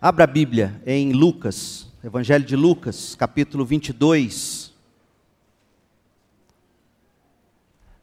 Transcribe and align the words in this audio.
Abra 0.00 0.22
a 0.22 0.26
Bíblia 0.28 0.80
em 0.86 1.10
Lucas, 1.10 1.88
Evangelho 2.04 2.44
de 2.44 2.54
Lucas, 2.54 3.16
capítulo 3.16 3.64
22. 3.64 4.72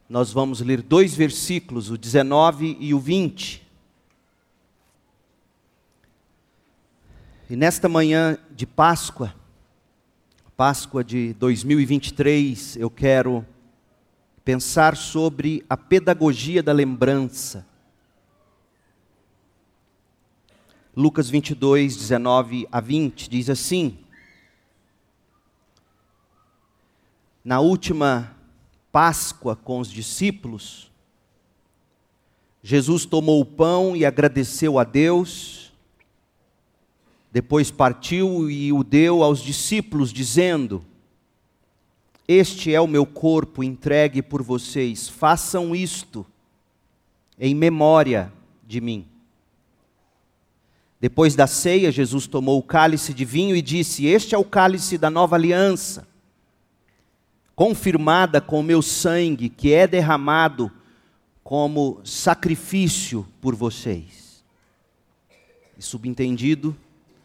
Nós 0.10 0.34
vamos 0.34 0.60
ler 0.60 0.81
dois 0.81 1.16
versículos, 1.16 1.89
o 1.89 1.97
19 1.97 2.76
e 2.81 2.94
o 2.94 3.00
20. 3.00 3.66
E 7.50 7.55
nesta 7.55 7.88
manhã 7.88 8.38
de 8.52 8.66
Páscoa, 8.66 9.34
Páscoa 10.57 11.02
de 11.02 11.32
2023, 11.36 12.75
eu 12.75 12.89
quero 12.89 13.46
pensar 14.43 14.98
sobre 14.98 15.64
a 15.70 15.77
pedagogia 15.77 16.62
da 16.62 16.73
lembrança. 16.73 17.66
Lucas 20.98 21.30
22, 21.30 21.98
19 21.98 22.70
a 22.71 22.80
20 22.80 23.30
diz 23.30 23.50
assim: 23.50 23.97
Na 27.43 27.60
última 27.60 28.33
Páscoa 28.93 29.57
com 29.57 29.79
os 29.79 29.92
discípulos, 29.92 30.89
Jesus 32.64 33.05
tomou 33.05 33.42
o 33.42 33.45
pão 33.45 33.94
e 33.94 34.05
agradeceu 34.05 34.80
a 34.80 34.86
Deus, 34.86 35.73
depois 37.30 37.69
partiu 37.69 38.50
e 38.50 38.72
o 38.72 38.81
deu 38.81 39.22
aos 39.22 39.41
discípulos, 39.41 40.14
dizendo: 40.14 40.81
Este 42.25 42.73
é 42.73 42.80
o 42.80 42.88
meu 42.88 43.05
corpo 43.05 43.61
entregue 43.61 44.22
por 44.22 44.41
vocês, 44.41 45.09
façam 45.09 45.75
isto 45.75 46.25
em 47.38 47.53
memória 47.53 48.31
de 48.66 48.80
mim. 48.80 49.05
Depois 51.05 51.36
da 51.36 51.45
ceia, 51.45 51.91
Jesus 51.91 52.25
tomou 52.25 52.58
o 52.58 52.64
cálice 52.64 53.13
de 53.13 53.23
vinho 53.23 53.55
e 53.55 53.61
disse: 53.61 54.08
Este 54.08 54.33
é 54.33 54.38
o 54.39 54.44
cálice 54.44 54.97
da 54.97 55.08
nova 55.08 55.36
aliança, 55.36 56.07
confirmada 57.55 58.41
com 58.41 58.59
o 58.59 58.63
meu 58.63 58.81
sangue, 58.81 59.47
que 59.47 59.71
é 59.71 59.85
derramado 59.85 60.71
como 61.43 62.02
sacrifício 62.03 63.23
por 63.39 63.53
vocês. 63.53 64.43
E 65.77 65.81
subentendido, 65.83 66.75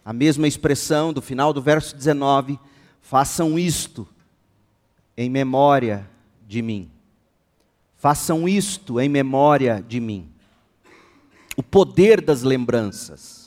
a 0.05 0.13
mesma 0.13 0.47
expressão 0.47 1.11
do 1.11 1.23
final 1.23 1.51
do 1.51 1.63
verso 1.63 1.97
19: 1.97 2.61
façam 3.01 3.59
isto 3.59 4.07
em 5.17 5.31
memória 5.31 6.07
de 6.47 6.61
mim. 6.61 6.91
Façam 7.97 8.47
isto 8.47 9.01
em 9.01 9.09
memória 9.09 9.83
de 9.89 10.01
mim. 10.01 10.29
O 11.57 11.63
poder 11.63 12.21
das 12.21 12.43
lembranças. 12.43 13.40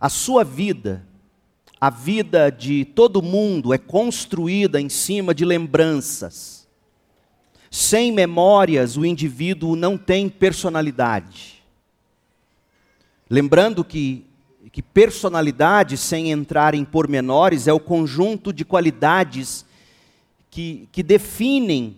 A 0.00 0.08
sua 0.08 0.44
vida, 0.44 1.04
a 1.80 1.90
vida 1.90 2.50
de 2.50 2.84
todo 2.84 3.22
mundo 3.22 3.74
é 3.74 3.78
construída 3.78 4.80
em 4.80 4.88
cima 4.88 5.34
de 5.34 5.44
lembranças. 5.44 6.66
Sem 7.70 8.12
memórias, 8.12 8.96
o 8.96 9.04
indivíduo 9.04 9.76
não 9.76 9.98
tem 9.98 10.28
personalidade. 10.28 11.62
Lembrando 13.28 13.84
que, 13.84 14.24
que 14.72 14.80
personalidade, 14.80 15.96
sem 15.96 16.30
entrar 16.30 16.74
em 16.74 16.84
pormenores, 16.84 17.66
é 17.66 17.72
o 17.72 17.80
conjunto 17.80 18.52
de 18.52 18.64
qualidades 18.64 19.66
que, 20.50 20.88
que 20.90 21.02
definem 21.02 21.96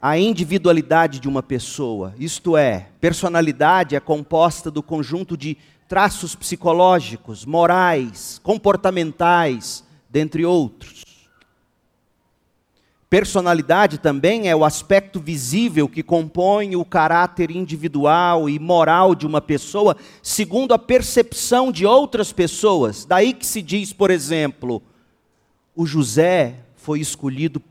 a 0.00 0.16
individualidade 0.16 1.20
de 1.20 1.28
uma 1.28 1.42
pessoa. 1.42 2.14
Isto 2.18 2.56
é, 2.56 2.88
personalidade 3.00 3.96
é 3.96 4.00
composta 4.00 4.70
do 4.70 4.82
conjunto 4.82 5.36
de 5.36 5.58
traços 5.88 6.36
psicológicos, 6.36 7.46
morais, 7.46 8.38
comportamentais, 8.44 9.82
dentre 10.08 10.44
outros. 10.44 11.02
Personalidade 13.10 13.96
também 13.96 14.50
é 14.50 14.54
o 14.54 14.66
aspecto 14.66 15.18
visível 15.18 15.88
que 15.88 16.02
compõe 16.02 16.76
o 16.76 16.84
caráter 16.84 17.50
individual 17.50 18.50
e 18.50 18.58
moral 18.58 19.14
de 19.14 19.26
uma 19.26 19.40
pessoa, 19.40 19.96
segundo 20.22 20.74
a 20.74 20.78
percepção 20.78 21.72
de 21.72 21.86
outras 21.86 22.34
pessoas. 22.34 23.06
Daí 23.06 23.32
que 23.32 23.46
se 23.46 23.62
diz, 23.62 23.94
por 23.94 24.10
exemplo, 24.10 24.82
o 25.74 25.86
José 25.86 26.56
foi 26.76 27.00
escolhido 27.00 27.62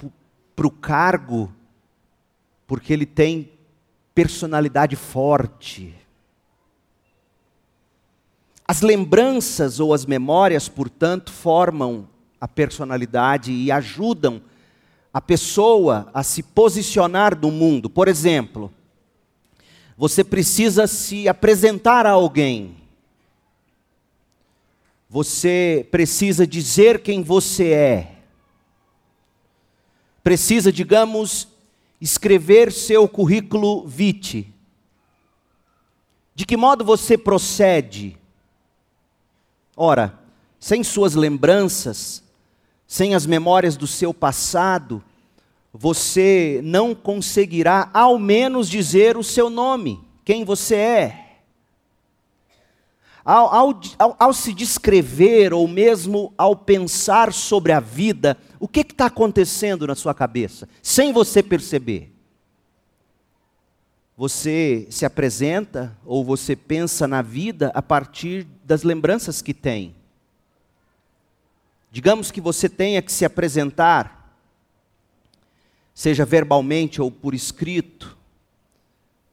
para 0.55 0.65
o 0.65 0.71
cargo 0.71 1.53
porque 2.65 2.91
ele 2.91 3.05
tem 3.05 3.51
personalidade 4.15 4.95
forte. 4.95 5.93
As 8.67 8.81
lembranças 8.81 9.79
ou 9.79 9.93
as 9.93 10.05
memórias, 10.05 10.67
portanto, 10.67 11.31
formam 11.31 12.07
a 12.39 12.47
personalidade 12.47 13.51
e 13.51 13.71
ajudam 13.71 14.41
a 15.13 15.21
pessoa 15.21 16.09
a 16.13 16.21
se 16.21 16.43
posicionar 16.43 17.39
no 17.39 17.49
mundo. 17.49 17.89
Por 17.89 18.07
exemplo, 18.07 18.71
você 19.95 20.23
precisa 20.23 20.85
se 20.85 21.29
apresentar 21.29 22.05
a 22.05 22.11
alguém. 22.11 22.75
Você 25.09 25.87
precisa 25.89 26.45
dizer 26.45 27.01
quem 27.01 27.23
você 27.23 27.71
é. 27.71 28.15
Precisa, 30.21 30.73
digamos, 30.73 31.47
escrever 32.01 32.71
seu 32.73 33.07
currículo 33.07 33.87
vitae. 33.87 34.53
De 36.35 36.45
que 36.45 36.57
modo 36.57 36.83
você 36.83 37.17
procede? 37.17 38.17
Ora, 39.79 40.17
sem 40.59 40.83
suas 40.83 41.13
lembranças, 41.13 42.23
sem 42.87 43.13
as 43.13 43.27
memórias 43.27 43.77
do 43.77 43.85
seu 43.85 44.11
passado, 44.11 45.03
você 45.71 46.59
não 46.63 46.95
conseguirá 46.95 47.87
ao 47.93 48.17
menos 48.17 48.67
dizer 48.67 49.15
o 49.15 49.23
seu 49.23 49.51
nome, 49.51 50.03
quem 50.25 50.43
você 50.43 50.75
é. 50.75 51.23
Ao, 53.23 53.53
ao, 53.53 53.81
ao, 53.99 54.15
ao 54.17 54.33
se 54.33 54.51
descrever, 54.51 55.53
ou 55.53 55.67
mesmo 55.67 56.33
ao 56.35 56.55
pensar 56.55 57.31
sobre 57.31 57.71
a 57.71 57.79
vida, 57.79 58.35
o 58.59 58.67
que 58.67 58.79
está 58.79 59.05
acontecendo 59.05 59.85
na 59.85 59.93
sua 59.93 60.13
cabeça, 60.13 60.67
sem 60.81 61.13
você 61.13 61.43
perceber? 61.43 62.11
Você 64.15 64.87
se 64.89 65.05
apresenta 65.05 65.95
ou 66.03 66.25
você 66.25 66.55
pensa 66.55 67.07
na 67.07 67.21
vida 67.21 67.69
a 67.75 67.83
partir 67.83 68.47
das 68.67 68.83
lembranças 68.83 69.41
que 69.41 69.53
tem. 69.53 69.95
Digamos 71.89 72.29
que 72.31 72.41
você 72.41 72.67
tenha 72.67 73.01
que 73.01 73.11
se 73.13 73.23
apresentar, 73.23 74.37
seja 75.93 76.25
verbalmente 76.25 77.01
ou 77.01 77.09
por 77.09 77.33
escrito, 77.33 78.17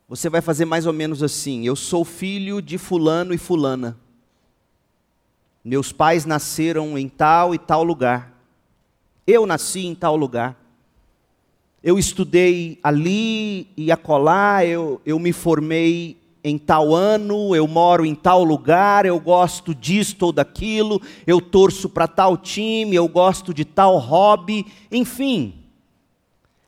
você 0.08 0.30
vai 0.30 0.40
fazer 0.40 0.64
mais 0.64 0.86
ou 0.86 0.92
menos 0.92 1.20
assim: 1.20 1.66
Eu 1.66 1.74
sou 1.74 2.04
filho 2.04 2.62
de 2.62 2.78
Fulano 2.78 3.34
e 3.34 3.38
Fulana. 3.38 3.98
Meus 5.64 5.90
pais 5.90 6.24
nasceram 6.24 6.96
em 6.96 7.08
tal 7.08 7.52
e 7.52 7.58
tal 7.58 7.82
lugar. 7.82 8.32
Eu 9.26 9.46
nasci 9.46 9.84
em 9.84 9.94
tal 9.96 10.14
lugar 10.14 10.56
eu 11.84 11.98
estudei 11.98 12.78
ali 12.82 13.68
e 13.76 13.92
acolá, 13.92 14.64
eu, 14.64 15.02
eu 15.04 15.18
me 15.18 15.34
formei 15.34 16.16
em 16.44 16.58
tal 16.58 16.94
ano, 16.94 17.56
eu 17.56 17.66
moro 17.66 18.04
em 18.04 18.14
tal 18.14 18.44
lugar, 18.44 19.06
eu 19.06 19.18
gosto 19.18 19.74
disto 19.74 20.24
ou 20.24 20.32
daquilo, 20.32 21.00
eu 21.26 21.40
torço 21.40 21.88
para 21.88 22.06
tal 22.06 22.36
time, 22.36 22.94
eu 22.94 23.08
gosto 23.08 23.54
de 23.54 23.64
tal 23.64 23.96
hobby, 23.96 24.66
enfim. 24.92 25.54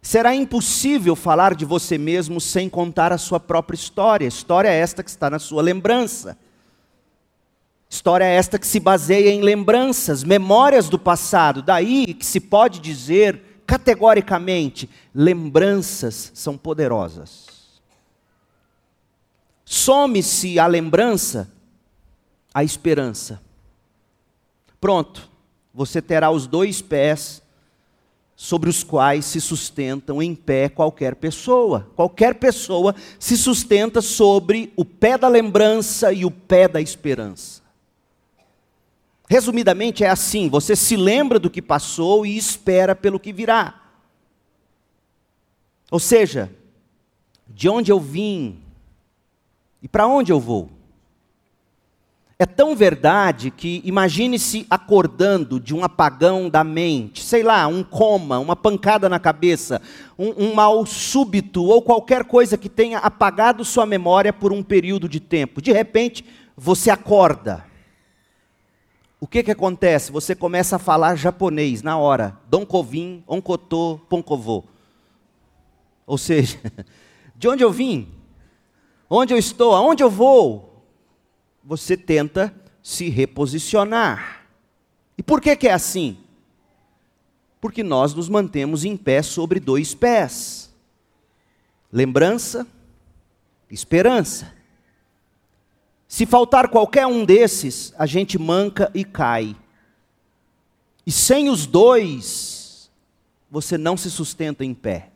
Será 0.00 0.34
impossível 0.34 1.15
falar 1.15 1.54
de 1.54 1.66
você 1.66 1.98
mesmo 1.98 2.41
sem 2.41 2.70
contar 2.70 3.12
a 3.12 3.19
sua 3.19 3.38
própria 3.38 3.76
história. 3.76 4.26
História 4.26 4.69
é 4.69 4.78
esta 4.78 5.03
que 5.03 5.10
está 5.10 5.28
na 5.28 5.38
sua 5.38 5.60
lembrança. 5.60 6.38
História 7.91 8.25
é 8.25 8.34
esta 8.34 8.59
que 8.59 8.66
se 8.66 8.81
baseia 8.81 9.30
em 9.30 9.42
lembranças, 9.42 10.24
memórias 10.24 10.89
do 10.89 10.98
passado. 10.98 11.60
Daí 11.60 12.15
que 12.15 12.24
se 12.24 12.41
pode 12.41 12.80
dizer 12.80 13.62
categoricamente, 13.66 14.89
lembranças 15.15 16.30
são 16.33 16.56
poderosas. 16.56 17.55
Some-se 19.68 20.60
a 20.60 20.66
lembrança, 20.68 21.51
a 22.54 22.63
esperança. 22.63 23.42
Pronto, 24.80 25.28
você 25.74 26.01
terá 26.01 26.30
os 26.30 26.47
dois 26.47 26.80
pés 26.80 27.42
sobre 28.36 28.71
os 28.71 28.84
quais 28.84 29.24
se 29.24 29.41
sustentam 29.41 30.22
em 30.22 30.36
pé 30.36 30.68
qualquer 30.68 31.16
pessoa. 31.16 31.91
Qualquer 31.97 32.36
pessoa 32.36 32.95
se 33.18 33.36
sustenta 33.36 34.01
sobre 34.01 34.72
o 34.77 34.84
pé 34.84 35.18
da 35.18 35.27
lembrança 35.27 36.12
e 36.12 36.24
o 36.24 36.30
pé 36.30 36.69
da 36.69 36.80
esperança. 36.80 37.60
Resumidamente 39.28 40.04
é 40.04 40.09
assim: 40.09 40.48
você 40.48 40.77
se 40.77 40.97
lembra 40.97 41.41
do 41.41 41.51
que 41.51 41.60
passou 41.60 42.24
e 42.24 42.36
espera 42.36 42.95
pelo 42.95 43.19
que 43.19 43.33
virá. 43.33 43.83
Ou 45.91 45.98
seja, 45.98 46.53
de 47.48 47.69
onde 47.69 47.91
eu 47.91 47.98
vim 47.98 48.62
e 49.86 49.88
para 49.88 50.04
onde 50.04 50.33
eu 50.33 50.41
vou. 50.41 50.68
É 52.36 52.44
tão 52.44 52.74
verdade 52.74 53.53
que 53.53 53.80
imagine-se 53.84 54.66
acordando 54.68 55.60
de 55.60 55.72
um 55.72 55.84
apagão 55.84 56.50
da 56.50 56.65
mente, 56.65 57.22
sei 57.22 57.44
lá, 57.44 57.68
um 57.68 57.84
coma, 57.84 58.41
uma 58.41 58.56
pancada 58.56 59.09
na 59.09 59.21
cabeça, 59.21 59.80
um, 60.18 60.47
um, 60.47 60.54
mal 60.54 60.84
súbito 60.84 61.62
ou 61.62 61.80
qualquer 61.80 62.24
coisa 62.24 62.59
que 62.59 62.68
tenha 62.68 62.98
apagado 62.98 63.65
sua 63.65 63.86
memória 63.86 64.33
por 64.33 64.53
um 64.53 64.60
período 64.60 65.09
de 65.09 65.21
tempo. 65.21 65.62
De 65.62 65.71
repente, 65.71 66.27
você 66.56 66.91
acorda. 66.91 67.65
O 69.21 69.27
que, 69.28 69.44
que 69.44 69.53
acontece? 69.53 70.10
Você 70.10 70.34
começa 70.34 70.74
a 70.74 70.80
falar 70.80 71.15
japonês 71.15 71.80
na 71.80 71.97
hora. 71.97 72.36
Donkovin, 72.50 73.22
Onkoto, 73.28 74.00
Ponkovô. 74.09 74.65
Ou 76.04 76.18
seja, 76.18 76.59
de 77.36 77.47
onde 77.47 77.62
eu 77.62 77.71
vim? 77.71 78.16
Onde 79.08 79.34
eu 79.34 79.38
estou? 79.38 79.74
Aonde 79.74 80.03
eu 80.03 80.10
vou? 80.10 80.66
você 81.66 81.97
tenta 81.97 82.54
se 82.80 83.08
reposicionar. 83.08 84.47
E 85.18 85.22
por 85.22 85.41
que, 85.41 85.56
que 85.56 85.66
é 85.66 85.72
assim? 85.72 86.16
Porque 87.60 87.82
nós 87.82 88.14
nos 88.14 88.28
mantemos 88.28 88.84
em 88.84 88.97
pé 88.97 89.20
sobre 89.20 89.58
dois 89.58 89.92
pés: 89.92 90.72
lembrança, 91.92 92.64
esperança. 93.68 94.54
Se 96.06 96.24
faltar 96.24 96.68
qualquer 96.68 97.04
um 97.04 97.24
desses, 97.24 97.92
a 97.98 98.06
gente 98.06 98.38
manca 98.38 98.88
e 98.94 99.04
cai. 99.04 99.56
E 101.04 101.10
sem 101.10 101.50
os 101.50 101.66
dois, 101.66 102.88
você 103.50 103.76
não 103.76 103.97
se 103.97 104.09
sustenta 104.09 104.64
em 104.64 104.72
pé 104.72 105.10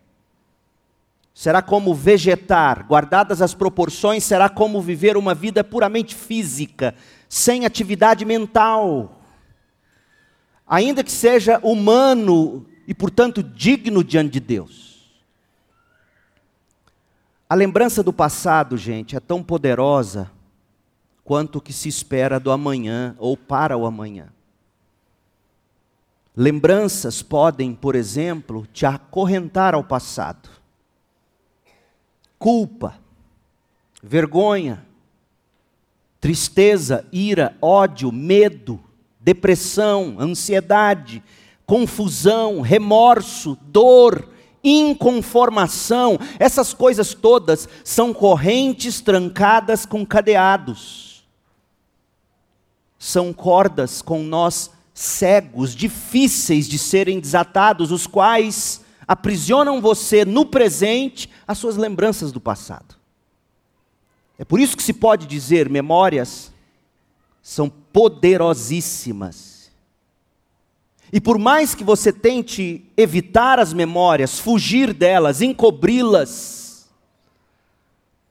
será 1.41 1.63
como 1.63 1.95
vegetar, 1.95 2.87
guardadas 2.87 3.41
as 3.41 3.55
proporções, 3.55 4.25
será 4.25 4.47
como 4.47 4.79
viver 4.83 5.17
uma 5.17 5.35
vida 5.35 5.65
puramente 5.65 6.15
física, 6.15 6.95
sem 7.31 7.65
atividade 7.65 8.27
mental. 8.27 9.23
Ainda 10.67 11.03
que 11.03 11.11
seja 11.11 11.59
humano 11.63 12.67
e, 12.87 12.93
portanto, 12.93 13.43
digno 13.43 14.05
diante 14.05 14.33
de 14.33 14.41
Deus. 14.41 15.11
A 17.49 17.55
lembrança 17.55 18.03
do 18.03 18.13
passado, 18.13 18.77
gente, 18.77 19.17
é 19.17 19.21
tão 19.21 19.43
poderosa 19.43 20.31
quanto 21.25 21.57
o 21.57 21.61
que 21.63 21.73
se 21.73 21.89
espera 21.89 22.39
do 22.39 22.51
amanhã 22.51 23.17
ou 23.19 23.35
para 23.35 23.79
o 23.79 23.87
amanhã. 23.87 24.29
Lembranças 26.37 27.23
podem, 27.23 27.75
por 27.75 27.97
exemplo, 27.97 28.67
te 28.75 28.85
acorrentar 28.85 29.75
ao 29.75 29.83
passado 29.83 30.60
culpa, 32.41 32.99
vergonha, 34.03 34.83
tristeza, 36.19 37.07
ira, 37.13 37.55
ódio, 37.61 38.11
medo, 38.11 38.81
depressão, 39.21 40.17
ansiedade, 40.19 41.23
confusão, 41.67 42.63
remorso, 42.63 43.59
dor, 43.67 44.31
inconformação, 44.65 46.19
essas 46.39 46.73
coisas 46.73 47.13
todas 47.13 47.69
são 47.85 48.13
correntes 48.13 49.03
trancadas 49.03 49.85
com 49.85 50.05
cadeados. 50.05 51.23
São 52.99 53.35
cordas 53.35 54.01
com 54.01 54.23
nós 54.23 54.71
cegos, 54.95 55.75
difíceis 55.75 56.67
de 56.67 56.79
serem 56.79 57.21
desatados, 57.21 57.93
os 57.93 58.07
quais 58.07 58.83
aprisionam 59.11 59.81
você 59.81 60.25
no 60.25 60.47
presente 60.47 61.29
as 61.45 61.59
suas 61.59 61.77
lembranças 61.77 62.31
do 62.31 62.41
passado. 62.41 62.95
É 64.39 64.45
por 64.45 64.61
isso 64.61 64.77
que 64.77 64.85
se 64.85 64.93
pode 64.93 65.27
dizer 65.27 65.69
memórias 65.69 66.53
são 67.43 67.69
poderosíssimas. 67.69 69.73
E 71.13 71.21
por 71.21 71.39
mais 71.39 71.75
que 71.75 71.83
você 71.83 72.13
tente 72.13 72.85
evitar 72.97 73.59
as 73.59 73.73
memórias, 73.73 74.39
fugir 74.39 74.95
delas, 74.95 75.43
encobri-las, 75.43 76.60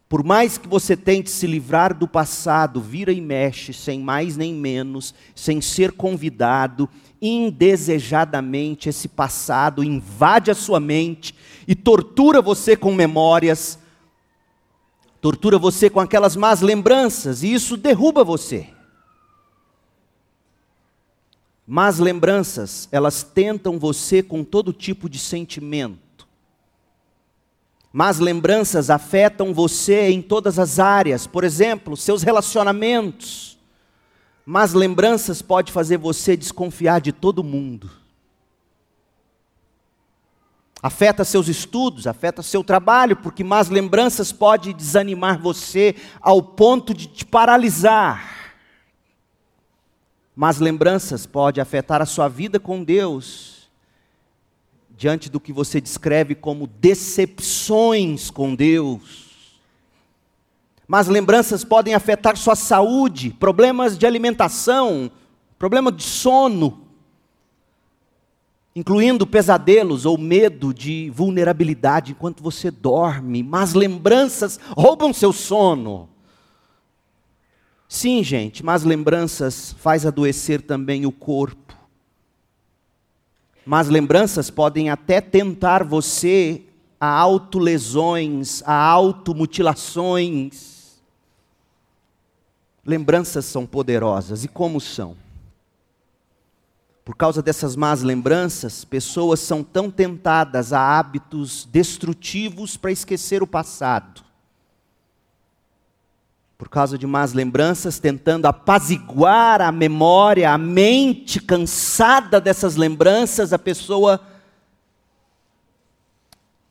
por 0.10 0.24
mais 0.24 0.58
que 0.58 0.68
você 0.68 0.98
tente 0.98 1.30
se 1.30 1.46
livrar 1.46 1.94
do 1.94 2.08
passado, 2.08 2.82
vira 2.82 3.14
e 3.14 3.22
mexe, 3.22 3.72
sem 3.72 4.00
mais 4.00 4.36
nem 4.36 4.56
menos, 4.56 5.14
sem 5.36 5.62
ser 5.62 5.92
convidado, 5.92 6.90
indesejadamente 7.22 8.90
esse 8.90 9.08
passado 9.08 9.84
invade 9.84 10.50
a 10.50 10.56
sua 10.56 10.80
mente 10.80 11.36
e 11.68 11.76
tortura 11.76 12.42
você 12.42 12.76
com 12.76 12.92
memórias, 12.92 13.78
tortura 15.22 15.60
você 15.60 15.92
com 15.92 16.00
aquelas 16.00 16.36
más 16.36 16.62
lembranças, 16.62 17.44
e 17.44 17.54
isso 17.54 17.78
derruba 17.78 18.24
você. 18.24 18.68
Más 21.68 22.00
lembranças, 22.00 22.90
elas 22.92 23.22
tentam 23.22 23.78
você 23.78 24.24
com 24.24 24.44
todo 24.44 24.74
tipo 24.74 25.08
de 25.08 25.20
sentimento. 25.20 26.09
Más 27.92 28.20
lembranças 28.20 28.90
afetam 28.90 29.54
você 29.54 30.10
em 30.10 30.22
todas 30.22 30.60
as 30.60 30.80
áreas, 30.80 31.26
por 31.26 31.44
exemplo, 31.44 31.98
seus 31.98 32.24
relacionamentos 32.24 33.50
mas 34.52 34.74
lembranças 34.74 35.44
pode 35.44 35.72
fazer 35.72 35.98
você 35.98 36.36
desconfiar 36.36 37.00
de 37.00 37.12
todo 37.12 37.44
mundo. 37.44 37.88
Afeta 40.82 41.24
seus 41.24 41.48
estudos, 41.48 42.08
afeta 42.08 42.42
seu 42.42 42.64
trabalho, 42.64 43.16
porque 43.16 43.44
más 43.44 43.70
lembranças 43.70 44.32
pode 44.32 44.74
desanimar 44.74 45.40
você 45.40 45.96
ao 46.20 46.42
ponto 46.42 46.96
de 46.96 47.06
te 47.06 47.24
paralisar. 47.24 48.56
Más 50.36 50.58
lembranças 50.58 51.28
pode 51.28 51.62
afetar 51.62 52.02
a 52.02 52.08
sua 52.08 52.28
vida 52.28 52.60
com 52.60 52.84
Deus, 52.84 53.59
diante 55.00 55.32
do 55.32 55.40
que 55.40 55.52
você 55.52 55.82
descreve 55.82 56.36
como 56.36 56.68
decepções 56.68 58.30
com 58.30 58.54
Deus 58.54 59.30
mas 60.92 61.08
lembranças 61.08 61.64
podem 61.64 61.94
afetar 61.94 62.36
sua 62.36 62.56
saúde, 62.56 63.30
problemas 63.30 63.96
de 63.96 64.08
alimentação, 64.08 65.12
problema 65.60 65.92
de 65.92 66.02
sono, 66.02 66.82
incluindo 68.76 69.28
pesadelos 69.28 70.08
ou 70.08 70.18
medo 70.18 70.74
de 70.74 71.12
vulnerabilidade 71.12 72.14
enquanto 72.14 72.42
você 72.42 72.72
dorme. 72.72 73.44
Mas 73.44 73.76
lembranças 73.76 74.60
roubam 74.76 75.14
seu 75.14 75.32
sono. 75.32 76.10
Sim, 77.88 78.24
gente, 78.24 78.66
mas 78.66 78.84
lembranças 78.84 79.76
faz 79.78 80.08
adoecer 80.08 80.60
também 80.60 81.06
o 81.06 81.12
corpo. 81.12 81.69
Mas 83.66 83.90
lembranças 83.90 84.50
podem 84.50 84.90
até 84.90 85.22
tentar 85.22 85.84
você 85.84 86.64
a 87.00 87.08
autolesões, 87.08 88.62
a 88.66 88.74
automutilações. 88.74 91.00
Lembranças 92.86 93.46
são 93.46 93.66
poderosas. 93.66 94.44
E 94.44 94.48
como 94.48 94.82
são? 94.82 95.16
Por 97.06 97.16
causa 97.16 97.42
dessas 97.42 97.76
más 97.76 98.04
lembranças, 98.04 98.86
pessoas 98.86 99.40
são 99.40 99.64
tão 99.64 99.90
tentadas 99.90 100.72
a 100.74 101.00
hábitos 101.00 101.66
destrutivos 101.66 102.78
para 102.78 102.92
esquecer 102.92 103.42
o 103.42 103.48
passado. 103.48 104.29
Por 106.60 106.68
causa 106.68 106.98
de 106.98 107.08
más 107.08 107.32
lembranças, 107.32 108.00
tentando 108.00 108.46
apaziguar 108.46 109.62
a 109.62 109.72
memória, 109.72 110.52
a 110.52 110.58
mente 110.58 111.40
cansada 111.40 112.42
dessas 112.42 112.76
lembranças, 112.76 113.54
a 113.54 113.58
pessoa 113.58 114.20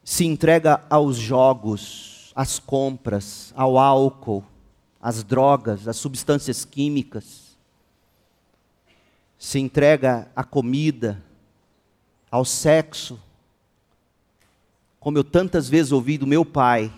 se 0.05 0.27
entrega 0.27 0.85
aos 0.91 1.17
jogos, 1.17 2.33
às 2.37 2.59
compras, 2.59 3.51
ao 3.57 3.79
álcool, 3.79 4.45
as 5.01 5.25
drogas, 5.25 5.89
as 5.89 5.97
substâncias 5.97 6.67
químicas, 6.67 7.57
se 9.39 9.59
entrega 9.59 10.31
à 10.37 10.45
comida, 10.45 11.25
ao 12.31 12.45
sexo, 12.45 13.19
como 15.01 15.17
eu 15.17 15.25
tantas 15.25 15.67
vezes 15.67 15.93
ouvi 15.93 16.19
do 16.19 16.27
meu 16.27 16.45
pai. 16.45 16.93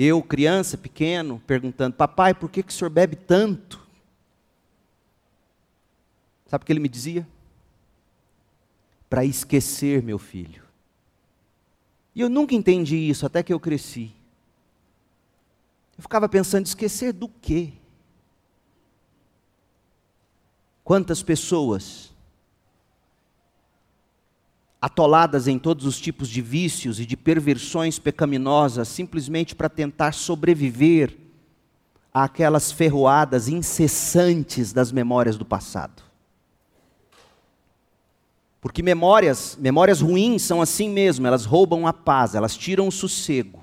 Eu, 0.00 0.22
criança, 0.22 0.78
pequeno, 0.78 1.42
perguntando: 1.44 1.96
Papai, 1.96 2.32
por 2.32 2.48
que, 2.48 2.62
que 2.62 2.70
o 2.70 2.72
senhor 2.72 2.88
bebe 2.88 3.16
tanto? 3.16 3.84
Sabe 6.46 6.62
o 6.62 6.64
que 6.64 6.72
ele 6.72 6.78
me 6.78 6.88
dizia? 6.88 7.26
Para 9.10 9.24
esquecer, 9.24 10.00
meu 10.00 10.16
filho. 10.16 10.62
E 12.14 12.20
eu 12.20 12.28
nunca 12.28 12.54
entendi 12.54 12.96
isso 12.96 13.26
até 13.26 13.42
que 13.42 13.52
eu 13.52 13.58
cresci. 13.58 14.14
Eu 15.96 16.02
ficava 16.02 16.28
pensando, 16.28 16.66
esquecer 16.66 17.12
do 17.12 17.28
quê? 17.28 17.72
Quantas 20.84 21.24
pessoas 21.24 22.14
atoladas 24.80 25.48
em 25.48 25.58
todos 25.58 25.84
os 25.84 26.00
tipos 26.00 26.28
de 26.28 26.40
vícios 26.40 27.00
e 27.00 27.06
de 27.06 27.16
perversões 27.16 27.98
pecaminosas, 27.98 28.88
simplesmente 28.88 29.54
para 29.54 29.68
tentar 29.68 30.12
sobreviver 30.12 31.16
àquelas 32.14 32.70
ferroadas 32.70 33.48
incessantes 33.48 34.72
das 34.72 34.92
memórias 34.92 35.36
do 35.36 35.44
passado. 35.44 36.02
Porque 38.60 38.82
memórias, 38.82 39.56
memórias 39.60 40.00
ruins 40.00 40.42
são 40.42 40.60
assim 40.60 40.88
mesmo, 40.88 41.26
elas 41.26 41.44
roubam 41.44 41.86
a 41.86 41.92
paz, 41.92 42.34
elas 42.34 42.56
tiram 42.56 42.88
o 42.88 42.92
sossego. 42.92 43.62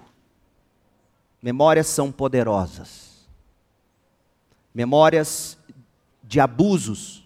Memórias 1.42 1.88
são 1.88 2.12
poderosas. 2.12 3.28
Memórias 4.74 5.58
de 6.24 6.40
abusos, 6.40 7.25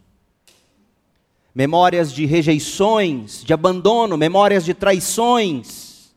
memórias 1.54 2.12
de 2.12 2.26
rejeições, 2.26 3.44
de 3.44 3.54
abandono, 3.54 4.18
memórias 4.18 4.64
de 4.64 4.74
traições, 4.74 6.14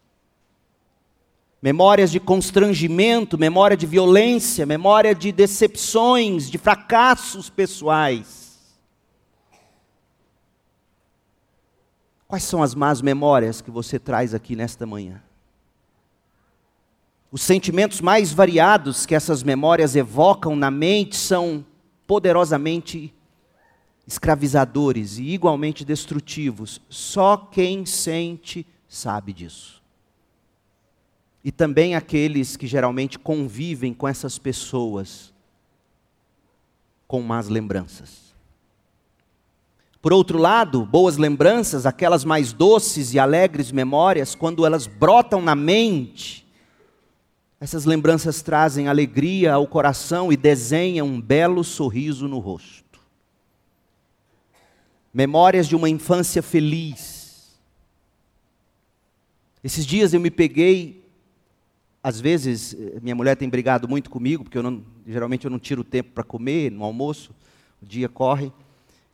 memórias 1.61 2.11
de 2.11 2.19
constrangimento, 2.19 3.39
memória 3.39 3.77
de 3.77 3.87
violência, 3.87 4.67
memória 4.67 5.15
de 5.15 5.31
decepções, 5.31 6.51
de 6.51 6.59
fracassos 6.59 7.49
pessoais. 7.49 8.43
Quais 12.27 12.45
são 12.45 12.63
as 12.63 12.75
más 12.75 13.01
memórias 13.01 13.61
que 13.61 13.71
você 13.71 13.99
traz 13.99 14.35
aqui 14.35 14.57
nesta 14.57 14.87
manhã? 14.87 15.23
Os 17.31 17.43
sentimentos 17.43 18.01
mais 18.01 18.33
variados 18.33 19.07
que 19.07 19.15
essas 19.15 19.43
memórias 19.43 19.95
evocam 19.97 20.57
na 20.57 20.71
mente 20.71 21.17
são 21.17 21.65
poderosamente 22.07 23.15
escravizadores 24.07 25.19
e 25.19 25.31
igualmente 25.31 25.85
destrutivos. 25.85 26.81
Só 26.89 27.37
quem 27.37 27.87
sente 27.87 28.67
sabe 28.89 29.33
disso. 29.33 29.83
E 31.45 31.51
também 31.51 31.95
aqueles 31.95 32.57
que 32.57 32.67
geralmente 32.67 33.19
convivem 33.19 33.93
com 33.93 34.07
essas 34.07 34.39
pessoas 34.39 35.33
com 37.07 37.21
más 37.21 37.49
lembranças. 37.49 38.33
Por 40.01 40.13
outro 40.13 40.39
lado, 40.39 40.85
boas 40.85 41.17
lembranças, 41.17 41.87
aquelas 41.87 42.25
mais 42.25 42.53
doces 42.53 43.15
e 43.15 43.19
alegres 43.19 43.71
memórias, 43.71 44.35
quando 44.35 44.67
elas 44.67 44.87
brotam 44.87 45.41
na 45.41 45.55
mente, 45.55 46.45
essas 47.61 47.85
lembranças 47.85 48.43
trazem 48.43 48.89
alegria 48.89 49.53
ao 49.55 49.65
coração 49.69 50.33
e 50.33 50.37
desenham 50.37 51.07
um 51.07 51.21
belo 51.21 51.63
sorriso 51.63 52.27
no 52.27 52.41
rosto. 52.41 52.82
Memórias 55.13 55.69
de 55.69 55.77
uma 55.77 55.89
infância 55.89 56.43
feliz. 56.43 57.59
Esses 59.63 59.85
dias 59.85 60.15
eu 60.15 60.21
me 60.21 60.31
peguei, 60.31 61.05
às 62.03 62.21
vezes, 62.21 62.77
minha 63.01 63.15
mulher 63.15 63.37
tem 63.37 63.49
brigado 63.49 63.87
muito 63.87 64.11
comigo, 64.11 64.43
porque 64.43 64.59
eu 64.59 64.63
não, 64.63 64.83
geralmente 65.07 65.45
eu 65.45 65.51
não 65.51 65.59
tiro 65.59 65.85
tempo 65.85 66.11
para 66.13 66.25
comer 66.25 66.73
no 66.73 66.83
almoço, 66.83 67.33
o 67.81 67.87
dia 67.87 68.09
corre. 68.09 68.53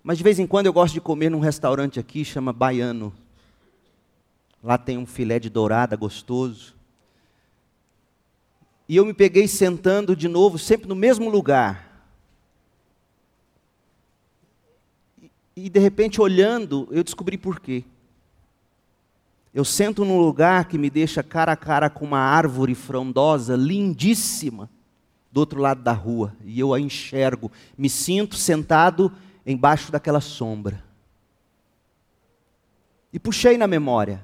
Mas 0.03 0.17
de 0.17 0.25
vez 0.25 0.39
em 0.39 0.47
quando 0.47 0.67
eu 0.67 0.73
gosto 0.73 0.95
de 0.95 1.01
comer 1.01 1.31
num 1.31 1.41
restaurante 1.41 2.01
aqui, 2.01 2.25
chama 2.25 2.53
Baiano. 2.53 3.13
Lá 4.63 4.79
tem 4.79 4.97
um 4.97 5.05
filé 5.05 5.39
de 5.39 5.51
dourada 5.51 5.97
gostoso. 5.97 6.75
E 8.89 8.97
eu 8.97 9.05
me 9.05 9.13
peguei 9.13 9.47
sentando 9.47 10.17
de 10.17 10.29
novo, 10.29 10.59
sempre 10.59 10.89
no 10.89 10.95
mesmo 10.95 11.29
lugar. 11.29 11.88
E 15.61 15.69
de 15.69 15.81
repente, 15.81 16.21
olhando, 16.21 16.87
eu 16.93 17.03
descobri 17.03 17.37
por 17.37 17.59
quê. 17.59 17.83
Eu 19.53 19.65
sento 19.65 20.05
num 20.05 20.21
lugar 20.21 20.67
que 20.67 20.79
me 20.79 20.89
deixa 20.89 21.21
cara 21.21 21.51
a 21.51 21.57
cara 21.57 21.91
com 21.91 22.05
uma 22.05 22.21
árvore 22.21 22.77
frondosa, 22.77 23.57
lindíssima, 23.57 24.71
do 25.33 25.41
outro 25.41 25.61
lado 25.61 25.83
da 25.83 25.93
rua. 25.93 26.33
E 26.45 26.61
eu 26.61 26.73
a 26.73 26.79
enxergo. 26.79 27.51
Me 27.77 27.91
sinto 27.91 28.37
sentado 28.37 29.13
embaixo 29.45 29.91
daquela 29.91 30.21
sombra. 30.21 30.85
E 33.13 33.19
puxei 33.19 33.59
na 33.59 33.67
memória. 33.67 34.23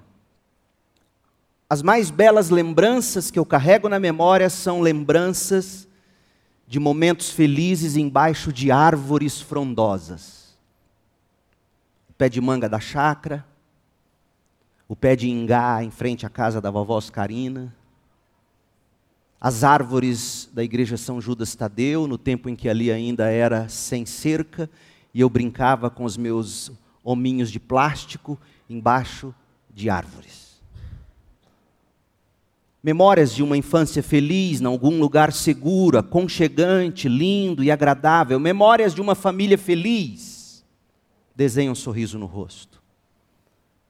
As 1.69 1.83
mais 1.83 2.13
belas 2.13 2.49
lembranças 2.49 3.29
que 3.29 3.41
eu 3.41 3.45
carrego 3.45 3.89
na 3.89 3.99
memória 3.99 4.49
são 4.49 4.81
lembranças 4.81 5.89
de 6.65 6.79
momentos 6.79 7.31
felizes 7.31 7.97
embaixo 7.97 8.53
de 8.53 8.71
árvores 8.71 9.41
frondosas. 9.41 10.44
Pé 12.17 12.29
de 12.29 12.41
manga 12.41 12.69
da 12.69 12.79
chácara, 12.79 13.45
o 14.89 14.95
pé 14.95 15.17
de 15.17 15.29
ingá 15.29 15.83
em 15.83 15.91
frente 15.91 16.25
à 16.25 16.29
casa 16.29 16.61
da 16.61 16.71
vovó 16.71 16.97
Oscarina, 16.97 17.75
as 19.41 19.63
árvores 19.63 20.49
da 20.55 20.65
igreja 20.65 20.97
São 20.97 21.21
Judas 21.21 21.55
Tadeu, 21.55 22.07
no 22.07 22.17
tempo 22.17 22.49
em 22.49 22.57
que 22.57 22.69
ali 22.69 22.91
ainda 22.91 23.31
era 23.31 23.69
sem 23.69 24.07
cerca, 24.07 24.71
e 25.13 25.21
eu 25.21 25.29
brincava 25.29 25.91
com 25.91 26.05
os 26.05 26.17
meus 26.17 26.73
hominhos 27.03 27.51
de 27.51 27.61
plástico 27.61 28.39
embaixo 28.71 29.35
de 29.73 29.91
árvores. 29.91 30.55
Memórias 32.83 33.35
de 33.35 33.43
uma 33.43 33.57
infância 33.57 34.03
feliz, 34.03 34.61
em 34.61 34.67
algum 34.67 34.99
lugar 34.99 35.33
seguro, 35.33 35.99
aconchegante, 35.99 37.09
lindo 37.09 37.65
e 37.65 37.71
agradável. 37.71 38.39
Memórias 38.39 38.95
de 38.95 39.01
uma 39.01 39.15
família 39.15 39.57
feliz. 39.57 40.34
Desenha 41.35 41.73
um 41.73 41.75
sorriso 41.75 42.19
no 42.19 42.27
rosto. 42.27 42.85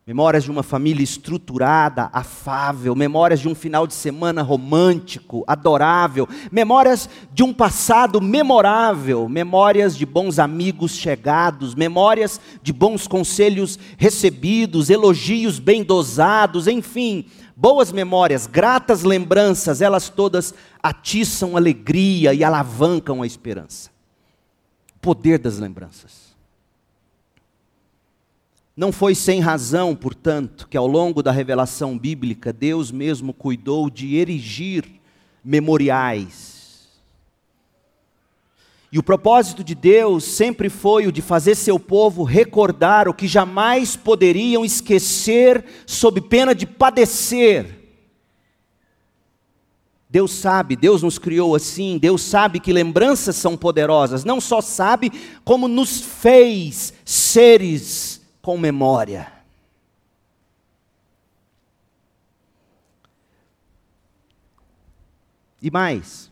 Memórias 0.06 0.44
de 0.44 0.50
uma 0.50 0.62
família 0.62 1.02
estruturada, 1.02 2.10
afável, 2.12 2.94
memórias 2.94 3.40
de 3.40 3.48
um 3.48 3.54
final 3.54 3.86
de 3.86 3.94
semana 3.94 4.42
romântico, 4.42 5.42
adorável, 5.46 6.28
memórias 6.52 7.08
de 7.32 7.42
um 7.42 7.54
passado 7.54 8.20
memorável, 8.20 9.26
memórias 9.30 9.96
de 9.96 10.04
bons 10.04 10.38
amigos 10.38 10.92
chegados, 10.92 11.74
memórias 11.74 12.38
de 12.62 12.70
bons 12.70 13.08
conselhos 13.08 13.78
recebidos, 13.96 14.90
elogios 14.90 15.58
bem 15.58 15.82
dosados, 15.82 16.68
enfim, 16.68 17.24
boas 17.56 17.90
memórias, 17.90 18.46
gratas 18.46 19.04
lembranças, 19.04 19.80
elas 19.80 20.10
todas 20.10 20.52
atiçam 20.82 21.56
alegria 21.56 22.34
e 22.34 22.44
alavancam 22.44 23.22
a 23.22 23.26
esperança. 23.26 23.90
O 24.96 24.98
poder 24.98 25.38
das 25.38 25.58
lembranças. 25.58 26.33
Não 28.76 28.90
foi 28.90 29.14
sem 29.14 29.40
razão, 29.40 29.94
portanto, 29.94 30.66
que 30.68 30.76
ao 30.76 30.86
longo 30.86 31.22
da 31.22 31.30
revelação 31.30 31.96
bíblica 31.96 32.52
Deus 32.52 32.90
mesmo 32.90 33.32
cuidou 33.32 33.88
de 33.88 34.16
erigir 34.16 34.84
memoriais. 35.44 36.88
E 38.90 38.98
o 38.98 39.02
propósito 39.02 39.62
de 39.62 39.76
Deus 39.76 40.24
sempre 40.24 40.68
foi 40.68 41.06
o 41.06 41.12
de 41.12 41.22
fazer 41.22 41.54
seu 41.54 41.78
povo 41.78 42.24
recordar 42.24 43.08
o 43.08 43.14
que 43.14 43.28
jamais 43.28 43.94
poderiam 43.94 44.64
esquecer, 44.64 45.64
sob 45.86 46.20
pena 46.20 46.52
de 46.52 46.66
padecer. 46.66 47.80
Deus 50.10 50.32
sabe, 50.32 50.76
Deus 50.76 51.02
nos 51.02 51.18
criou 51.18 51.54
assim, 51.54 51.98
Deus 51.98 52.22
sabe 52.22 52.60
que 52.60 52.72
lembranças 52.72 53.34
são 53.36 53.56
poderosas, 53.56 54.24
não 54.24 54.40
só 54.40 54.60
sabe, 54.60 55.12
como 55.44 55.66
nos 55.66 56.00
fez 56.00 56.94
seres 57.04 58.23
com 58.44 58.58
memória. 58.58 59.32
E 65.62 65.70
mais, 65.70 66.30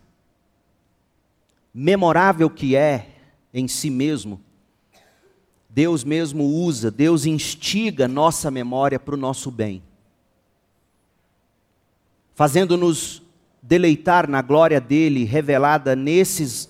memorável 1.73 2.51
que 2.51 2.77
é 2.77 3.15
em 3.55 3.67
si 3.67 3.89
mesmo, 3.89 4.39
Deus 5.71 6.05
mesmo 6.05 6.45
usa, 6.45 6.91
Deus 6.91 7.25
instiga 7.25 8.07
nossa 8.07 8.51
memória 8.51 9.01
para 9.01 9.15
o 9.15 9.19
nosso 9.19 9.51
bem, 9.51 9.83
fazendo-nos 12.35 13.23
deleitar 13.63 14.29
na 14.29 14.43
glória 14.43 14.83
dele 14.83 15.25
revelada 15.25 15.97
nesses 15.97 16.69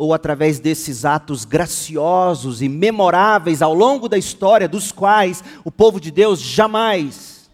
ou 0.00 0.14
através 0.14 0.58
desses 0.58 1.04
atos 1.04 1.44
graciosos 1.44 2.62
e 2.62 2.70
memoráveis 2.70 3.60
ao 3.60 3.74
longo 3.74 4.08
da 4.08 4.16
história, 4.16 4.66
dos 4.66 4.90
quais 4.90 5.44
o 5.62 5.70
povo 5.70 6.00
de 6.00 6.10
Deus 6.10 6.40
jamais 6.40 7.50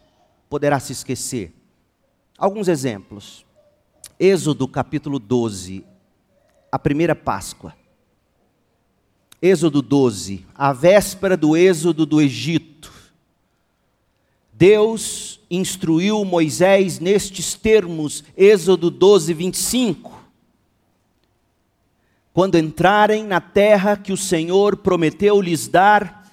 poderá 0.48 0.78
se 0.78 0.92
esquecer. 0.92 1.52
Alguns 2.38 2.68
exemplos. 2.68 3.44
Êxodo 4.16 4.68
capítulo 4.68 5.18
12, 5.18 5.84
a 6.70 6.78
primeira 6.78 7.16
Páscoa. 7.16 7.74
Êxodo 9.42 9.82
12, 9.82 10.46
a 10.54 10.72
véspera 10.72 11.36
do 11.36 11.56
êxodo 11.56 12.06
do 12.06 12.20
Egito. 12.20 12.92
Deus 14.52 15.40
instruiu 15.50 16.24
Moisés 16.24 17.00
nestes 17.00 17.54
termos, 17.54 18.22
Êxodo 18.36 18.88
12, 18.88 19.34
25 19.34 20.15
quando 22.36 22.58
entrarem 22.58 23.24
na 23.24 23.40
terra 23.40 23.96
que 23.96 24.12
o 24.12 24.16
Senhor 24.16 24.76
prometeu 24.76 25.40
lhes 25.40 25.68
dar, 25.68 26.30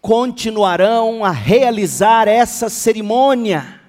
continuarão 0.00 1.24
a 1.24 1.30
realizar 1.32 2.28
essa 2.28 2.68
cerimônia. 2.68 3.80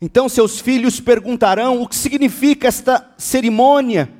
Então 0.00 0.30
seus 0.30 0.60
filhos 0.60 0.98
perguntarão 0.98 1.82
o 1.82 1.86
que 1.86 1.94
significa 1.94 2.68
esta 2.68 3.06
cerimônia. 3.18 4.10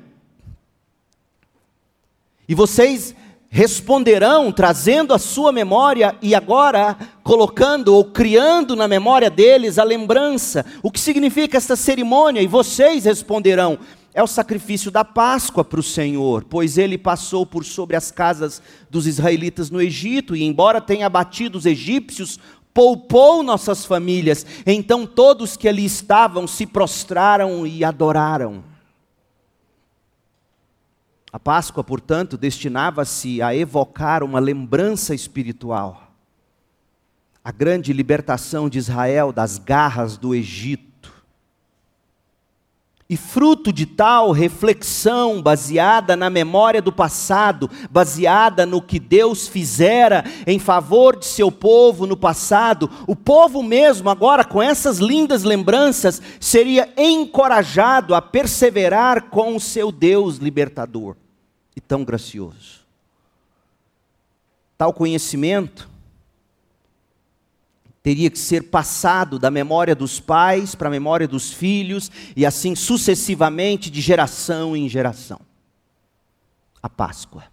E 2.47 2.53
vocês 2.53 3.15
responderão, 3.49 4.51
trazendo 4.51 5.11
a 5.11 5.17
sua 5.17 5.51
memória 5.51 6.15
e 6.21 6.35
agora 6.35 6.95
colocando 7.23 7.95
ou 7.95 8.05
criando 8.05 8.75
na 8.75 8.87
memória 8.87 9.29
deles 9.31 9.79
a 9.79 9.83
lembrança. 9.83 10.63
O 10.83 10.91
que 10.91 10.99
significa 10.99 11.57
esta 11.57 11.75
cerimônia? 11.75 12.43
E 12.43 12.47
vocês 12.47 13.05
responderão: 13.05 13.79
é 14.13 14.21
o 14.21 14.27
sacrifício 14.27 14.91
da 14.91 15.05
Páscoa 15.05 15.63
para 15.63 15.79
o 15.79 15.83
Senhor, 15.83 16.43
pois 16.43 16.77
ele 16.77 16.97
passou 16.97 17.45
por 17.45 17.63
sobre 17.63 17.95
as 17.95 18.11
casas 18.11 18.61
dos 18.89 19.07
israelitas 19.07 19.69
no 19.69 19.81
Egito, 19.81 20.35
e 20.35 20.43
embora 20.43 20.81
tenha 20.81 21.05
abatido 21.05 21.57
os 21.57 21.65
egípcios, 21.65 22.37
poupou 22.73 23.41
nossas 23.41 23.85
famílias. 23.85 24.45
Então 24.65 25.05
todos 25.05 25.55
que 25.55 25.67
ali 25.67 25.85
estavam 25.85 26.45
se 26.45 26.65
prostraram 26.65 27.65
e 27.65 27.83
adoraram. 27.83 28.63
A 31.31 31.39
Páscoa, 31.39 31.81
portanto, 31.81 32.37
destinava-se 32.37 33.41
a 33.41 33.55
evocar 33.55 34.21
uma 34.21 34.39
lembrança 34.39 35.15
espiritual. 35.15 36.11
A 37.41 37.51
grande 37.53 37.93
libertação 37.93 38.69
de 38.69 38.77
Israel 38.77 39.31
das 39.31 39.57
garras 39.57 40.17
do 40.17 40.35
Egito 40.35 40.90
e 43.11 43.17
fruto 43.17 43.73
de 43.73 43.85
tal 43.85 44.31
reflexão 44.31 45.41
baseada 45.41 46.15
na 46.15 46.29
memória 46.29 46.81
do 46.81 46.93
passado, 46.93 47.69
baseada 47.89 48.65
no 48.65 48.81
que 48.81 49.01
Deus 49.01 49.49
fizera 49.49 50.23
em 50.47 50.57
favor 50.57 51.17
de 51.17 51.25
seu 51.25 51.51
povo 51.51 52.07
no 52.07 52.15
passado, 52.15 52.89
o 53.05 53.13
povo 53.13 53.61
mesmo, 53.61 54.09
agora 54.09 54.45
com 54.45 54.63
essas 54.63 54.99
lindas 54.99 55.43
lembranças, 55.43 56.21
seria 56.39 56.87
encorajado 56.95 58.15
a 58.15 58.21
perseverar 58.21 59.23
com 59.23 59.57
o 59.57 59.59
seu 59.59 59.91
Deus 59.91 60.37
libertador 60.37 61.17
e 61.75 61.81
tão 61.81 62.05
gracioso. 62.05 62.79
Tal 64.77 64.93
conhecimento 64.93 65.90
teria 68.03 68.29
que 68.29 68.39
ser 68.39 68.63
passado 68.63 69.37
da 69.37 69.51
memória 69.51 69.95
dos 69.95 70.19
pais 70.19 70.73
para 70.73 70.87
a 70.87 70.91
memória 70.91 71.27
dos 71.27 71.51
filhos 71.53 72.09
e 72.35 72.45
assim 72.45 72.75
sucessivamente 72.75 73.89
de 73.91 74.01
geração 74.01 74.75
em 74.75 74.89
geração. 74.89 75.39
A 76.81 76.89
Páscoa. 76.89 77.43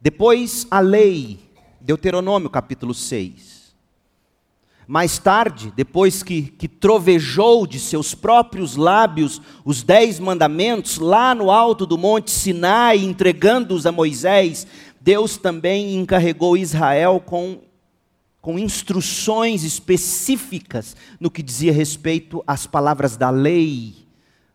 Depois 0.00 0.66
a 0.70 0.80
lei, 0.80 1.40
Deuteronômio 1.80 2.50
capítulo 2.50 2.92
6. 2.92 3.58
Mais 4.86 5.18
tarde, 5.18 5.72
depois 5.76 6.22
que, 6.22 6.42
que 6.42 6.66
trovejou 6.66 7.66
de 7.66 7.78
seus 7.78 8.14
próprios 8.14 8.74
lábios 8.74 9.40
os 9.64 9.82
dez 9.82 10.18
mandamentos, 10.18 10.96
lá 10.98 11.34
no 11.34 11.50
alto 11.50 11.84
do 11.84 11.98
monte 11.98 12.30
Sinai, 12.30 12.98
entregando-os 12.98 13.84
a 13.84 13.92
Moisés, 13.92 14.66
Deus 15.00 15.36
também 15.36 15.96
encarregou 15.96 16.56
Israel 16.56 17.22
com 17.24 17.60
com 18.48 18.58
instruções 18.58 19.62
específicas 19.62 20.96
no 21.20 21.30
que 21.30 21.42
dizia 21.42 21.70
respeito 21.70 22.42
às 22.46 22.66
palavras 22.66 23.14
da 23.14 23.28
lei. 23.28 23.94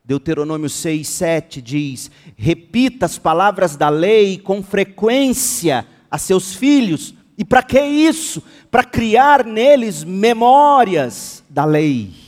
Deuteronômio 0.03 0.67
6, 0.67 1.07
7 1.07 1.62
diz: 1.62 2.09
repita 2.35 3.05
as 3.05 3.19
palavras 3.19 3.75
da 3.75 3.89
lei 3.89 4.39
com 4.39 4.63
frequência 4.63 5.85
a 6.09 6.17
seus 6.17 6.55
filhos. 6.55 7.13
E 7.38 7.45
para 7.45 7.62
que 7.62 7.79
isso? 7.79 8.41
Para 8.71 8.83
criar 8.83 9.45
neles 9.45 10.03
memórias 10.03 11.43
da 11.47 11.63
lei. 11.63 12.22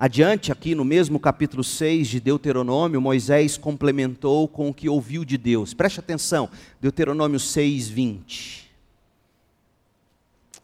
Adiante, 0.00 0.50
aqui 0.50 0.74
no 0.74 0.82
mesmo 0.82 1.20
capítulo 1.20 1.62
6 1.62 2.08
de 2.08 2.20
Deuteronômio, 2.20 3.02
Moisés 3.02 3.58
complementou 3.58 4.48
com 4.48 4.70
o 4.70 4.72
que 4.72 4.88
ouviu 4.88 5.26
de 5.26 5.36
Deus. 5.36 5.74
Preste 5.74 6.00
atenção, 6.00 6.48
Deuteronômio 6.80 7.38
6, 7.38 7.90
20. 7.90 8.70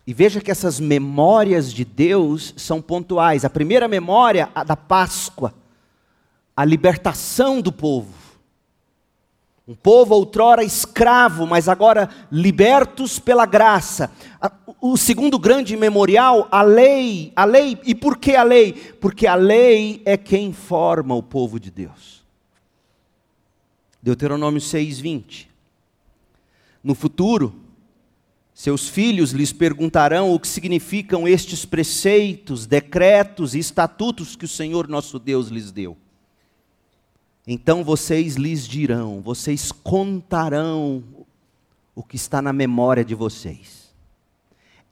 E 0.06 0.14
veja 0.14 0.40
que 0.40 0.50
essas 0.50 0.80
memórias 0.80 1.70
de 1.70 1.84
Deus 1.84 2.54
são 2.56 2.80
pontuais. 2.80 3.44
A 3.44 3.50
primeira 3.50 3.86
memória, 3.86 4.48
a 4.54 4.64
da 4.64 4.74
Páscoa, 4.74 5.52
a 6.56 6.64
libertação 6.64 7.60
do 7.60 7.70
povo. 7.70 8.14
Um 9.68 9.74
povo 9.74 10.14
outrora 10.14 10.62
escravo, 10.62 11.44
mas 11.44 11.68
agora 11.68 12.08
libertos 12.30 13.18
pela 13.18 13.44
graça. 13.44 14.12
O 14.80 14.96
segundo 14.96 15.40
grande 15.40 15.76
memorial, 15.76 16.46
a 16.52 16.62
lei. 16.62 17.32
A 17.34 17.44
lei, 17.44 17.76
e 17.84 17.92
por 17.92 18.16
que 18.16 18.36
a 18.36 18.44
lei? 18.44 18.72
Porque 18.72 19.26
a 19.26 19.34
lei 19.34 20.00
é 20.04 20.16
quem 20.16 20.52
forma 20.52 21.16
o 21.16 21.22
povo 21.22 21.58
de 21.58 21.72
Deus. 21.72 22.24
Deuteronômio 24.00 24.60
6:20. 24.60 25.48
No 26.82 26.94
futuro, 26.94 27.52
seus 28.54 28.88
filhos 28.88 29.32
lhes 29.32 29.52
perguntarão 29.52 30.32
o 30.32 30.38
que 30.38 30.46
significam 30.46 31.26
estes 31.26 31.64
preceitos, 31.64 32.66
decretos 32.66 33.52
e 33.52 33.58
estatutos 33.58 34.36
que 34.36 34.44
o 34.44 34.48
Senhor 34.48 34.86
nosso 34.86 35.18
Deus 35.18 35.48
lhes 35.48 35.72
deu. 35.72 35.96
Então 37.46 37.84
vocês 37.84 38.34
lhes 38.34 38.66
dirão, 38.66 39.20
vocês 39.20 39.70
contarão 39.70 41.04
o 41.94 42.02
que 42.02 42.16
está 42.16 42.42
na 42.42 42.52
memória 42.52 43.04
de 43.04 43.14
vocês. 43.14 43.94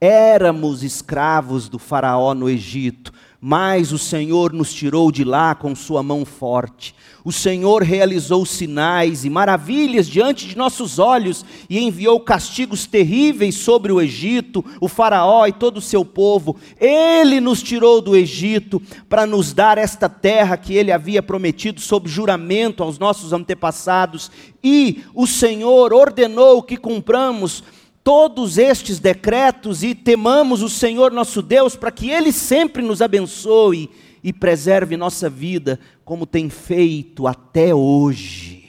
Éramos 0.00 0.82
escravos 0.82 1.68
do 1.68 1.78
Faraó 1.78 2.32
no 2.34 2.48
Egito, 2.48 3.12
mas 3.46 3.92
o 3.92 3.98
Senhor 3.98 4.54
nos 4.54 4.72
tirou 4.72 5.12
de 5.12 5.22
lá 5.22 5.54
com 5.54 5.74
sua 5.74 6.02
mão 6.02 6.24
forte. 6.24 6.94
O 7.22 7.30
Senhor 7.30 7.82
realizou 7.82 8.46
sinais 8.46 9.22
e 9.22 9.28
maravilhas 9.28 10.08
diante 10.08 10.48
de 10.48 10.56
nossos 10.56 10.98
olhos 10.98 11.44
e 11.68 11.78
enviou 11.78 12.18
castigos 12.20 12.86
terríveis 12.86 13.56
sobre 13.56 13.92
o 13.92 14.00
Egito, 14.00 14.64
o 14.80 14.88
Faraó 14.88 15.46
e 15.46 15.52
todo 15.52 15.76
o 15.76 15.82
seu 15.82 16.06
povo. 16.06 16.56
Ele 16.80 17.38
nos 17.38 17.62
tirou 17.62 18.00
do 18.00 18.16
Egito 18.16 18.80
para 19.10 19.26
nos 19.26 19.52
dar 19.52 19.76
esta 19.76 20.08
terra 20.08 20.56
que 20.56 20.72
ele 20.72 20.90
havia 20.90 21.22
prometido 21.22 21.82
sob 21.82 22.08
juramento 22.08 22.82
aos 22.82 22.98
nossos 22.98 23.34
antepassados. 23.34 24.30
E 24.62 25.04
o 25.14 25.26
Senhor 25.26 25.92
ordenou 25.92 26.62
que 26.62 26.78
cumpramos 26.78 27.62
todos 28.04 28.58
estes 28.58 29.00
decretos 29.00 29.82
e 29.82 29.94
temamos 29.94 30.62
o 30.62 30.68
Senhor 30.68 31.10
nosso 31.10 31.40
Deus 31.40 31.74
para 31.74 31.90
que 31.90 32.10
Ele 32.10 32.30
sempre 32.30 32.82
nos 32.82 33.00
abençoe 33.00 33.90
e 34.22 34.30
preserve 34.30 34.94
nossa 34.96 35.30
vida, 35.30 35.80
como 36.04 36.26
tem 36.26 36.50
feito 36.50 37.26
até 37.26 37.74
hoje. 37.74 38.68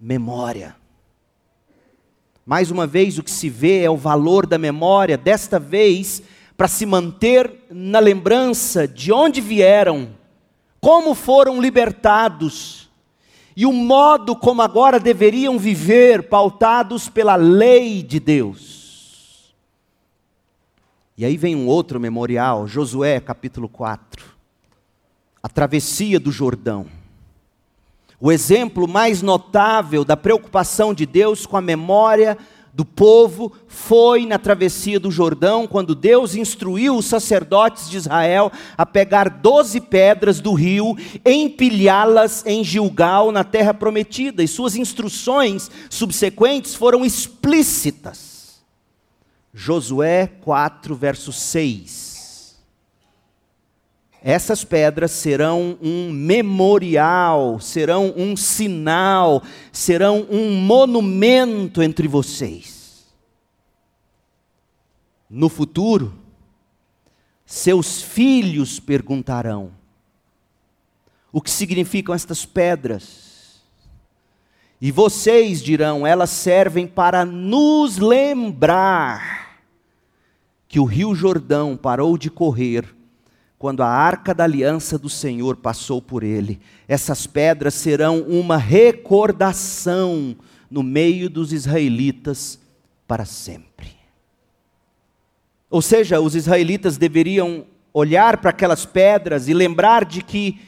Memória. 0.00 0.76
Mais 2.46 2.70
uma 2.70 2.86
vez, 2.86 3.18
o 3.18 3.22
que 3.24 3.30
se 3.30 3.50
vê 3.50 3.82
é 3.82 3.90
o 3.90 3.96
valor 3.96 4.46
da 4.46 4.56
memória, 4.56 5.18
desta 5.18 5.58
vez, 5.58 6.22
para 6.56 6.68
se 6.68 6.86
manter 6.86 7.66
na 7.70 7.98
lembrança 7.98 8.86
de 8.86 9.12
onde 9.12 9.40
vieram, 9.40 10.10
como 10.80 11.14
foram 11.14 11.60
libertados 11.60 12.87
e 13.58 13.66
o 13.66 13.72
modo 13.72 14.36
como 14.36 14.62
agora 14.62 15.00
deveriam 15.00 15.58
viver, 15.58 16.28
pautados 16.28 17.08
pela 17.08 17.34
lei 17.34 18.04
de 18.04 18.20
Deus. 18.20 19.52
E 21.16 21.24
aí 21.24 21.36
vem 21.36 21.56
um 21.56 21.66
outro 21.66 21.98
memorial, 21.98 22.68
Josué 22.68 23.18
capítulo 23.18 23.68
4, 23.68 24.24
a 25.42 25.48
travessia 25.48 26.20
do 26.20 26.30
Jordão. 26.30 26.86
O 28.20 28.30
exemplo 28.30 28.86
mais 28.86 29.22
notável 29.22 30.04
da 30.04 30.16
preocupação 30.16 30.94
de 30.94 31.04
Deus 31.04 31.44
com 31.44 31.56
a 31.56 31.60
memória 31.60 32.38
do 32.78 32.84
povo 32.84 33.52
foi 33.66 34.24
na 34.24 34.38
travessia 34.38 35.00
do 35.00 35.10
Jordão, 35.10 35.66
quando 35.66 35.96
Deus 35.96 36.36
instruiu 36.36 36.96
os 36.96 37.06
sacerdotes 37.06 37.90
de 37.90 37.96
Israel 37.96 38.52
a 38.76 38.86
pegar 38.86 39.28
doze 39.28 39.80
pedras 39.80 40.38
do 40.38 40.52
rio, 40.52 40.96
empilhá-las 41.26 42.46
em 42.46 42.62
Gilgal, 42.62 43.32
na 43.32 43.42
terra 43.42 43.74
prometida, 43.74 44.44
e 44.44 44.46
suas 44.46 44.76
instruções 44.76 45.68
subsequentes 45.90 46.76
foram 46.76 47.04
explícitas. 47.04 48.60
Josué 49.52 50.28
4, 50.40 50.94
verso 50.94 51.32
6. 51.32 52.17
Essas 54.22 54.64
pedras 54.64 55.12
serão 55.12 55.78
um 55.80 56.10
memorial, 56.10 57.60
serão 57.60 58.12
um 58.16 58.36
sinal, 58.36 59.42
serão 59.72 60.26
um 60.30 60.54
monumento 60.54 61.82
entre 61.82 62.08
vocês 62.08 62.78
no 65.28 65.48
futuro, 65.48 66.14
seus 67.44 68.00
filhos 68.00 68.80
perguntarão: 68.80 69.72
o 71.30 71.40
que 71.40 71.50
significam 71.50 72.14
estas 72.14 72.46
pedras? 72.46 73.62
E 74.80 74.90
vocês 74.90 75.62
dirão: 75.62 76.06
elas 76.06 76.30
servem 76.30 76.86
para 76.86 77.24
nos 77.24 77.98
lembrar 77.98 79.60
que 80.66 80.78
o 80.80 80.84
rio 80.84 81.14
Jordão 81.14 81.76
parou 81.76 82.16
de 82.16 82.30
correr 82.30 82.94
quando 83.58 83.82
a 83.82 83.88
arca 83.88 84.32
da 84.32 84.44
aliança 84.44 84.96
do 84.96 85.08
Senhor 85.08 85.56
passou 85.56 86.00
por 86.00 86.22
ele. 86.22 86.60
Essas 86.86 87.26
pedras 87.26 87.74
serão 87.74 88.20
uma 88.22 88.56
recordação 88.56 90.36
no 90.70 90.82
meio 90.82 91.28
dos 91.28 91.52
israelitas 91.52 92.58
para 93.06 93.24
sempre. 93.24 93.96
Ou 95.68 95.82
seja, 95.82 96.20
os 96.20 96.34
israelitas 96.34 96.96
deveriam 96.96 97.66
olhar 97.92 98.36
para 98.36 98.50
aquelas 98.50 98.86
pedras 98.86 99.48
e 99.48 99.54
lembrar 99.54 100.04
de 100.04 100.22
que 100.22 100.60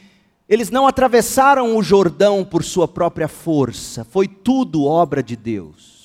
eles 0.48 0.68
não 0.68 0.86
atravessaram 0.86 1.76
o 1.76 1.82
Jordão 1.82 2.44
por 2.44 2.64
sua 2.64 2.88
própria 2.88 3.28
força, 3.28 4.04
foi 4.04 4.26
tudo 4.26 4.84
obra 4.84 5.22
de 5.22 5.36
Deus. 5.36 5.99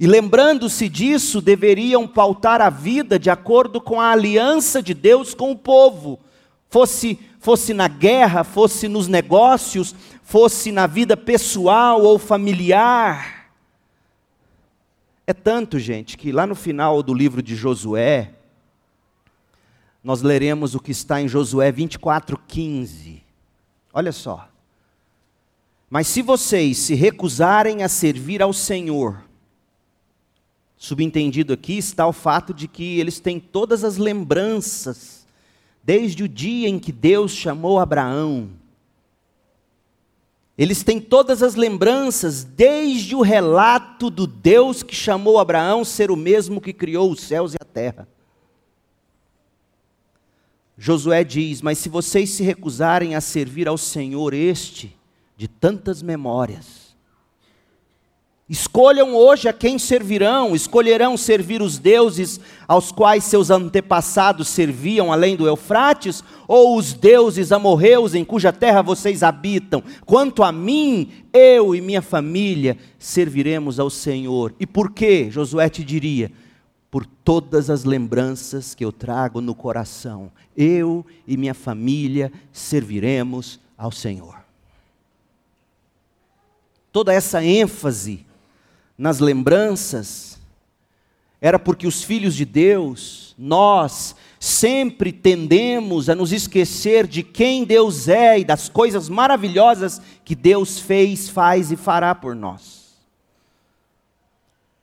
E 0.00 0.06
lembrando-se 0.06 0.88
disso, 0.88 1.40
deveriam 1.40 2.06
pautar 2.06 2.60
a 2.60 2.70
vida 2.70 3.18
de 3.18 3.30
acordo 3.30 3.80
com 3.80 4.00
a 4.00 4.12
aliança 4.12 4.80
de 4.80 4.94
Deus 4.94 5.34
com 5.34 5.50
o 5.50 5.58
povo, 5.58 6.20
fosse, 6.68 7.18
fosse 7.40 7.74
na 7.74 7.88
guerra, 7.88 8.44
fosse 8.44 8.86
nos 8.86 9.08
negócios, 9.08 9.94
fosse 10.22 10.70
na 10.70 10.86
vida 10.86 11.16
pessoal 11.16 12.02
ou 12.02 12.16
familiar. 12.16 13.50
É 15.26 15.34
tanto, 15.34 15.78
gente, 15.78 16.16
que 16.16 16.30
lá 16.30 16.46
no 16.46 16.54
final 16.54 17.02
do 17.02 17.12
livro 17.12 17.42
de 17.42 17.56
Josué, 17.56 18.34
nós 20.02 20.22
leremos 20.22 20.76
o 20.76 20.80
que 20.80 20.92
está 20.92 21.20
em 21.20 21.26
Josué 21.26 21.72
24:15. 21.72 23.20
Olha 23.92 24.12
só. 24.12 24.48
Mas 25.90 26.06
se 26.06 26.22
vocês 26.22 26.78
se 26.78 26.94
recusarem 26.94 27.82
a 27.82 27.88
servir 27.88 28.42
ao 28.42 28.52
Senhor, 28.52 29.27
subentendido 30.78 31.52
aqui 31.52 31.76
está 31.76 32.06
o 32.06 32.12
fato 32.12 32.54
de 32.54 32.68
que 32.68 33.00
eles 33.00 33.18
têm 33.18 33.40
todas 33.40 33.82
as 33.82 33.96
lembranças, 33.96 35.26
desde 35.82 36.22
o 36.22 36.28
dia 36.28 36.68
em 36.68 36.78
que 36.78 36.92
Deus 36.92 37.32
chamou 37.32 37.80
Abraão. 37.80 38.50
Eles 40.56 40.82
têm 40.82 41.00
todas 41.00 41.42
as 41.42 41.56
lembranças, 41.56 42.44
desde 42.44 43.14
o 43.14 43.20
relato 43.20 44.08
do 44.08 44.26
Deus 44.26 44.82
que 44.82 44.94
chamou 44.94 45.38
Abraão 45.38 45.84
ser 45.84 46.10
o 46.10 46.16
mesmo 46.16 46.60
que 46.60 46.72
criou 46.72 47.10
os 47.10 47.20
céus 47.20 47.54
e 47.54 47.56
a 47.60 47.64
terra. 47.64 48.08
Josué 50.76 51.24
diz: 51.24 51.60
Mas 51.60 51.78
se 51.78 51.88
vocês 51.88 52.30
se 52.30 52.44
recusarem 52.44 53.16
a 53.16 53.20
servir 53.20 53.66
ao 53.66 53.76
Senhor 53.76 54.32
este 54.32 54.96
de 55.36 55.48
tantas 55.48 56.02
memórias, 56.02 56.77
escolham 58.48 59.14
hoje 59.14 59.48
a 59.48 59.52
quem 59.52 59.78
servirão, 59.78 60.54
escolherão 60.54 61.16
servir 61.16 61.60
os 61.60 61.78
deuses 61.78 62.40
aos 62.66 62.90
quais 62.90 63.24
seus 63.24 63.50
antepassados 63.50 64.48
serviam 64.48 65.12
além 65.12 65.36
do 65.36 65.46
Eufrates, 65.46 66.24
ou 66.46 66.76
os 66.76 66.94
deuses 66.94 67.52
amorreus 67.52 68.14
em 68.14 68.24
cuja 68.24 68.52
terra 68.52 68.80
vocês 68.80 69.22
habitam. 69.22 69.82
Quanto 70.06 70.42
a 70.42 70.50
mim, 70.50 71.10
eu 71.32 71.74
e 71.74 71.80
minha 71.80 72.00
família 72.00 72.78
serviremos 72.98 73.78
ao 73.78 73.90
Senhor. 73.90 74.54
E 74.58 74.66
por 74.66 74.92
que, 74.92 75.30
Josué 75.30 75.68
te 75.68 75.84
diria? 75.84 76.32
por 76.90 77.04
todas 77.04 77.68
as 77.68 77.84
lembranças 77.84 78.74
que 78.74 78.84
eu 78.84 78.90
trago 78.90 79.40
no 79.40 79.54
coração. 79.54 80.32
Eu 80.56 81.04
e 81.26 81.36
minha 81.36 81.52
família 81.54 82.32
serviremos 82.50 83.60
ao 83.76 83.92
Senhor. 83.92 84.36
Toda 86.90 87.12
essa 87.12 87.44
ênfase 87.44 88.26
nas 88.98 89.20
lembranças 89.20 90.38
era 91.40 91.58
porque 91.58 91.86
os 91.86 92.02
filhos 92.02 92.34
de 92.34 92.44
Deus, 92.44 93.32
nós, 93.38 94.16
sempre 94.40 95.12
tendemos 95.12 96.08
a 96.08 96.14
nos 96.14 96.32
esquecer 96.32 97.06
de 97.06 97.22
quem 97.22 97.64
Deus 97.64 98.08
é 98.08 98.40
e 98.40 98.44
das 98.44 98.68
coisas 98.68 99.08
maravilhosas 99.08 100.02
que 100.24 100.34
Deus 100.34 100.80
fez, 100.80 101.28
faz 101.28 101.70
e 101.70 101.76
fará 101.76 102.12
por 102.12 102.34
nós. 102.34 102.88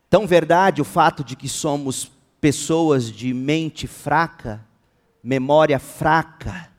Tão 0.10 0.26
verdade 0.26 0.82
o 0.82 0.86
fato 0.86 1.26
de 1.26 1.36
que 1.36 1.50
somos 1.50 2.10
pessoas 2.40 3.12
de 3.12 3.34
mente 3.34 3.86
fraca, 3.86 4.66
memória 5.22 5.78
fraca. 5.78 6.70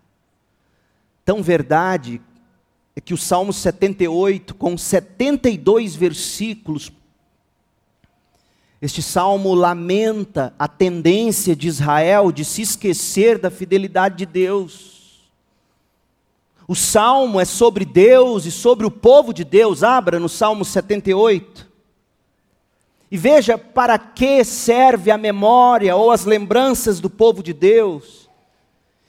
Tão 1.22 1.42
verdade 1.42 2.18
é 2.94 3.00
que 3.00 3.12
o 3.12 3.18
Salmo 3.18 3.52
78, 3.52 4.54
com 4.54 4.78
72 4.78 5.94
versículos, 5.94 6.90
este 8.86 9.02
salmo 9.02 9.52
lamenta 9.52 10.54
a 10.56 10.68
tendência 10.68 11.56
de 11.56 11.66
Israel 11.66 12.30
de 12.30 12.44
se 12.44 12.62
esquecer 12.62 13.36
da 13.36 13.50
fidelidade 13.50 14.18
de 14.18 14.26
Deus. 14.26 15.28
O 16.68 16.74
salmo 16.76 17.40
é 17.40 17.44
sobre 17.44 17.84
Deus 17.84 18.46
e 18.46 18.52
sobre 18.52 18.86
o 18.86 18.90
povo 18.90 19.34
de 19.34 19.42
Deus. 19.42 19.82
Abra 19.82 20.20
no 20.20 20.28
Salmo 20.28 20.64
78. 20.64 21.68
E 23.10 23.16
veja 23.16 23.58
para 23.58 23.98
que 23.98 24.44
serve 24.44 25.10
a 25.10 25.18
memória 25.18 25.96
ou 25.96 26.12
as 26.12 26.24
lembranças 26.24 27.00
do 27.00 27.10
povo 27.10 27.42
de 27.42 27.52
Deus. 27.52 28.30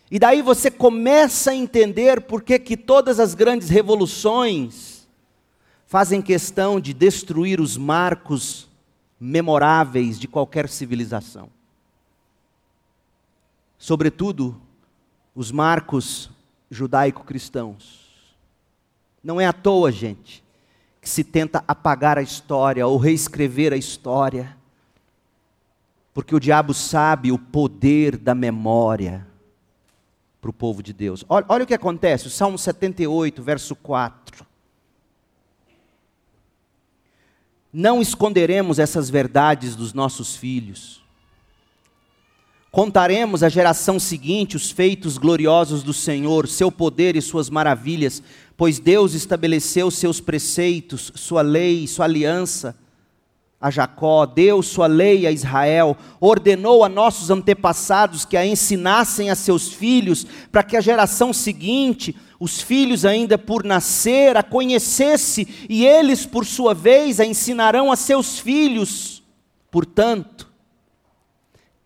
E 0.10 0.18
daí 0.18 0.42
você 0.42 0.72
começa 0.72 1.52
a 1.52 1.56
entender 1.56 2.22
por 2.22 2.42
que, 2.42 2.58
que 2.58 2.76
todas 2.76 3.20
as 3.20 3.36
grandes 3.36 3.70
revoluções 3.70 5.08
fazem 5.86 6.20
questão 6.20 6.80
de 6.80 6.96
destruir 6.96 7.62
os 7.62 7.78
marcos 7.78 8.67
memoráveis 9.20 10.20
de 10.20 10.28
qualquer 10.28 10.70
civilização. 10.70 11.50
Sobretudo, 13.78 14.60
os 15.36 15.52
marcos 15.52 16.30
judaico-cristãos. 16.70 18.08
Não 19.24 19.40
é 19.40 19.46
à 19.46 19.54
toa, 19.54 19.92
gente, 19.92 20.44
que 21.02 21.10
se 21.10 21.24
tenta 21.24 21.64
apagar 21.68 22.18
a 22.18 22.22
história 22.22 22.86
ou 22.88 22.98
reescrever 22.98 23.74
a 23.74 23.78
história, 23.78 24.58
porque 26.14 26.36
o 26.36 26.40
diabo 26.40 26.74
sabe 26.74 27.32
o 27.32 27.38
poder 27.38 28.18
da 28.18 28.34
memória 28.34 29.28
para 30.42 30.50
o 30.50 30.54
povo 30.54 30.82
de 30.82 30.94
Deus. 30.94 31.24
Olha, 31.30 31.46
olha 31.50 31.64
o 31.64 31.68
que 31.68 31.74
acontece, 31.74 32.28
o 32.28 32.32
Salmo 32.32 32.58
78, 32.58 33.44
verso 33.44 33.76
4. 33.76 34.47
Não 37.72 38.02
esconderemos 38.02 38.80
essas 38.80 39.10
verdades 39.10 39.76
dos 39.76 39.94
nossos 39.94 40.36
filhos. 40.36 41.02
Contaremos 42.72 43.44
à 43.44 43.50
geração 43.50 44.00
seguinte 44.00 44.56
os 44.56 44.70
feitos 44.72 45.18
gloriosos 45.18 45.84
do 45.84 45.94
Senhor, 45.94 46.48
seu 46.48 46.72
poder 46.72 47.16
e 47.16 47.22
suas 47.22 47.50
maravilhas, 47.50 48.22
pois 48.56 48.80
Deus 48.80 49.14
estabeleceu 49.14 49.90
seus 49.90 50.20
preceitos, 50.20 51.12
sua 51.16 51.42
lei, 51.42 51.88
sua 51.88 52.06
aliança 52.06 52.76
a 53.60 53.72
Jacó, 53.72 54.26
deu 54.26 54.62
sua 54.62 54.86
lei 54.86 55.26
a 55.26 55.32
Israel, 55.32 55.98
ordenou 56.20 56.84
a 56.84 56.90
nossos 56.90 57.32
antepassados 57.32 58.24
que 58.24 58.38
a 58.38 58.46
ensinassem 58.46 59.30
a 59.30 59.36
seus 59.36 59.74
filhos, 59.74 60.26
para 60.52 60.62
que 60.62 60.78
a 60.78 60.82
geração 60.82 61.34
seguinte, 61.34 62.16
os 62.40 62.62
filhos 62.62 63.04
ainda 63.04 63.38
por 63.38 63.64
nascer, 63.64 64.38
a 64.38 64.44
conhecesse, 64.44 65.66
e 65.68 65.86
eles, 65.86 66.26
por 66.26 66.46
sua 66.46 66.74
vez, 66.74 67.20
a 67.20 67.26
ensinarão 67.26 67.92
a 67.92 67.96
seus 67.96 68.38
filhos. 68.38 69.24
Portanto, 69.72 70.48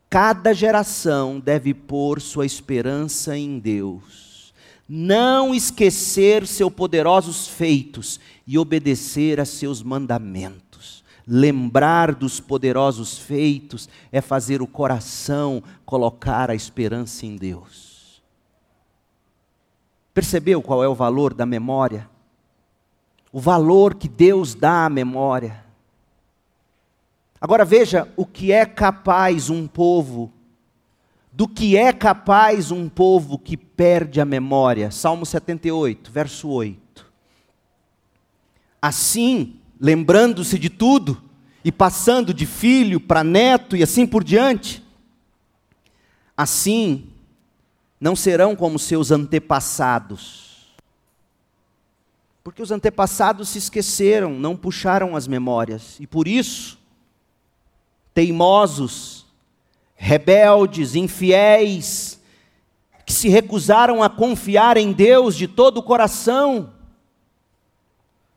cada 0.09 0.53
geração 0.53 1.39
deve 1.39 1.73
pôr 1.73 2.19
sua 2.19 2.45
esperança 2.45 3.37
em 3.37 3.59
Deus 3.59 4.31
não 4.93 5.55
esquecer 5.55 6.45
seus 6.45 6.73
poderosos 6.73 7.47
feitos 7.47 8.19
e 8.45 8.57
obedecer 8.57 9.39
a 9.39 9.45
seus 9.45 9.81
mandamentos. 9.81 10.70
Lembrar 11.27 12.15
dos 12.15 12.39
poderosos 12.39 13.17
feitos 13.17 13.87
é 14.11 14.21
fazer 14.21 14.61
o 14.61 14.67
coração 14.67 15.61
colocar 15.85 16.49
a 16.49 16.55
esperança 16.55 17.25
em 17.25 17.35
Deus. 17.35 18.21
Percebeu 20.13 20.61
qual 20.61 20.83
é 20.83 20.87
o 20.87 20.95
valor 20.95 21.33
da 21.33 21.45
memória? 21.45 22.09
O 23.31 23.39
valor 23.39 23.95
que 23.95 24.09
Deus 24.09 24.53
dá 24.53 24.85
à 24.85 24.89
memória. 24.89 25.63
Agora 27.39 27.63
veja 27.63 28.07
o 28.17 28.25
que 28.25 28.51
é 28.51 28.65
capaz 28.65 29.49
um 29.49 29.67
povo 29.67 30.31
do 31.31 31.47
que 31.47 31.77
é 31.77 31.93
capaz 31.93 32.71
um 32.71 32.89
povo 32.89 33.39
que 33.39 33.55
perde 33.55 34.19
a 34.19 34.25
memória. 34.25 34.91
Salmo 34.91 35.25
78, 35.25 36.11
verso 36.11 36.49
8. 36.49 37.09
Assim, 38.81 39.60
lembrando-se 39.81 40.59
de 40.59 40.69
tudo, 40.69 41.19
e 41.63 41.71
passando 41.71 42.33
de 42.33 42.45
filho 42.45 42.99
para 42.99 43.23
neto 43.23 43.75
e 43.75 43.83
assim 43.83 44.05
por 44.05 44.23
diante, 44.23 44.83
assim 46.37 47.07
não 47.99 48.15
serão 48.15 48.55
como 48.55 48.79
seus 48.79 49.11
antepassados. 49.11 50.71
Porque 52.43 52.61
os 52.61 52.71
antepassados 52.71 53.49
se 53.49 53.59
esqueceram, 53.59 54.31
não 54.31 54.55
puxaram 54.55 55.15
as 55.15 55.27
memórias, 55.27 55.99
e 55.99 56.07
por 56.07 56.27
isso, 56.27 56.79
teimosos, 58.13 59.27
rebeldes, 59.95 60.95
infiéis, 60.95 62.19
que 63.05 63.13
se 63.13 63.29
recusaram 63.29 64.01
a 64.01 64.09
confiar 64.09 64.77
em 64.77 64.91
Deus 64.91 65.35
de 65.35 65.47
todo 65.47 65.77
o 65.77 65.83
coração. 65.83 66.73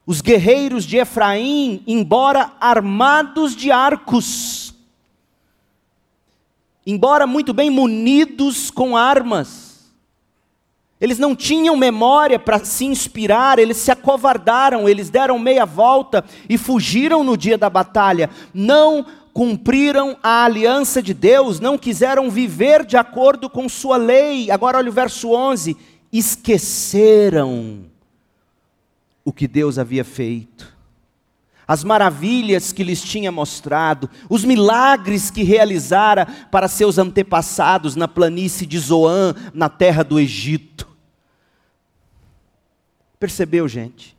Os 0.05 0.21
guerreiros 0.21 0.85
de 0.85 0.97
Efraim, 0.97 1.81
embora 1.87 2.51
armados 2.59 3.55
de 3.55 3.71
arcos, 3.71 4.75
embora 6.85 7.25
muito 7.25 7.53
bem 7.53 7.71
munidos 7.71 8.69
com 8.69 8.95
armas, 8.95 9.65
eles 11.01 11.17
não 11.17 11.35
tinham 11.35 11.75
memória 11.75 12.37
para 12.37 12.63
se 12.63 12.85
inspirar, 12.85 13.57
eles 13.57 13.77
se 13.77 13.91
acovardaram, 13.91 14.87
eles 14.87 15.09
deram 15.09 15.39
meia 15.39 15.65
volta 15.65 16.23
e 16.47 16.57
fugiram 16.57 17.23
no 17.23 17.35
dia 17.35 17.57
da 17.57 17.69
batalha. 17.69 18.29
Não 18.53 19.05
cumpriram 19.33 20.15
a 20.23 20.45
aliança 20.45 21.01
de 21.01 21.13
Deus, 21.13 21.59
não 21.59 21.77
quiseram 21.77 22.29
viver 22.29 22.85
de 22.85 22.95
acordo 22.95 23.49
com 23.49 23.67
sua 23.67 23.97
lei. 23.97 24.49
Agora 24.49 24.77
olha 24.77 24.89
o 24.89 24.93
verso 24.93 25.31
11: 25.31 25.75
esqueceram 26.13 27.94
o 29.25 29.33
que 29.33 29.47
Deus 29.47 29.79
havia 29.79 30.05
feito, 30.05 30.73
as 31.67 31.83
maravilhas 31.83 32.71
que 32.71 32.83
lhes 32.83 33.01
tinha 33.01 33.31
mostrado, 33.31 34.07
os 34.29 34.45
milagres 34.45 35.31
que 35.31 35.41
realizara 35.41 36.27
para 36.51 36.67
seus 36.67 36.99
antepassados 36.99 37.95
na 37.95 38.07
planície 38.07 38.67
de 38.67 38.77
Zoan, 38.77 39.33
na 39.51 39.67
terra 39.67 40.03
do 40.03 40.19
Egito. 40.19 40.87
Percebeu, 43.19 43.67
gente? 43.67 44.15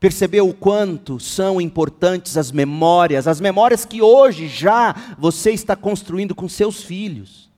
Percebeu 0.00 0.48
o 0.48 0.54
quanto 0.54 1.20
são 1.20 1.60
importantes 1.60 2.36
as 2.36 2.50
memórias, 2.50 3.28
as 3.28 3.40
memórias 3.40 3.84
que 3.84 4.00
hoje 4.02 4.48
já 4.48 5.14
você 5.18 5.52
está 5.52 5.76
construindo 5.76 6.34
com 6.34 6.48
seus 6.48 6.82
filhos. 6.82 7.49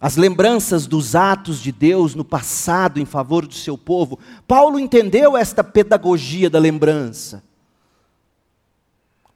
As 0.00 0.16
lembranças 0.16 0.86
dos 0.86 1.14
atos 1.14 1.60
de 1.60 1.70
Deus 1.70 2.14
no 2.14 2.24
passado 2.24 2.98
em 2.98 3.04
favor 3.04 3.46
do 3.46 3.52
seu 3.52 3.76
povo. 3.76 4.18
Paulo 4.48 4.78
entendeu 4.78 5.36
esta 5.36 5.62
pedagogia 5.62 6.48
da 6.48 6.58
lembrança. 6.58 7.42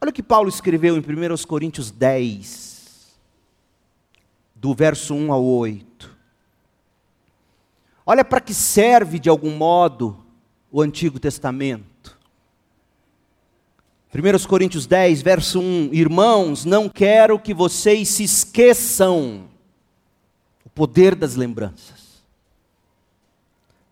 Olha 0.01 0.09
o 0.09 0.13
que 0.13 0.23
Paulo 0.23 0.49
escreveu 0.49 0.97
em 0.97 0.99
1 0.99 1.45
Coríntios 1.47 1.91
10, 1.91 3.15
do 4.55 4.73
verso 4.73 5.13
1 5.13 5.31
ao 5.31 5.43
8. 5.45 6.09
Olha 8.03 8.25
para 8.25 8.41
que 8.41 8.53
serve 8.53 9.19
de 9.19 9.29
algum 9.29 9.55
modo 9.55 10.17
o 10.71 10.81
Antigo 10.81 11.19
Testamento. 11.19 12.17
1 14.13 14.47
Coríntios 14.47 14.87
10, 14.87 15.21
verso 15.21 15.59
1: 15.59 15.89
Irmãos, 15.91 16.65
não 16.65 16.89
quero 16.89 17.37
que 17.37 17.53
vocês 17.53 18.09
se 18.09 18.23
esqueçam 18.23 19.54
poder 20.75 21.15
das 21.15 21.35
lembranças. 21.35 22.05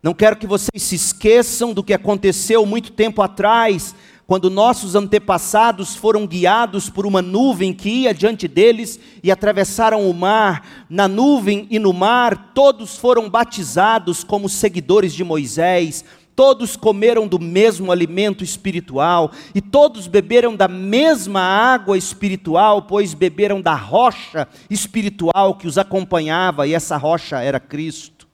Não 0.04 0.14
quero 0.14 0.36
que 0.36 0.46
vocês 0.46 0.84
se 0.84 0.96
esqueçam 0.96 1.74
do 1.74 1.82
que 1.82 1.94
aconteceu 1.94 2.66
muito 2.66 2.92
tempo 2.92 3.22
atrás, 3.22 3.96
quando 4.28 4.50
nossos 4.50 4.96
antepassados 4.96 5.96
foram 5.96 6.28
guiados 6.28 6.90
por 6.90 7.06
uma 7.06 7.22
nuvem 7.22 7.74
que 7.74 7.90
ia 7.90 8.14
diante 8.14 8.48
deles 8.48 9.00
e 9.24 9.32
atravessaram 9.32 10.10
o 10.10 10.14
mar, 10.14 10.86
na 10.90 11.08
nuvem 11.08 11.68
e 11.70 11.80
no 11.80 11.94
mar, 11.94 12.52
todos 12.54 12.98
foram 12.98 13.30
batizados 13.30 14.24
como 14.24 14.50
seguidores 14.50 15.14
de 15.14 15.24
Moisés, 15.24 16.04
todos 16.36 16.76
comeram 16.76 17.28
do 17.28 17.40
mesmo 17.40 17.92
alimento 17.92 18.44
espiritual 18.44 19.32
e 19.54 19.62
todos 19.62 20.08
beberam 20.08 20.56
da 20.56 20.68
mesma 20.68 21.42
água 21.42 21.98
espiritual, 21.98 22.84
pois 22.84 23.14
beberam 23.14 23.62
da 23.62 23.76
rocha 23.76 24.48
espiritual 24.70 25.56
que 25.56 25.68
os 25.68 25.78
acompanhava, 25.78 26.68
e 26.68 26.74
essa 26.74 26.98
rocha 26.98 27.40
era 27.40 27.60
Cristo. 27.60 28.28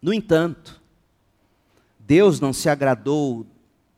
No 0.00 0.12
entanto, 0.12 0.80
Deus 1.98 2.40
não 2.40 2.52
se 2.52 2.68
agradou 2.68 3.46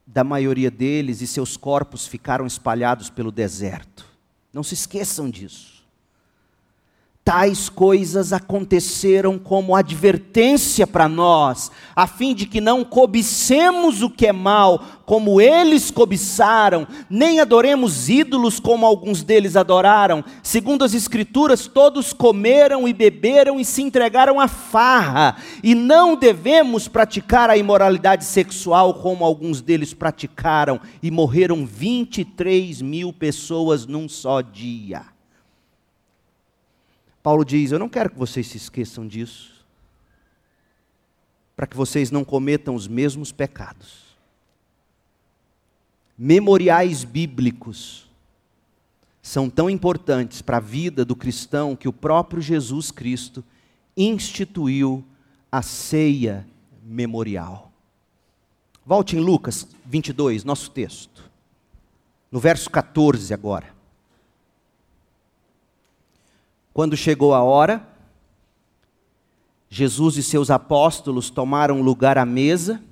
da 0.07 0.22
maioria 0.22 0.70
deles 0.70 1.20
e 1.20 1.26
seus 1.26 1.57
corpos 1.57 2.07
ficaram 2.07 2.46
espalhados 2.46 3.11
pelo 3.11 3.33
deserto. 3.33 4.07
Não 4.52 4.62
se 4.62 4.74
esqueçam 4.74 5.29
disso. 5.29 5.75
Tais 7.26 7.68
coisas 7.68 8.32
aconteceram 8.32 9.36
como 9.36 9.74
advertência 9.74 10.86
para 10.86 11.08
nós, 11.08 11.72
a 11.96 12.06
fim 12.06 12.32
de 12.32 12.46
que 12.46 12.60
não 12.60 12.84
cobicemos 12.84 14.00
o 14.00 14.08
que 14.08 14.28
é 14.28 14.32
mal, 14.32 14.80
como 15.04 15.40
eles 15.40 15.90
cobiçaram, 15.90 16.86
nem 17.10 17.40
adoremos 17.40 18.08
ídolos 18.08 18.60
como 18.60 18.86
alguns 18.86 19.24
deles 19.24 19.56
adoraram. 19.56 20.22
Segundo 20.40 20.84
as 20.84 20.94
Escrituras, 20.94 21.66
todos 21.66 22.12
comeram 22.12 22.86
e 22.86 22.92
beberam 22.92 23.58
e 23.58 23.64
se 23.64 23.82
entregaram 23.82 24.38
à 24.38 24.46
farra, 24.46 25.36
e 25.64 25.74
não 25.74 26.14
devemos 26.14 26.86
praticar 26.86 27.50
a 27.50 27.56
imoralidade 27.56 28.24
sexual 28.24 28.94
como 28.94 29.24
alguns 29.24 29.60
deles 29.60 29.92
praticaram, 29.92 30.80
e 31.02 31.10
morreram 31.10 31.66
23 31.66 32.80
mil 32.82 33.12
pessoas 33.12 33.84
num 33.84 34.08
só 34.08 34.40
dia. 34.40 35.15
Paulo 37.26 37.44
diz: 37.44 37.72
Eu 37.72 37.80
não 37.80 37.88
quero 37.88 38.10
que 38.10 38.16
vocês 38.16 38.46
se 38.46 38.56
esqueçam 38.56 39.04
disso, 39.04 39.66
para 41.56 41.66
que 41.66 41.76
vocês 41.76 42.08
não 42.08 42.24
cometam 42.24 42.72
os 42.72 42.86
mesmos 42.86 43.32
pecados. 43.32 44.16
Memoriais 46.16 47.02
bíblicos 47.02 48.08
são 49.20 49.50
tão 49.50 49.68
importantes 49.68 50.40
para 50.40 50.58
a 50.58 50.60
vida 50.60 51.04
do 51.04 51.16
cristão 51.16 51.74
que 51.74 51.88
o 51.88 51.92
próprio 51.92 52.40
Jesus 52.40 52.92
Cristo 52.92 53.42
instituiu 53.96 55.04
a 55.50 55.62
ceia 55.62 56.46
memorial. 56.84 57.72
Volte 58.84 59.16
em 59.16 59.20
Lucas 59.20 59.66
22, 59.84 60.44
nosso 60.44 60.70
texto, 60.70 61.28
no 62.30 62.38
verso 62.38 62.70
14 62.70 63.34
agora. 63.34 63.75
Quando 66.76 66.94
chegou 66.94 67.32
a 67.32 67.42
hora, 67.42 67.88
Jesus 69.66 70.18
e 70.18 70.22
seus 70.22 70.50
apóstolos 70.50 71.30
tomaram 71.30 71.80
lugar 71.80 72.18
à 72.18 72.26
mesa. 72.26 72.82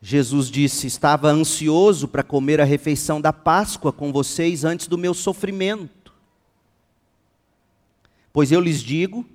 Jesus 0.00 0.48
disse: 0.48 0.86
Estava 0.86 1.28
ansioso 1.28 2.06
para 2.06 2.22
comer 2.22 2.60
a 2.60 2.64
refeição 2.64 3.20
da 3.20 3.32
Páscoa 3.32 3.92
com 3.92 4.12
vocês 4.12 4.62
antes 4.62 4.86
do 4.86 4.96
meu 4.96 5.12
sofrimento. 5.12 6.14
Pois 8.32 8.52
eu 8.52 8.60
lhes 8.60 8.80
digo, 8.80 9.26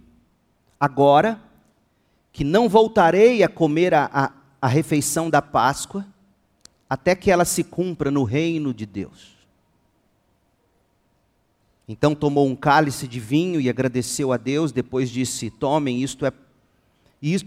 agora, 0.80 1.38
que 2.32 2.46
não 2.46 2.70
voltarei 2.70 3.44
a 3.44 3.50
comer 3.50 3.94
a, 3.94 4.10
a, 4.14 4.32
a 4.62 4.68
refeição 4.70 5.30
da 5.30 5.42
Páscoa, 5.42 6.08
até 6.90 7.14
que 7.14 7.30
ela 7.30 7.44
se 7.44 7.62
cumpra 7.62 8.10
no 8.10 8.24
reino 8.24 8.74
de 8.74 8.86
Deus. 8.86 9.35
Então 11.88 12.16
tomou 12.16 12.48
um 12.48 12.56
cálice 12.56 13.08
de 13.08 13.20
vinho 13.20 13.62
e 13.62 13.70
agradeceu 13.70 14.32
a 14.32 14.38
Deus, 14.38 14.72
depois 14.72 15.10
disse: 15.10 15.50
Tomem 15.50 16.02
isto 16.02 16.26
é 16.26 16.32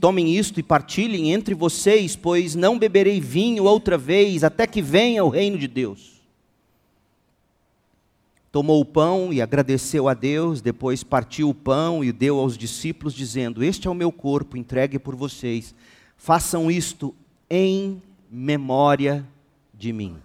tomem 0.01 0.35
isto 0.37 0.59
e 0.59 0.62
partilhem 0.62 1.33
entre 1.33 1.55
vocês, 1.55 2.16
pois 2.16 2.55
não 2.55 2.79
beberei 2.79 3.20
vinho 3.20 3.64
outra 3.64 3.96
vez 3.96 4.42
até 4.42 4.66
que 4.66 4.83
venha 4.83 5.24
o 5.24 5.29
reino 5.29 5.57
de 5.57 5.68
Deus. 5.68 6.18
Tomou 8.51 8.81
o 8.81 8.85
pão 8.85 9.33
e 9.33 9.42
agradeceu 9.42 10.09
a 10.09 10.14
Deus, 10.14 10.61
depois 10.61 11.05
partiu 11.05 11.51
o 11.51 11.55
pão 11.55 12.03
e 12.03 12.11
deu 12.11 12.38
aos 12.38 12.57
discípulos, 12.57 13.14
dizendo: 13.14 13.62
Este 13.62 13.87
é 13.87 13.90
o 13.90 13.94
meu 13.94 14.11
corpo 14.11 14.57
entregue 14.57 14.98
por 14.98 15.14
vocês. 15.14 15.74
Façam 16.16 16.70
isto 16.70 17.14
em 17.48 18.03
memória 18.31 19.24
de 19.74 19.92
mim. 19.92 20.16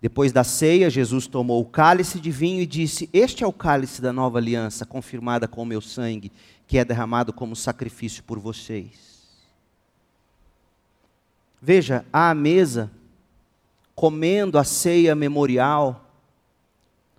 Depois 0.00 0.30
da 0.30 0.44
ceia, 0.44 0.88
Jesus 0.88 1.26
tomou 1.26 1.60
o 1.60 1.66
cálice 1.66 2.20
de 2.20 2.30
vinho 2.30 2.60
e 2.60 2.66
disse: 2.66 3.10
Este 3.12 3.42
é 3.42 3.46
o 3.46 3.52
cálice 3.52 4.00
da 4.00 4.12
nova 4.12 4.38
aliança, 4.38 4.86
confirmada 4.86 5.48
com 5.48 5.62
o 5.62 5.66
meu 5.66 5.80
sangue, 5.80 6.30
que 6.66 6.78
é 6.78 6.84
derramado 6.84 7.32
como 7.32 7.56
sacrifício 7.56 8.22
por 8.22 8.38
vocês. 8.38 9.18
Veja, 11.60 12.04
à 12.12 12.32
mesa, 12.32 12.90
comendo 13.94 14.56
a 14.56 14.62
ceia 14.62 15.16
memorial, 15.16 16.08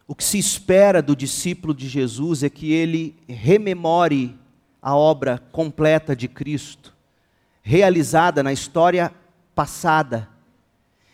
o 0.08 0.16
que 0.16 0.24
se 0.24 0.40
espera 0.40 1.02
do 1.02 1.16
discípulo 1.16 1.74
de 1.74 1.90
Jesus 1.90 2.44
é 2.44 2.50
que 2.50 2.72
ele 2.72 3.14
rememore 3.28 4.40
a 4.82 4.96
obra 4.96 5.38
completa 5.52 6.16
de 6.16 6.30
Cristo, 6.30 6.96
realizada 7.62 8.42
na 8.42 8.54
história 8.54 9.14
passada 9.54 10.30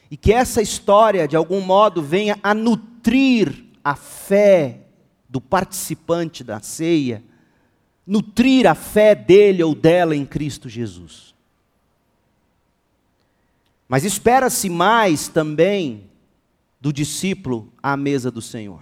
e 0.10 0.18
que 0.18 0.32
essa 0.32 0.62
história, 0.62 1.28
de 1.28 1.36
algum 1.36 1.62
modo, 1.62 2.02
venha 2.02 2.38
a 2.44 2.54
nutrir 2.54 3.66
a 3.84 3.96
fé 3.96 4.82
do 5.28 5.42
participante 5.42 6.44
da 6.44 6.60
ceia, 6.60 7.24
nutrir 8.06 8.68
a 8.68 8.76
fé 8.76 9.16
dele 9.16 9.64
ou 9.64 9.74
dela 9.76 10.16
em 10.16 10.26
Cristo 10.26 10.70
Jesus. 10.70 11.34
Mas 13.88 14.04
espera-se 14.04 14.70
mais 14.70 15.28
também 15.28 16.10
do 16.80 16.92
discípulo 16.94 17.72
à 17.82 17.98
mesa 17.98 18.30
do 18.32 18.42
Senhor. 18.42 18.82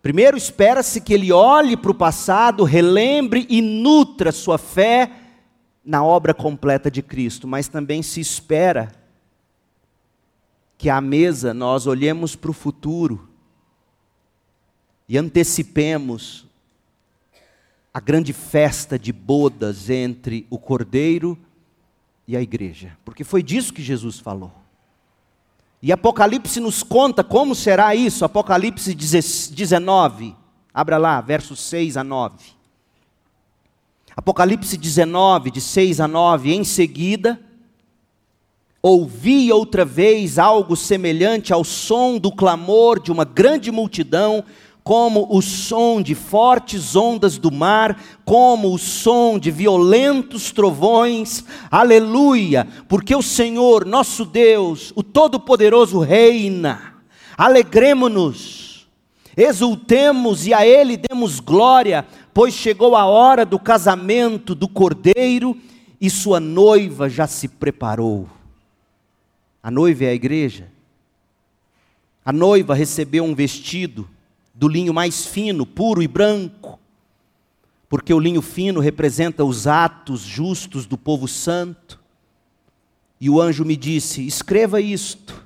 Primeiro, 0.00 0.36
espera-se 0.36 1.00
que 1.00 1.12
ele 1.12 1.32
olhe 1.32 1.76
para 1.76 1.90
o 1.90 1.94
passado, 1.94 2.62
relembre 2.62 3.46
e 3.50 3.60
nutra 3.60 4.30
sua 4.32 4.56
fé 4.56 5.10
na 5.84 6.04
obra 6.04 6.32
completa 6.32 6.90
de 6.90 7.02
Cristo, 7.02 7.48
mas 7.48 7.68
também 7.68 8.02
se 8.02 8.20
espera 8.20 8.92
que 10.78 10.88
à 10.88 11.00
mesa 11.00 11.52
nós 11.52 11.88
olhemos 11.88 12.36
para 12.36 12.52
o 12.52 12.54
futuro 12.54 13.28
e 15.08 15.18
antecipemos 15.18 16.46
a 17.92 17.98
grande 17.98 18.32
festa 18.32 18.96
de 18.96 19.12
bodas 19.12 19.90
entre 19.90 20.46
o 20.48 20.56
Cordeiro 20.56 21.36
e 22.28 22.36
a 22.36 22.40
igreja, 22.40 22.96
porque 23.04 23.24
foi 23.24 23.42
disso 23.42 23.72
que 23.72 23.82
Jesus 23.82 24.20
falou. 24.20 24.52
E 25.82 25.90
Apocalipse 25.90 26.60
nos 26.60 26.84
conta 26.84 27.24
como 27.24 27.56
será 27.56 27.94
isso, 27.94 28.24
Apocalipse 28.24 28.94
19, 28.94 30.36
abra 30.72 30.96
lá, 30.96 31.20
versos 31.20 31.60
6 31.60 31.96
a 31.96 32.04
9. 32.04 32.36
Apocalipse 34.16 34.76
19, 34.76 35.50
de 35.50 35.60
6 35.60 36.00
a 36.00 36.08
9, 36.08 36.52
em 36.52 36.62
seguida, 36.62 37.40
ouvi 38.82 39.52
outra 39.52 39.84
vez 39.84 40.38
algo 40.38 40.76
semelhante 40.76 41.52
ao 41.52 41.64
som 41.64 42.18
do 42.18 42.30
clamor 42.30 43.00
de 43.00 43.10
uma 43.10 43.24
grande 43.24 43.70
multidão, 43.70 44.44
como 44.84 45.26
o 45.28 45.42
som 45.42 46.00
de 46.00 46.14
fortes 46.14 46.96
ondas 46.96 47.36
do 47.36 47.50
mar, 47.50 48.00
como 48.24 48.72
o 48.72 48.78
som 48.78 49.38
de 49.38 49.50
violentos 49.50 50.50
trovões. 50.50 51.44
Aleluia! 51.70 52.66
Porque 52.88 53.14
o 53.14 53.20
Senhor, 53.20 53.84
nosso 53.84 54.24
Deus, 54.24 54.92
o 54.96 55.02
Todo-Poderoso 55.02 55.98
reina. 55.98 56.94
Alegremo-nos, 57.36 58.88
exultemos 59.36 60.46
e 60.46 60.54
a 60.54 60.66
Ele 60.66 60.96
demos 60.96 61.38
glória, 61.38 62.06
pois 62.32 62.54
chegou 62.54 62.96
a 62.96 63.04
hora 63.04 63.44
do 63.44 63.58
casamento 63.58 64.54
do 64.54 64.66
Cordeiro 64.66 65.54
e 66.00 66.08
sua 66.08 66.40
noiva 66.40 67.10
já 67.10 67.26
se 67.26 67.46
preparou. 67.46 68.37
A 69.68 69.70
noiva 69.70 70.04
é 70.04 70.08
a 70.08 70.14
igreja. 70.14 70.70
A 72.24 72.32
noiva 72.32 72.74
recebeu 72.74 73.22
um 73.22 73.34
vestido 73.34 74.08
do 74.54 74.66
linho 74.66 74.94
mais 74.94 75.26
fino, 75.26 75.66
puro 75.66 76.02
e 76.02 76.08
branco, 76.08 76.80
porque 77.86 78.14
o 78.14 78.18
linho 78.18 78.40
fino 78.40 78.80
representa 78.80 79.44
os 79.44 79.66
atos 79.66 80.22
justos 80.22 80.86
do 80.86 80.96
povo 80.96 81.28
santo. 81.28 82.00
E 83.20 83.28
o 83.28 83.38
anjo 83.38 83.62
me 83.62 83.76
disse: 83.76 84.26
escreva 84.26 84.80
isto. 84.80 85.44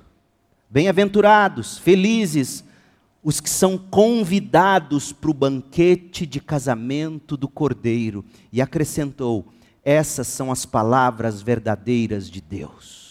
Bem-aventurados, 0.69 1.77
felizes, 1.77 2.63
os 3.21 3.41
que 3.41 3.49
são 3.49 3.77
convidados 3.77 5.11
para 5.11 5.31
o 5.31 5.33
banquete 5.33 6.25
de 6.25 6.39
casamento 6.39 7.35
do 7.35 7.49
Cordeiro. 7.49 8.23
E 8.53 8.61
acrescentou: 8.61 9.45
essas 9.83 10.27
são 10.27 10.49
as 10.49 10.65
palavras 10.65 11.41
verdadeiras 11.41 12.31
de 12.31 12.39
Deus. 12.39 13.02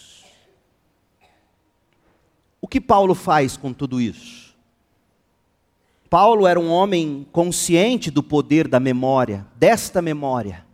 O 2.63 2.67
que 2.67 2.79
Paulo 2.79 3.13
faz 3.13 3.57
com 3.57 3.73
tudo 3.73 3.99
isso? 3.99 4.55
Paulo 6.09 6.47
era 6.47 6.57
um 6.57 6.71
homem 6.71 7.27
consciente 7.29 8.09
do 8.09 8.23
poder 8.23 8.69
da 8.69 8.79
memória, 8.79 9.45
desta 9.57 10.01
memória. 10.01 10.65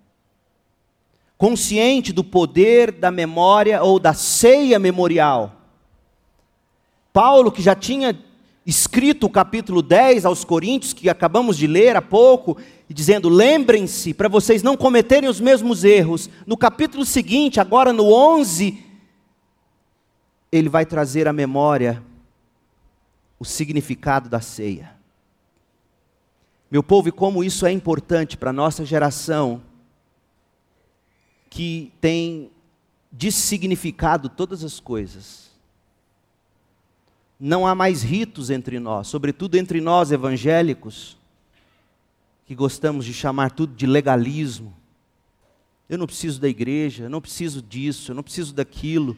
Consciente 1.36 2.14
do 2.14 2.24
poder 2.24 2.92
da 2.92 3.10
memória 3.10 3.82
ou 3.82 3.98
da 3.98 4.14
ceia 4.14 4.78
memorial. 4.78 5.56
Paulo, 7.12 7.52
que 7.52 7.64
já 7.64 7.74
tinha 7.74 8.16
escrito 8.68 9.26
o 9.26 9.30
capítulo 9.32 9.82
10 9.82 10.28
aos 10.28 10.44
Coríntios, 10.44 10.94
que 10.94 11.10
acabamos 11.10 11.58
de 11.58 11.66
ler 11.66 11.96
há 11.96 12.04
pouco, 12.04 12.56
dizendo: 12.88 13.30
lembrem-se, 13.30 14.14
para 14.14 14.30
vocês 14.30 14.62
não 14.62 14.78
cometerem 14.78 15.28
os 15.28 15.42
mesmos 15.42 15.84
erros. 15.84 16.30
No 16.46 16.56
capítulo 16.56 17.04
seguinte, 17.04 17.60
agora 17.60 17.92
no 17.92 18.14
11, 18.14 18.89
ele 20.52 20.70
vai 20.70 20.86
trazer 20.86 21.28
à 21.28 21.34
memória 21.34 22.04
o 23.38 23.46
significado 23.46 24.30
da 24.30 24.42
ceia. 24.42 24.96
Meu 26.70 26.84
povo, 26.84 27.10
e 27.10 27.12
como 27.12 27.44
isso 27.44 27.66
é 27.66 27.72
importante 27.72 28.38
para 28.38 28.52
a 28.52 28.54
nossa 28.54 28.86
geração, 28.86 29.62
que 31.50 31.92
tem 32.00 32.52
dessignificado 33.12 34.30
todas 34.30 34.64
as 34.64 34.80
coisas. 34.80 35.50
Não 37.40 37.66
há 37.66 37.74
mais 37.74 38.04
ritos 38.04 38.50
entre 38.50 38.80
nós, 38.80 39.08
sobretudo 39.08 39.56
entre 39.56 39.82
nós 39.82 40.12
evangélicos, 40.12 41.18
que 42.46 42.54
gostamos 42.54 43.06
de 43.06 43.14
chamar 43.14 43.52
tudo 43.52 43.74
de 43.74 43.88
legalismo. 43.88 44.76
Eu 45.88 45.98
não 45.98 46.06
preciso 46.06 46.40
da 46.40 46.48
igreja, 46.48 47.06
eu 47.06 47.10
não 47.10 47.22
preciso 47.22 47.62
disso, 47.62 48.12
eu 48.12 48.16
não 48.16 48.24
preciso 48.24 48.54
daquilo. 48.54 49.18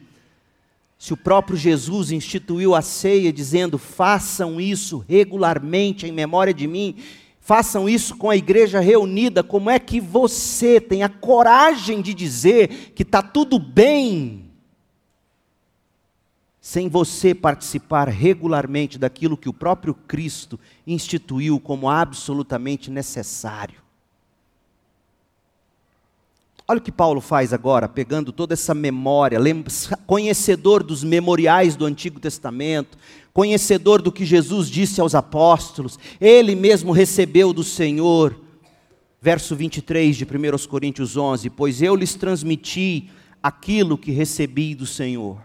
Se 1.02 1.14
o 1.14 1.18
próprio 1.18 1.58
Jesus 1.58 2.12
instituiu 2.12 2.76
a 2.76 2.82
ceia 2.84 3.34
dizendo: 3.34 3.80
façam 3.80 4.62
isso 4.62 5.04
regularmente 5.10 6.06
em 6.06 6.12
memória 6.12 6.54
de 6.54 6.68
mim, 6.68 6.96
façam 7.40 7.90
isso 7.90 8.16
com 8.16 8.30
a 8.30 8.38
igreja 8.38 8.80
reunida, 8.80 9.42
como 9.42 9.68
é 9.68 9.80
que 9.80 10.00
você 10.00 10.80
tem 10.80 11.02
a 11.02 11.10
coragem 11.10 12.04
de 12.04 12.14
dizer 12.14 12.92
que 12.94 13.02
está 13.02 13.20
tudo 13.24 13.58
bem, 13.58 14.52
sem 16.60 16.88
você 16.88 17.34
participar 17.34 18.08
regularmente 18.08 19.00
daquilo 19.00 19.36
que 19.36 19.50
o 19.50 19.54
próprio 19.54 19.96
Cristo 19.96 20.60
instituiu 20.86 21.60
como 21.60 21.90
absolutamente 21.90 22.92
necessário? 22.92 23.82
Olha 26.68 26.78
o 26.78 26.82
que 26.82 26.92
Paulo 26.92 27.20
faz 27.20 27.54
agora, 27.54 27.90
pegando 27.90 28.32
toda 28.32 28.54
essa 28.54 28.74
memória, 28.74 29.40
conhecedor 30.06 30.84
dos 30.84 31.04
memoriais 31.04 31.76
do 31.76 31.86
Antigo 31.86 32.20
Testamento, 32.20 32.98
conhecedor 33.34 34.02
do 34.02 34.12
que 34.12 34.26
Jesus 34.26 34.70
disse 34.70 35.02
aos 35.02 35.16
apóstolos, 35.16 35.98
ele 36.20 36.56
mesmo 36.56 36.92
recebeu 36.92 37.52
do 37.52 37.64
Senhor. 37.64 38.40
Verso 39.22 39.56
23 39.56 40.16
de 40.16 40.24
1 40.24 40.68
Coríntios 40.68 41.18
11: 41.18 41.50
Pois 41.50 41.82
eu 41.82 41.96
lhes 41.96 42.16
transmiti 42.16 43.10
aquilo 43.42 43.98
que 43.98 44.12
recebi 44.12 44.74
do 44.74 44.86
Senhor. 44.86 45.42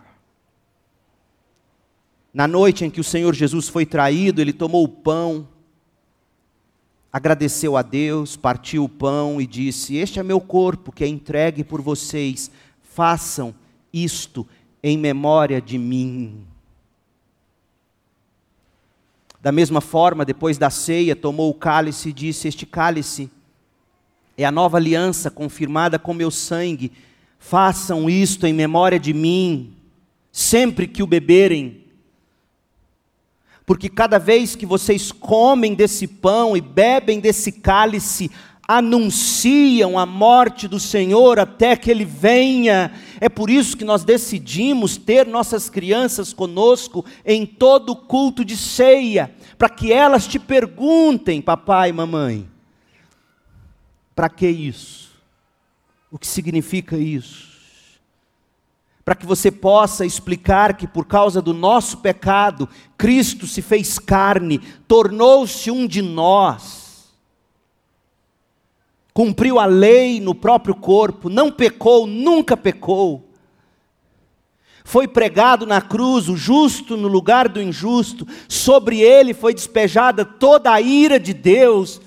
Na 2.32 2.46
noite 2.46 2.84
em 2.84 2.90
que 2.90 3.00
o 3.00 3.04
Senhor 3.04 3.34
Jesus 3.34 3.68
foi 3.68 3.86
traído, 3.86 4.40
ele 4.40 4.52
tomou 4.52 4.84
o 4.84 4.88
pão, 4.88 5.48
agradeceu 7.16 7.78
a 7.78 7.82
Deus, 7.82 8.36
partiu 8.36 8.84
o 8.84 8.88
pão 8.90 9.40
e 9.40 9.46
disse: 9.46 9.96
Este 9.96 10.20
é 10.20 10.22
meu 10.22 10.38
corpo 10.38 10.92
que 10.92 11.02
é 11.02 11.08
entregue 11.08 11.64
por 11.64 11.80
vocês, 11.80 12.50
façam 12.82 13.54
isto 13.90 14.46
em 14.82 14.98
memória 14.98 15.58
de 15.58 15.78
mim. 15.78 16.44
Da 19.40 19.50
mesma 19.50 19.80
forma, 19.80 20.26
depois 20.26 20.58
da 20.58 20.68
ceia, 20.68 21.16
tomou 21.16 21.48
o 21.48 21.54
cálice 21.54 22.10
e 22.10 22.12
disse: 22.12 22.48
Este 22.48 22.66
cálice 22.66 23.30
é 24.36 24.44
a 24.44 24.52
nova 24.52 24.76
aliança 24.76 25.30
confirmada 25.30 25.98
com 25.98 26.12
meu 26.12 26.30
sangue. 26.30 26.92
Façam 27.38 28.10
isto 28.10 28.46
em 28.46 28.52
memória 28.52 29.00
de 29.00 29.14
mim, 29.14 29.74
sempre 30.30 30.86
que 30.86 31.02
o 31.02 31.06
beberem. 31.06 31.85
Porque 33.66 33.88
cada 33.88 34.18
vez 34.18 34.54
que 34.54 34.64
vocês 34.64 35.10
comem 35.10 35.74
desse 35.74 36.06
pão 36.06 36.56
e 36.56 36.60
bebem 36.60 37.18
desse 37.18 37.50
cálice, 37.50 38.30
anunciam 38.68 39.98
a 39.98 40.04
morte 40.04 40.66
do 40.66 40.80
Senhor 40.80 41.38
até 41.38 41.76
que 41.76 41.90
Ele 41.90 42.04
venha. 42.04 42.92
É 43.20 43.28
por 43.28 43.50
isso 43.50 43.76
que 43.76 43.84
nós 43.84 44.04
decidimos 44.04 44.96
ter 44.96 45.26
nossas 45.26 45.68
crianças 45.68 46.32
conosco 46.32 47.04
em 47.24 47.46
todo 47.46 47.94
culto 47.94 48.44
de 48.44 48.56
ceia, 48.56 49.34
para 49.56 49.68
que 49.68 49.92
elas 49.92 50.26
te 50.26 50.38
perguntem, 50.38 51.40
papai 51.40 51.90
e 51.90 51.92
mamãe, 51.92 52.48
para 54.14 54.28
que 54.28 54.48
isso? 54.48 55.10
O 56.10 56.18
que 56.18 56.26
significa 56.26 56.96
isso? 56.96 57.55
Para 59.06 59.14
que 59.14 59.24
você 59.24 59.50
possa 59.50 60.04
explicar 60.04 60.76
que 60.76 60.86
por 60.86 61.06
causa 61.06 61.40
do 61.40 61.54
nosso 61.54 61.96
pecado, 61.98 62.68
Cristo 62.98 63.46
se 63.46 63.62
fez 63.62 63.98
carne, 63.98 64.58
tornou-se 64.86 65.70
um 65.70 65.86
de 65.86 66.02
nós 66.02 66.84
cumpriu 69.16 69.58
a 69.58 69.64
lei 69.64 70.20
no 70.20 70.34
próprio 70.34 70.74
corpo, 70.74 71.30
não 71.30 71.50
pecou, 71.50 72.06
nunca 72.06 72.54
pecou. 72.54 73.26
Foi 74.84 75.08
pregado 75.08 75.64
na 75.64 75.80
cruz, 75.80 76.28
o 76.28 76.36
justo 76.36 76.98
no 76.98 77.08
lugar 77.08 77.48
do 77.48 77.62
injusto, 77.62 78.28
sobre 78.46 79.00
ele 79.00 79.32
foi 79.32 79.54
despejada 79.54 80.22
toda 80.22 80.70
a 80.70 80.82
ira 80.82 81.18
de 81.18 81.32
Deus. 81.32 81.98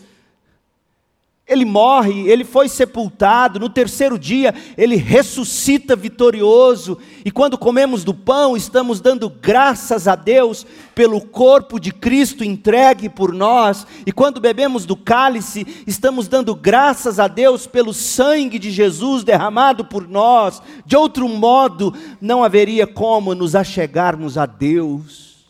Ele 1.50 1.66
morre, 1.66 2.30
ele 2.30 2.46
foi 2.46 2.70
sepultado, 2.70 3.60
no 3.60 3.68
terceiro 3.68 4.20
dia 4.20 4.54
ele 4.78 4.96
ressuscita 4.96 5.96
vitorioso, 5.96 7.00
e 7.26 7.32
quando 7.32 7.58
comemos 7.58 8.04
do 8.04 8.14
pão, 8.14 8.56
estamos 8.56 9.02
dando 9.02 9.30
graças 9.30 10.08
a 10.08 10.16
Deus 10.16 10.66
pelo 10.94 11.20
corpo 11.20 11.80
de 11.80 11.92
Cristo 11.92 12.44
entregue 12.44 13.10
por 13.10 13.34
nós, 13.34 13.86
e 14.06 14.12
quando 14.12 14.40
bebemos 14.40 14.86
do 14.86 14.96
cálice, 14.96 15.66
estamos 15.88 16.28
dando 16.28 16.54
graças 16.56 17.20
a 17.20 17.28
Deus 17.28 17.66
pelo 17.66 17.94
sangue 17.94 18.60
de 18.60 18.70
Jesus 18.70 19.24
derramado 19.24 19.84
por 19.84 20.08
nós, 20.08 20.62
de 20.86 20.96
outro 20.96 21.28
modo, 21.28 21.94
não 22.22 22.44
haveria 22.44 22.86
como 22.86 23.34
nos 23.34 23.56
achegarmos 23.56 24.38
a 24.38 24.46
Deus. 24.46 25.50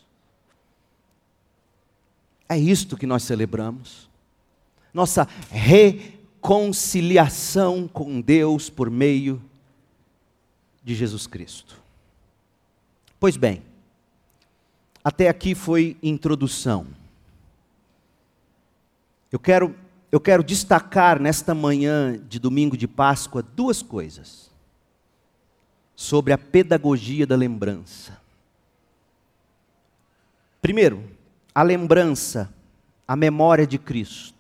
É 2.48 2.58
isto 2.58 2.98
que 2.98 3.06
nós 3.06 3.22
celebramos 3.24 4.09
nossa 4.94 5.28
reconciliação 5.50 7.88
com 7.88 8.22
Deus 8.22 8.70
por 8.70 8.90
meio 8.90 9.42
de 10.84 10.94
Jesus 10.96 11.28
Cristo. 11.28 11.80
Pois 13.20 13.38
bem, 13.38 13.62
até 15.04 15.30
aqui 15.30 15.54
foi 15.54 15.96
introdução. 16.02 16.88
Eu 19.32 19.38
quero, 19.40 19.76
eu 20.12 20.20
quero 20.20 20.44
destacar 20.44 21.20
nesta 21.20 21.54
manhã 21.54 22.20
de 22.28 22.40
domingo 22.40 22.76
de 22.76 22.88
Páscoa 22.88 23.44
duas 23.44 23.84
coisas 23.84 24.50
sobre 25.96 26.34
a 26.34 26.38
pedagogia 26.38 27.28
da 27.28 27.36
lembrança. 27.36 28.20
Primeiro, 30.62 31.04
a 31.54 31.62
lembrança, 31.62 32.52
a 33.08 33.16
memória 33.16 33.68
de 33.68 33.78
Cristo 33.78 34.39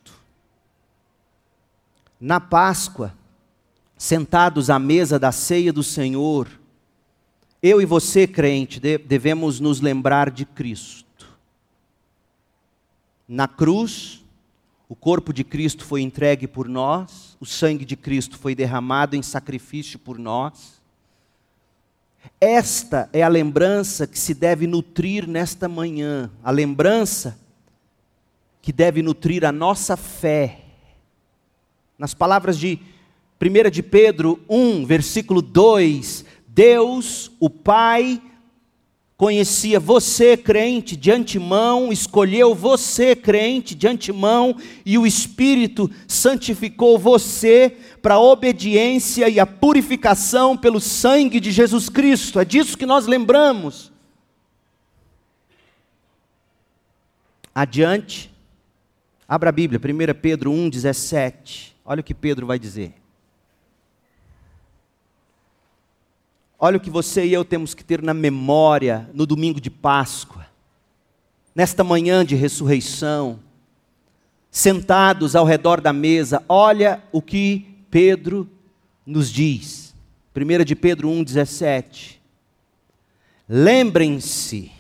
na 2.20 2.40
Páscoa, 2.40 3.14
sentados 3.98 4.70
à 4.70 4.78
mesa 4.78 5.18
da 5.18 5.32
ceia 5.32 5.72
do 5.72 5.84
Senhor, 5.84 6.48
eu 7.62 7.82
e 7.82 7.86
você, 7.86 8.26
crente, 8.26 8.80
devemos 8.80 9.60
nos 9.60 9.82
lembrar 9.82 10.32
de 10.32 10.46
Cristo. 10.46 11.28
Na 13.28 13.48
cruz, 13.48 14.26
o 14.88 14.96
corpo 14.96 15.34
de 15.34 15.44
Cristo 15.44 15.84
foi 15.84 16.02
entregue 16.02 16.48
por 16.48 16.68
nós, 16.68 17.38
o 17.40 17.46
sangue 17.46 17.86
de 17.86 17.96
Cristo 17.96 18.38
foi 18.38 18.56
derramado 18.56 19.16
em 19.16 19.22
sacrifício 19.22 20.00
por 20.00 20.18
nós. 20.18 20.82
Esta 22.40 23.10
é 23.14 23.22
a 23.22 23.28
lembrança 23.28 24.08
que 24.08 24.18
se 24.18 24.34
deve 24.34 24.66
nutrir 24.66 25.28
nesta 25.28 25.68
manhã, 25.68 26.32
a 26.44 26.52
lembrança 26.52 27.38
que 28.62 28.74
deve 28.74 29.02
nutrir 29.02 29.46
a 29.46 29.52
nossa 29.52 29.96
fé 29.96 30.69
nas 32.00 32.14
palavras 32.14 32.58
de 32.58 32.80
1 33.42 33.70
de 33.70 33.84
Pedro 33.84 34.40
1, 34.50 34.86
versículo 34.86 35.42
2, 35.42 36.26
Deus, 36.48 37.30
o 37.40 37.50
Pai, 37.50 38.22
conhecia 39.18 39.82
você, 39.82 40.38
crente, 40.38 40.96
de 40.96 41.12
antemão, 41.12 41.92
escolheu 41.92 42.56
você, 42.56 43.18
crente, 43.18 43.76
de 43.76 43.86
antemão, 43.86 44.56
e 44.86 44.98
o 44.98 45.06
Espírito 45.06 45.92
santificou 46.08 46.98
você 46.98 47.76
para 48.02 48.14
a 48.14 48.22
obediência 48.22 49.28
e 49.28 49.38
a 49.42 49.46
purificação 49.46 50.56
pelo 50.56 50.80
sangue 50.80 51.42
de 51.42 51.52
Jesus 51.52 51.90
Cristo. 51.90 52.40
É 52.40 52.46
disso 52.46 52.78
que 52.78 52.86
nós 52.86 53.08
lembramos. 53.08 53.92
Adiante, 57.54 58.32
abra 59.28 59.50
a 59.50 59.52
Bíblia, 59.52 59.82
1 59.84 60.20
Pedro 60.22 60.50
1, 60.50 60.70
17. 60.70 61.76
Olha 61.90 62.02
o 62.02 62.04
que 62.04 62.14
Pedro 62.14 62.46
vai 62.46 62.60
dizer. 62.60 62.94
Olha 66.60 66.78
o 66.78 66.80
que 66.80 66.88
você 66.88 67.26
e 67.26 67.34
eu 67.34 67.44
temos 67.44 67.74
que 67.74 67.84
ter 67.84 68.00
na 68.04 68.14
memória 68.14 69.10
no 69.12 69.26
domingo 69.26 69.60
de 69.60 69.72
Páscoa, 69.72 70.46
nesta 71.56 71.84
manhã 71.84 72.24
de 72.24 72.36
ressurreição, 72.36 73.40
sentados 74.52 75.36
ao 75.36 75.46
redor 75.46 75.82
da 75.82 75.92
mesa, 75.92 76.44
olha 76.48 77.02
o 77.12 77.24
que 77.24 77.66
Pedro 77.90 78.48
nos 79.04 79.32
diz. 79.32 79.96
1 80.36 80.64
de 80.64 80.76
Pedro 80.76 81.10
1,17. 81.10 82.18
Lembrem-se, 83.48 84.72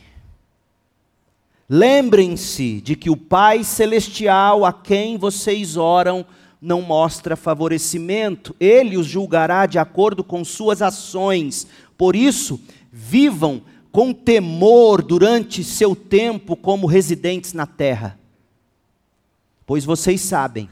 lembrem-se 1.67 2.79
de 2.81 2.95
que 2.95 3.09
o 3.09 3.17
Pai 3.17 3.63
Celestial 3.63 4.63
a 4.63 4.71
quem 4.71 5.17
vocês 5.17 5.75
oram 5.75 6.23
não 6.61 6.81
mostra 6.81 7.35
favorecimento, 7.35 8.55
ele 8.59 8.97
os 8.97 9.07
julgará 9.07 9.65
de 9.65 9.79
acordo 9.79 10.23
com 10.23 10.43
suas 10.43 10.81
ações. 10.81 11.67
Por 11.97 12.15
isso, 12.15 12.59
vivam 12.91 13.61
com 13.91 14.13
temor 14.13 15.01
durante 15.01 15.63
seu 15.63 15.95
tempo 15.95 16.55
como 16.55 16.87
residentes 16.87 17.53
na 17.53 17.65
terra. 17.65 18.19
Pois 19.65 19.85
vocês 19.85 20.21
sabem 20.21 20.69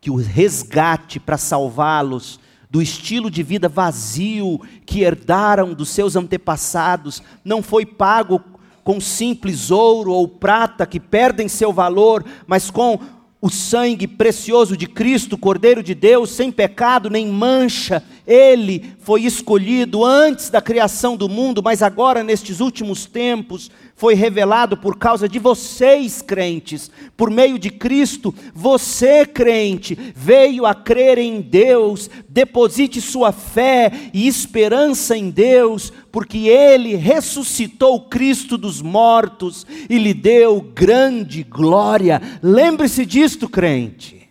que 0.00 0.10
o 0.10 0.16
resgate 0.16 1.20
para 1.20 1.36
salvá-los 1.36 2.40
do 2.70 2.80
estilo 2.80 3.30
de 3.30 3.42
vida 3.42 3.68
vazio 3.68 4.60
que 4.86 5.02
herdaram 5.02 5.74
dos 5.74 5.90
seus 5.90 6.16
antepassados 6.16 7.22
não 7.44 7.62
foi 7.62 7.84
pago 7.84 8.42
com 8.82 9.00
simples 9.00 9.70
ouro 9.70 10.12
ou 10.12 10.26
prata 10.26 10.86
que 10.86 10.98
perdem 10.98 11.48
seu 11.48 11.72
valor, 11.72 12.24
mas 12.46 12.70
com 12.70 12.98
o 13.40 13.48
sangue 13.48 14.06
precioso 14.06 14.76
de 14.76 14.86
Cristo, 14.86 15.38
Cordeiro 15.38 15.82
de 15.82 15.94
Deus, 15.94 16.30
sem 16.30 16.52
pecado 16.52 17.08
nem 17.08 17.26
mancha, 17.26 18.02
ele 18.30 18.94
foi 19.00 19.22
escolhido 19.22 20.04
antes 20.04 20.50
da 20.50 20.62
criação 20.62 21.16
do 21.16 21.28
mundo, 21.28 21.60
mas 21.60 21.82
agora, 21.82 22.22
nestes 22.22 22.60
últimos 22.60 23.04
tempos, 23.04 23.68
foi 23.96 24.14
revelado 24.14 24.76
por 24.76 24.96
causa 24.96 25.28
de 25.28 25.40
vocês, 25.40 26.22
crentes. 26.22 26.92
Por 27.16 27.28
meio 27.28 27.58
de 27.58 27.70
Cristo, 27.70 28.32
você, 28.54 29.26
crente, 29.26 29.98
veio 30.14 30.64
a 30.64 30.76
crer 30.76 31.18
em 31.18 31.40
Deus, 31.40 32.08
deposite 32.28 33.00
sua 33.00 33.32
fé 33.32 33.90
e 34.14 34.28
esperança 34.28 35.16
em 35.16 35.28
Deus, 35.28 35.92
porque 36.12 36.46
Ele 36.46 36.94
ressuscitou 36.94 38.02
Cristo 38.02 38.56
dos 38.56 38.80
mortos 38.80 39.66
e 39.88 39.98
lhe 39.98 40.14
deu 40.14 40.60
grande 40.60 41.42
glória. 41.42 42.22
Lembre-se 42.40 43.04
disto, 43.04 43.48
crente. 43.48 44.28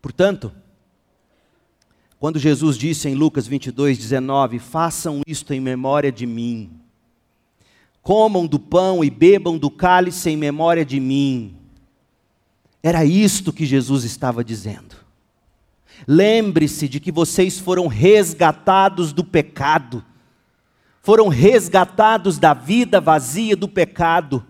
Portanto, 0.00 0.50
quando 2.18 2.38
Jesus 2.38 2.76
disse 2.76 3.08
em 3.08 3.14
Lucas 3.14 3.46
22, 3.46 3.98
19: 3.98 4.58
Façam 4.58 5.20
isto 5.26 5.52
em 5.52 5.60
memória 5.60 6.10
de 6.10 6.26
mim 6.26 6.70
comam 8.06 8.46
do 8.46 8.60
pão 8.60 9.02
e 9.02 9.10
bebam 9.10 9.58
do 9.58 9.68
cálice 9.68 10.30
em 10.30 10.36
memória 10.36 10.84
de 10.84 11.00
mim. 11.00 11.56
Era 12.80 13.04
isto 13.04 13.52
que 13.52 13.66
Jesus 13.66 14.04
estava 14.04 14.44
dizendo. 14.44 14.94
Lembre-se 16.06 16.88
de 16.88 17.00
que 17.00 17.10
vocês 17.10 17.58
foram 17.58 17.88
resgatados 17.88 19.12
do 19.12 19.24
pecado, 19.24 20.04
foram 21.02 21.26
resgatados 21.26 22.38
da 22.38 22.54
vida 22.54 23.00
vazia 23.00 23.56
do 23.56 23.66
pecado 23.66 24.46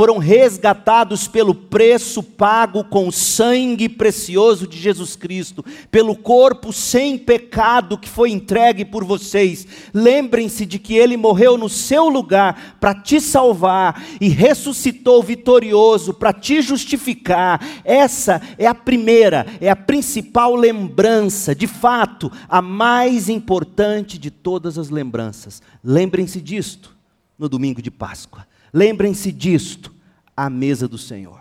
foram 0.00 0.16
resgatados 0.16 1.28
pelo 1.28 1.54
preço 1.54 2.22
pago 2.22 2.82
com 2.84 3.06
o 3.06 3.12
sangue 3.12 3.86
precioso 3.86 4.66
de 4.66 4.78
Jesus 4.78 5.14
Cristo, 5.14 5.62
pelo 5.90 6.16
corpo 6.16 6.72
sem 6.72 7.18
pecado 7.18 7.98
que 7.98 8.08
foi 8.08 8.30
entregue 8.30 8.82
por 8.82 9.04
vocês. 9.04 9.66
Lembrem-se 9.92 10.64
de 10.64 10.78
que 10.78 10.94
ele 10.94 11.18
morreu 11.18 11.58
no 11.58 11.68
seu 11.68 12.08
lugar 12.08 12.78
para 12.80 12.94
te 12.94 13.20
salvar 13.20 14.02
e 14.18 14.30
ressuscitou 14.30 15.22
vitorioso 15.22 16.14
para 16.14 16.32
te 16.32 16.62
justificar. 16.62 17.62
Essa 17.84 18.40
é 18.56 18.66
a 18.66 18.74
primeira, 18.74 19.46
é 19.60 19.68
a 19.68 19.76
principal 19.76 20.56
lembrança, 20.56 21.54
de 21.54 21.66
fato, 21.66 22.32
a 22.48 22.62
mais 22.62 23.28
importante 23.28 24.16
de 24.16 24.30
todas 24.30 24.78
as 24.78 24.88
lembranças. 24.88 25.60
Lembrem-se 25.84 26.40
disto 26.40 26.96
no 27.38 27.50
domingo 27.50 27.82
de 27.82 27.90
Páscoa. 27.90 28.48
Lembrem-se 28.72 29.32
disto 29.32 29.94
à 30.36 30.48
mesa 30.48 30.86
do 30.86 30.98
Senhor. 30.98 31.40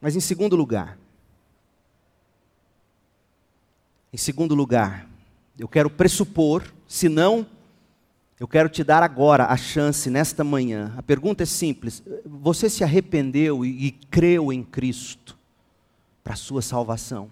Mas 0.00 0.16
em 0.16 0.20
segundo 0.20 0.56
lugar, 0.56 0.98
em 4.12 4.16
segundo 4.16 4.54
lugar, 4.54 5.06
eu 5.58 5.68
quero 5.68 5.90
pressupor, 5.90 6.64
se 6.88 7.08
não, 7.08 7.46
eu 8.40 8.48
quero 8.48 8.70
te 8.70 8.82
dar 8.82 9.02
agora 9.02 9.44
a 9.44 9.56
chance 9.56 10.08
nesta 10.08 10.42
manhã. 10.42 10.94
A 10.96 11.02
pergunta 11.02 11.42
é 11.42 11.46
simples: 11.46 12.02
você 12.24 12.70
se 12.70 12.82
arrependeu 12.82 13.64
e, 13.64 13.86
e 13.86 13.90
creu 13.92 14.50
em 14.50 14.64
Cristo 14.64 15.38
para 16.24 16.32
a 16.32 16.36
sua 16.36 16.62
salvação? 16.62 17.30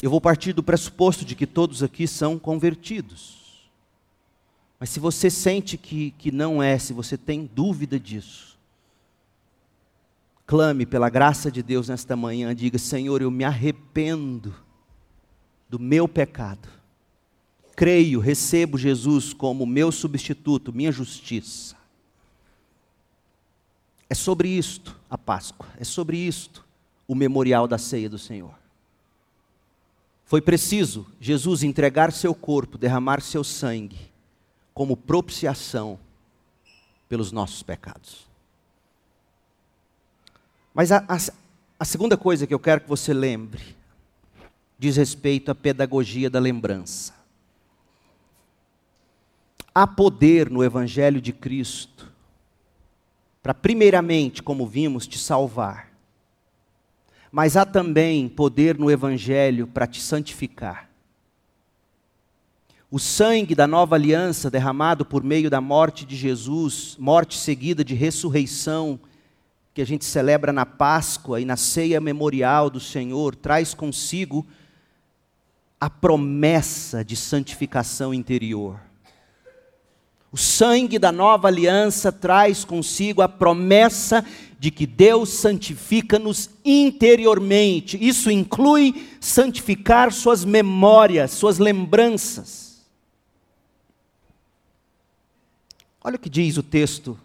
Eu 0.00 0.08
vou 0.08 0.20
partir 0.20 0.52
do 0.52 0.62
pressuposto 0.62 1.24
de 1.24 1.34
que 1.34 1.46
todos 1.46 1.82
aqui 1.82 2.06
são 2.06 2.38
convertidos. 2.38 3.39
Mas 4.80 4.88
se 4.88 4.98
você 4.98 5.28
sente 5.28 5.76
que, 5.76 6.12
que 6.12 6.32
não 6.32 6.62
é, 6.62 6.78
se 6.78 6.94
você 6.94 7.18
tem 7.18 7.44
dúvida 7.44 8.00
disso, 8.00 8.58
clame 10.46 10.86
pela 10.86 11.10
graça 11.10 11.50
de 11.52 11.62
Deus 11.62 11.90
nesta 11.90 12.16
manhã, 12.16 12.54
diga: 12.54 12.78
Senhor, 12.78 13.20
eu 13.20 13.30
me 13.30 13.44
arrependo 13.44 14.54
do 15.68 15.78
meu 15.78 16.08
pecado. 16.08 16.66
Creio, 17.76 18.20
recebo 18.20 18.76
Jesus 18.76 19.34
como 19.34 19.64
meu 19.66 19.92
substituto, 19.92 20.72
minha 20.72 20.90
justiça. 20.90 21.76
É 24.08 24.14
sobre 24.14 24.48
isto 24.48 24.98
a 25.08 25.16
Páscoa, 25.16 25.68
é 25.78 25.84
sobre 25.84 26.16
isto 26.16 26.66
o 27.06 27.14
memorial 27.14 27.68
da 27.68 27.78
ceia 27.78 28.08
do 28.08 28.18
Senhor. 28.18 28.54
Foi 30.24 30.40
preciso 30.40 31.06
Jesus 31.20 31.62
entregar 31.62 32.12
seu 32.12 32.34
corpo, 32.34 32.76
derramar 32.78 33.20
seu 33.20 33.44
sangue, 33.44 34.09
como 34.74 34.96
propiciação 34.96 35.98
pelos 37.08 37.32
nossos 37.32 37.62
pecados. 37.62 38.28
Mas 40.72 40.92
a, 40.92 41.04
a, 41.08 41.16
a, 41.78 41.84
segunda 41.84 42.16
coisa 42.16 42.46
que 42.46 42.54
eu 42.54 42.58
quero 42.58 42.80
que 42.80 42.88
você 42.88 43.12
lembre 43.12 43.76
diz 44.78 44.96
respeito 44.96 45.50
à 45.50 45.54
pedagogia 45.54 46.30
da 46.30 46.38
lembrança. 46.38 47.14
Há 49.74 49.86
poder 49.86 50.50
no 50.50 50.64
Evangelho 50.64 51.20
de 51.20 51.32
Cristo 51.32 52.10
para, 53.42 53.54
primeiramente, 53.54 54.42
como 54.42 54.66
vimos, 54.66 55.06
te 55.06 55.18
salvar. 55.18 55.90
Mas 57.32 57.56
há 57.56 57.64
também 57.64 58.28
poder 58.28 58.78
no 58.78 58.90
Evangelho 58.90 59.66
para 59.66 59.86
te 59.86 60.00
santificar. 60.00 60.89
O 62.92 62.98
sangue 62.98 63.54
da 63.54 63.68
nova 63.68 63.94
aliança 63.94 64.50
derramado 64.50 65.04
por 65.04 65.22
meio 65.22 65.48
da 65.48 65.60
morte 65.60 66.04
de 66.04 66.16
Jesus, 66.16 66.96
morte 66.98 67.38
seguida 67.38 67.84
de 67.84 67.94
ressurreição, 67.94 68.98
que 69.72 69.80
a 69.80 69.86
gente 69.86 70.04
celebra 70.04 70.52
na 70.52 70.66
Páscoa 70.66 71.40
e 71.40 71.44
na 71.44 71.56
ceia 71.56 72.00
memorial 72.00 72.68
do 72.68 72.80
Senhor, 72.80 73.36
traz 73.36 73.74
consigo 73.74 74.44
a 75.80 75.88
promessa 75.88 77.04
de 77.04 77.14
santificação 77.14 78.12
interior. 78.12 78.80
O 80.32 80.36
sangue 80.36 80.98
da 80.98 81.12
nova 81.12 81.46
aliança 81.46 82.10
traz 82.10 82.64
consigo 82.64 83.22
a 83.22 83.28
promessa 83.28 84.24
de 84.58 84.72
que 84.72 84.84
Deus 84.84 85.28
santifica-nos 85.28 86.50
interiormente. 86.64 87.96
Isso 88.00 88.32
inclui 88.32 89.06
santificar 89.20 90.12
suas 90.12 90.44
memórias, 90.44 91.30
suas 91.30 91.58
lembranças. 91.58 92.69
Olha 96.02 96.16
o 96.16 96.18
que 96.18 96.30
diz 96.30 96.56
o 96.56 96.62
texto 96.62 97.18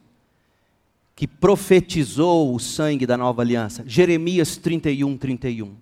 que 1.16 1.28
profetizou 1.28 2.54
o 2.54 2.60
sangue 2.60 3.06
da 3.06 3.16
nova 3.16 3.42
aliança. 3.42 3.84
Jeremias 3.88 4.58
31, 4.58 5.18
31. 5.18 5.76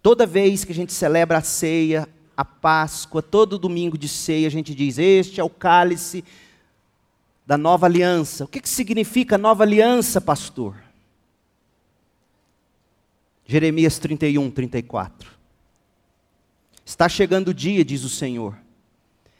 Toda 0.00 0.24
vez 0.24 0.64
que 0.64 0.70
a 0.70 0.74
gente 0.74 0.92
celebra 0.92 1.38
a 1.38 1.42
ceia, 1.42 2.08
a 2.36 2.44
Páscoa, 2.44 3.20
todo 3.20 3.58
domingo 3.58 3.98
de 3.98 4.08
ceia, 4.08 4.46
a 4.46 4.50
gente 4.50 4.72
diz: 4.74 4.98
Este 4.98 5.40
é 5.40 5.44
o 5.44 5.50
cálice 5.50 6.22
da 7.44 7.58
nova 7.58 7.86
aliança. 7.86 8.44
O 8.44 8.48
que, 8.48 8.60
que 8.60 8.68
significa 8.68 9.36
nova 9.36 9.64
aliança, 9.64 10.20
pastor? 10.20 10.76
Jeremias 13.44 13.98
31, 13.98 14.50
34. 14.50 15.30
Está 16.84 17.08
chegando 17.08 17.48
o 17.48 17.54
dia, 17.54 17.84
diz 17.84 18.04
o 18.04 18.08
Senhor, 18.08 18.56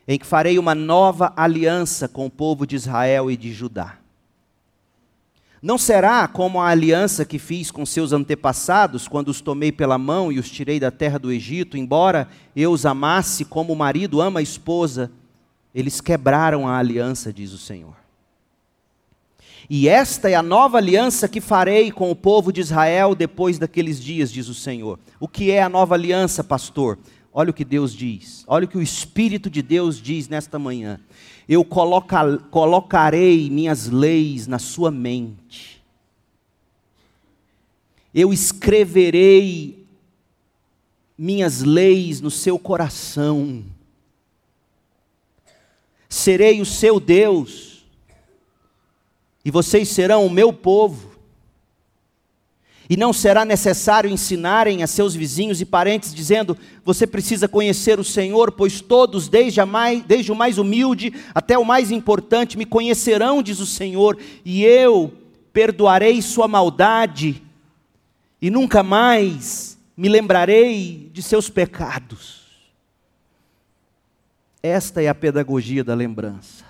em 0.07 0.19
que 0.19 0.27
farei 0.27 0.59
uma 0.59 0.75
nova 0.75 1.33
aliança 1.37 2.07
com 2.07 2.27
o 2.27 2.31
povo 2.31 2.67
de 2.67 2.77
Israel 2.77 3.31
e 3.31 3.37
de 3.37 3.53
Judá. 3.53 3.99
Não 5.61 5.79
será 5.79 6.29
como 6.29 6.61
a 6.61 6.69
aliança 6.69 7.25
que 7.25 7.39
fiz 7.39 7.71
com 7.71 7.85
seus 7.85 8.13
antepassados, 8.13 9.09
quando 9.09 9.29
os 9.29 9.41
tomei 9.41 9.73
pela 9.73 9.99
mão 9.99 10.31
e 10.31 10.39
os 10.39 10.49
tirei 10.49 10.79
da 10.79 10.91
terra 10.91 11.19
do 11.19 11.33
Egito, 11.33 11.77
embora 11.77 12.29
eu 12.55 12.71
os 12.71 12.87
amasse 12.87 13.45
como 13.45 13.73
o 13.73 13.77
marido 13.77 14.21
ama 14.21 14.41
a 14.41 14.43
esposa, 14.43 15.11
eles 15.75 16.01
quebraram 16.01 16.69
a 16.69 16.79
aliança, 16.79 17.33
diz 17.33 17.53
o 17.53 17.59
Senhor. 17.59 17.97
E 19.69 19.89
esta 19.89 20.31
é 20.31 20.35
a 20.35 20.43
nova 20.43 20.79
aliança 20.79 21.29
que 21.29 21.41
farei 21.41 21.91
com 21.91 22.11
o 22.11 22.17
povo 22.17 22.53
de 22.53 22.61
Israel 22.61 23.15
depois 23.15 23.59
daqueles 23.59 24.01
dias, 24.01 24.31
diz 24.31 24.49
o 24.49 24.55
Senhor. 24.55 24.99
O 25.19 25.27
que 25.27 25.51
é 25.51 25.61
a 25.61 25.69
nova 25.69 25.95
aliança, 25.95 26.45
pastor? 26.45 26.97
Olha 27.39 27.51
o 27.51 27.53
que 27.53 27.67
Deus 27.67 27.93
diz, 27.93 28.45
olha 28.47 28.65
o 28.65 28.69
que 28.69 28.79
o 28.79 28.83
Espírito 28.83 29.51
de 29.51 29.61
Deus 29.61 30.01
diz 30.01 30.27
nesta 30.27 30.59
manhã. 30.59 30.99
Eu 31.47 31.63
coloca, 31.63 32.39
colocarei 32.51 33.51
minhas 33.51 33.89
leis 33.91 34.47
na 34.47 34.59
sua 34.59 34.91
mente, 34.91 35.85
eu 38.15 38.33
escreverei 38.33 39.87
minhas 41.19 41.61
leis 41.61 42.23
no 42.23 42.31
seu 42.31 42.59
coração, 42.59 43.63
serei 46.09 46.63
o 46.63 46.65
seu 46.65 46.99
Deus, 46.99 47.85
e 49.45 49.51
vocês 49.51 49.91
serão 49.91 50.25
o 50.25 50.31
meu 50.31 50.55
povo. 50.55 51.16
E 52.89 52.97
não 52.97 53.13
será 53.13 53.45
necessário 53.45 54.09
ensinarem 54.09 54.83
a 54.83 54.87
seus 54.87 55.15
vizinhos 55.15 55.61
e 55.61 55.65
parentes, 55.65 56.15
dizendo: 56.15 56.57
Você 56.85 57.07
precisa 57.07 57.49
conhecer 57.49 57.99
o 57.99 58.05
Senhor, 58.05 58.53
pois 58.53 58.81
todos, 58.81 59.29
desde, 59.29 59.65
mais, 59.65 60.05
desde 60.05 60.31
o 60.31 60.37
mais 60.37 60.57
humilde 60.57 61.13
até 61.35 61.59
o 61.59 61.65
mais 61.65 61.91
importante, 61.91 62.57
me 62.57 62.65
conhecerão, 62.65 63.43
diz 63.43 63.59
o 63.59 63.67
Senhor, 63.67 64.17
e 64.45 64.65
eu 64.65 65.13
perdoarei 65.53 66.23
sua 66.23 66.47
maldade, 66.47 67.43
e 68.41 68.51
nunca 68.51 68.83
mais 68.83 69.77
me 69.97 70.09
lembrarei 70.09 71.11
de 71.13 71.23
seus 71.23 71.51
pecados. 71.51 72.47
Esta 74.63 75.03
é 75.03 75.09
a 75.09 75.15
pedagogia 75.15 75.83
da 75.83 75.95
lembrança. 75.95 76.65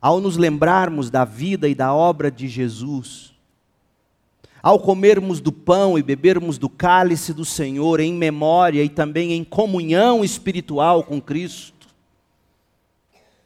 Ao 0.00 0.20
nos 0.20 0.36
lembrarmos 0.36 1.10
da 1.10 1.24
vida 1.24 1.68
e 1.68 1.74
da 1.74 1.92
obra 1.92 2.30
de 2.30 2.46
Jesus, 2.46 3.33
ao 4.64 4.78
comermos 4.78 5.42
do 5.42 5.52
pão 5.52 5.98
e 5.98 6.02
bebermos 6.02 6.56
do 6.56 6.70
cálice 6.70 7.34
do 7.34 7.44
Senhor 7.44 8.00
em 8.00 8.14
memória 8.14 8.82
e 8.82 8.88
também 8.88 9.34
em 9.34 9.44
comunhão 9.44 10.24
espiritual 10.24 11.04
com 11.04 11.20
Cristo, 11.20 11.86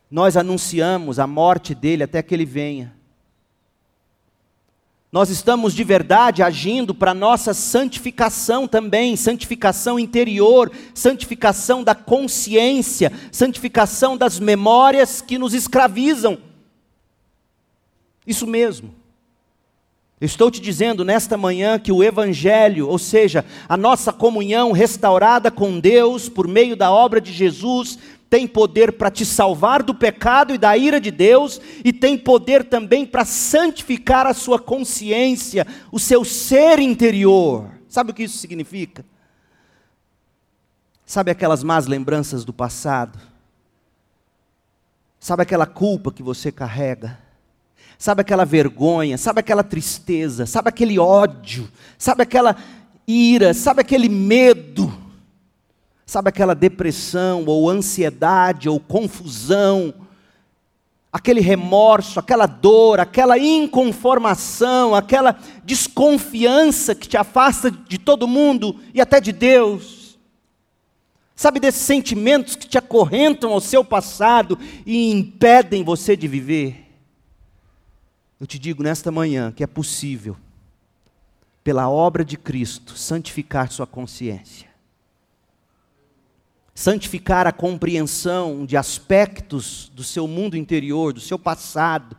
nós 0.09 0.37
anunciamos 0.37 1.19
a 1.19 1.27
morte 1.27 1.75
dele 1.75 2.05
até 2.05 2.23
que 2.23 2.33
ele 2.33 2.45
venha. 2.45 2.95
Nós 5.11 5.29
estamos 5.29 5.75
de 5.75 5.83
verdade 5.83 6.41
agindo 6.41 6.95
para 6.95 7.13
nossa 7.13 7.53
santificação 7.53 8.69
também, 8.69 9.17
santificação 9.17 9.99
interior, 9.99 10.71
santificação 10.95 11.83
da 11.83 11.97
consciência, 11.97 13.11
santificação 13.33 14.17
das 14.17 14.39
memórias 14.39 15.21
que 15.21 15.37
nos 15.37 15.53
escravizam. 15.53 16.39
Isso 18.25 18.47
mesmo. 18.47 18.95
Estou 20.21 20.51
te 20.51 20.61
dizendo 20.61 21.05
nesta 21.05 21.37
manhã 21.37 21.79
que 21.79 21.93
o 21.93 22.03
Evangelho, 22.03 22.89
ou 22.89 22.99
seja, 22.99 23.45
a 23.69 23.77
nossa 23.77 24.13
comunhão 24.13 24.73
restaurada 24.73 25.51
com 25.51 25.79
Deus 25.79 26.29
por 26.29 26.49
meio 26.49 26.75
da 26.75 26.91
obra 26.91 27.21
de 27.21 27.33
Jesus, 27.33 27.99
tem 28.29 28.47
poder 28.47 28.93
para 28.93 29.11
te 29.11 29.25
salvar 29.25 29.83
do 29.83 29.95
pecado 29.95 30.53
e 30.53 30.59
da 30.59 30.77
ira 30.77 31.01
de 31.01 31.13
Deus, 31.13 31.61
e 31.85 31.93
tem 31.93 32.19
poder 32.19 32.65
também 32.65 33.07
para 33.07 33.25
santificar 33.25 34.27
a 34.27 34.35
sua 34.35 34.59
consciência, 34.59 35.67
o 35.93 36.01
seu 36.01 36.25
ser 36.25 36.81
interior. 36.81 37.71
Sabe 37.89 38.11
o 38.11 38.15
que 38.15 38.25
isso 38.25 38.39
significa? 38.39 39.05
Sabe 41.07 41.31
aquelas 41.31 41.63
más 41.63 41.87
lembranças 41.87 42.45
do 42.45 42.53
passado? 42.53 43.19
Sabe 45.19 45.43
aquela 45.43 45.65
culpa 45.65 46.13
que 46.13 46.23
você 46.23 46.53
carrega? 46.53 47.28
Sabe 47.99 48.21
aquela 48.21 48.45
vergonha, 48.45 49.19
sabe 49.19 49.41
aquela 49.41 49.65
tristeza, 49.65 50.47
sabe 50.47 50.69
aquele 50.69 51.01
ódio, 51.01 51.69
sabe 51.99 52.23
aquela 52.23 52.57
ira, 53.09 53.53
sabe 53.53 53.81
aquele 53.81 54.09
medo, 54.09 54.97
sabe 56.07 56.29
aquela 56.29 56.55
depressão 56.55 57.45
ou 57.45 57.69
ansiedade 57.69 58.69
ou 58.69 58.79
confusão, 58.79 59.93
aquele 61.13 61.41
remorso, 61.41 62.21
aquela 62.21 62.47
dor, 62.47 63.01
aquela 63.01 63.37
inconformação, 63.37 64.95
aquela 64.95 65.37
desconfiança 65.65 66.95
que 66.95 67.09
te 67.09 67.17
afasta 67.17 67.69
de 67.69 67.99
todo 67.99 68.29
mundo 68.29 68.77
e 68.95 69.01
até 69.01 69.21
de 69.21 69.33
Deus. 69.33 70.17
Sabe 71.35 71.59
desses 71.59 71.83
sentimentos 71.83 72.55
que 72.55 72.69
te 72.69 72.79
acorrentam 72.79 73.53
ao 73.53 73.61
seu 73.61 73.85
passado 73.85 74.57
e 74.87 75.11
impedem 75.11 75.83
você 75.83 76.17
de 76.17 76.29
viver? 76.29 76.88
Eu 78.41 78.47
te 78.47 78.59
digo 78.59 78.83
nesta 78.83 79.11
manhã 79.11 79.51
que 79.51 79.65
é 79.65 79.67
possível, 79.67 80.37
pela 81.65 81.89
obra 81.91 82.25
de 82.25 82.37
Cristo, 82.37 82.97
santificar 82.97 83.71
sua 83.71 83.87
consciência. 83.87 84.69
Santificar 86.75 87.47
a 87.47 87.53
compreensão 87.53 88.65
de 88.65 88.77
aspectos 88.77 89.91
do 89.93 90.05
seu 90.05 90.29
mundo 90.29 90.57
interior, 90.57 91.13
do 91.13 91.21
seu 91.21 91.39
passado. 91.39 92.17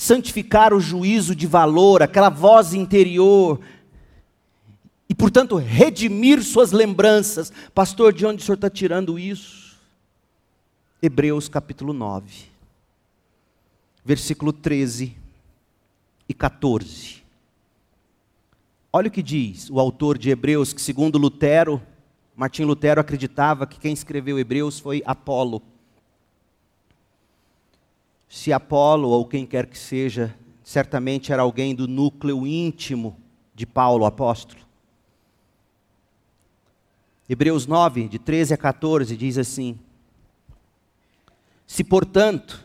santificar 0.00 0.72
o 0.72 0.80
juízo 0.80 1.34
de 1.34 1.46
valor, 1.46 2.02
aquela 2.02 2.30
voz 2.30 2.72
interior, 2.72 3.60
e, 5.06 5.14
portanto, 5.14 5.56
redimir 5.56 6.42
suas 6.42 6.72
lembranças. 6.72 7.52
Pastor, 7.74 8.10
de 8.10 8.24
onde 8.24 8.42
o 8.42 8.46
senhor 8.46 8.54
está 8.54 8.70
tirando 8.70 9.18
isso? 9.18 9.78
Hebreus 11.02 11.50
capítulo 11.50 11.92
9, 11.92 12.49
versículo 14.04 14.52
13 14.52 15.16
e 16.28 16.34
14. 16.34 17.22
Olha 18.92 19.08
o 19.08 19.10
que 19.10 19.22
diz 19.22 19.70
o 19.70 19.78
autor 19.78 20.18
de 20.18 20.30
Hebreus, 20.30 20.72
que 20.72 20.80
segundo 20.80 21.18
Lutero, 21.18 21.80
Martim 22.34 22.64
Lutero 22.64 23.00
acreditava 23.00 23.66
que 23.66 23.78
quem 23.78 23.92
escreveu 23.92 24.38
Hebreus 24.38 24.80
foi 24.80 25.02
Apolo. 25.04 25.62
Se 28.28 28.52
Apolo 28.52 29.08
ou 29.08 29.26
quem 29.26 29.44
quer 29.44 29.66
que 29.66 29.78
seja, 29.78 30.34
certamente 30.64 31.32
era 31.32 31.42
alguém 31.42 31.74
do 31.74 31.86
núcleo 31.86 32.46
íntimo 32.46 33.16
de 33.54 33.66
Paulo, 33.66 34.06
apóstolo. 34.06 34.60
Hebreus 37.28 37.66
9, 37.66 38.08
de 38.08 38.18
13 38.18 38.54
a 38.54 38.56
14, 38.56 39.16
diz 39.16 39.38
assim: 39.38 39.78
Se, 41.66 41.84
portanto, 41.84 42.64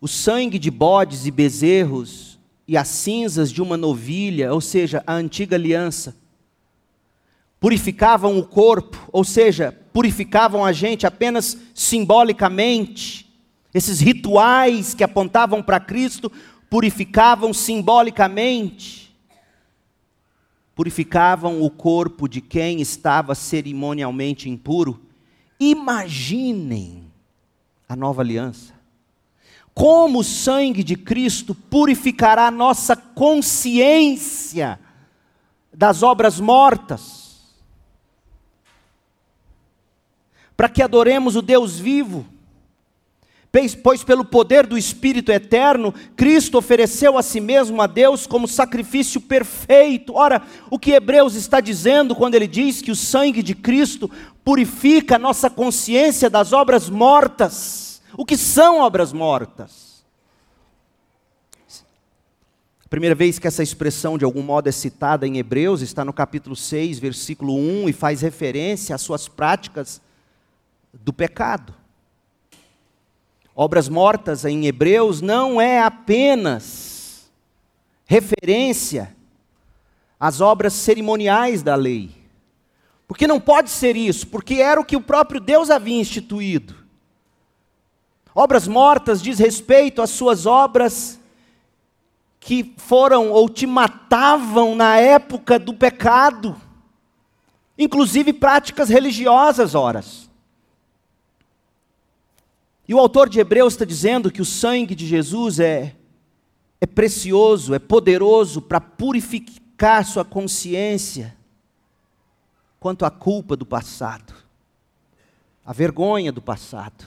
o 0.00 0.08
sangue 0.08 0.58
de 0.58 0.70
bodes 0.70 1.26
e 1.26 1.30
bezerros 1.30 2.38
e 2.66 2.76
as 2.76 2.88
cinzas 2.88 3.52
de 3.52 3.60
uma 3.60 3.76
novilha, 3.76 4.52
ou 4.52 4.60
seja, 4.60 5.02
a 5.06 5.14
antiga 5.14 5.56
aliança, 5.56 6.16
purificavam 7.58 8.38
o 8.38 8.44
corpo, 8.44 9.08
ou 9.12 9.24
seja, 9.24 9.76
purificavam 9.92 10.64
a 10.64 10.72
gente 10.72 11.06
apenas 11.06 11.58
simbolicamente, 11.74 13.28
esses 13.74 14.00
rituais 14.00 14.94
que 14.94 15.04
apontavam 15.04 15.62
para 15.62 15.78
Cristo 15.78 16.30
purificavam 16.68 17.52
simbolicamente 17.52 19.00
purificavam 20.80 21.60
o 21.60 21.68
corpo 21.68 22.26
de 22.26 22.40
quem 22.40 22.80
estava 22.80 23.34
cerimonialmente 23.34 24.48
impuro. 24.48 24.98
Imaginem 25.60 27.04
a 27.86 27.94
nova 27.94 28.22
aliança. 28.22 28.72
Como 29.80 30.18
o 30.18 30.24
sangue 30.24 30.84
de 30.84 30.94
Cristo 30.94 31.54
purificará 31.54 32.50
nossa 32.50 32.94
consciência 32.94 34.78
das 35.72 36.02
obras 36.02 36.38
mortas, 36.38 37.40
para 40.54 40.68
que 40.68 40.82
adoremos 40.82 41.34
o 41.34 41.40
Deus 41.40 41.78
vivo 41.78 42.26
Pois 43.82 44.04
pelo 44.04 44.24
poder 44.24 44.64
do 44.64 44.78
Espírito 44.78 45.32
eterno, 45.32 45.92
Cristo 46.14 46.56
ofereceu 46.56 47.18
a 47.18 47.22
si 47.22 47.40
mesmo 47.40 47.82
a 47.82 47.88
Deus 47.88 48.24
como 48.24 48.46
sacrifício 48.46 49.20
perfeito. 49.20 50.14
Ora, 50.14 50.42
o 50.70 50.78
que 50.78 50.92
Hebreus 50.92 51.34
está 51.34 51.60
dizendo 51.60 52.14
quando 52.14 52.36
ele 52.36 52.46
diz 52.46 52.80
que 52.80 52.92
o 52.92 52.96
sangue 52.96 53.42
de 53.42 53.56
Cristo 53.56 54.08
purifica 54.44 55.16
a 55.16 55.18
nossa 55.18 55.50
consciência 55.50 56.30
das 56.30 56.52
obras 56.52 56.88
mortas? 56.88 57.89
O 58.16 58.24
que 58.24 58.36
são 58.36 58.80
obras 58.80 59.12
mortas? 59.12 60.04
A 62.84 62.88
primeira 62.90 63.14
vez 63.14 63.38
que 63.38 63.46
essa 63.46 63.62
expressão 63.62 64.18
de 64.18 64.24
algum 64.24 64.42
modo 64.42 64.68
é 64.68 64.72
citada 64.72 65.26
em 65.26 65.38
Hebreus 65.38 65.80
está 65.80 66.04
no 66.04 66.12
capítulo 66.12 66.56
6, 66.56 66.98
versículo 66.98 67.54
1 67.56 67.88
e 67.88 67.92
faz 67.92 68.20
referência 68.20 68.94
às 68.94 69.00
suas 69.00 69.28
práticas 69.28 70.02
do 70.92 71.12
pecado. 71.12 71.72
Obras 73.54 73.88
mortas 73.88 74.44
em 74.44 74.66
Hebreus 74.66 75.20
não 75.20 75.60
é 75.60 75.80
apenas 75.80 77.30
referência 78.06 79.14
às 80.18 80.40
obras 80.40 80.72
cerimoniais 80.72 81.62
da 81.62 81.76
lei. 81.76 82.10
Porque 83.06 83.26
não 83.26 83.40
pode 83.40 83.70
ser 83.70 83.96
isso, 83.96 84.26
porque 84.26 84.54
era 84.54 84.80
o 84.80 84.84
que 84.84 84.96
o 84.96 85.00
próprio 85.00 85.40
Deus 85.40 85.70
havia 85.70 86.00
instituído. 86.00 86.79
Obras 88.34 88.68
mortas 88.68 89.20
diz 89.20 89.38
respeito 89.38 90.00
às 90.00 90.10
suas 90.10 90.46
obras 90.46 91.20
que 92.38 92.74
foram 92.78 93.30
ou 93.30 93.48
te 93.48 93.66
matavam 93.66 94.74
na 94.74 94.96
época 94.96 95.58
do 95.58 95.74
pecado, 95.74 96.56
inclusive 97.78 98.32
práticas 98.32 98.88
religiosas, 98.88 99.74
horas. 99.74 100.30
E 102.88 102.94
o 102.94 102.98
autor 102.98 103.28
de 103.28 103.38
Hebreus 103.38 103.74
está 103.74 103.84
dizendo 103.84 104.32
que 104.32 104.42
o 104.42 104.44
sangue 104.44 104.94
de 104.94 105.06
Jesus 105.06 105.60
é, 105.60 105.94
é 106.80 106.86
precioso, 106.86 107.74
é 107.74 107.78
poderoso 107.78 108.62
para 108.62 108.80
purificar 108.80 110.04
sua 110.04 110.24
consciência 110.24 111.36
quanto 112.80 113.04
à 113.04 113.10
culpa 113.10 113.54
do 113.54 113.66
passado, 113.66 114.32
a 115.64 115.72
vergonha 115.72 116.32
do 116.32 116.40
passado, 116.40 117.06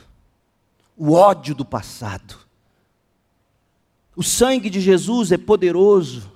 o 0.98 1.14
ódio 1.14 1.56
do 1.56 1.66
passado. 1.66 2.38
O 4.16 4.24
sangue 4.24 4.70
de 4.70 4.80
Jesus 4.80 5.32
é 5.32 5.38
poderoso 5.38 6.32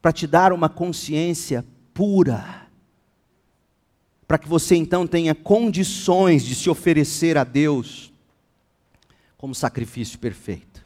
para 0.00 0.12
te 0.12 0.26
dar 0.26 0.52
uma 0.52 0.68
consciência 0.68 1.64
pura, 1.92 2.66
para 4.26 4.38
que 4.38 4.48
você 4.48 4.76
então 4.76 5.06
tenha 5.06 5.34
condições 5.34 6.44
de 6.44 6.54
se 6.54 6.70
oferecer 6.70 7.36
a 7.36 7.44
Deus 7.44 8.12
como 9.36 9.54
sacrifício 9.54 10.18
perfeito. 10.18 10.84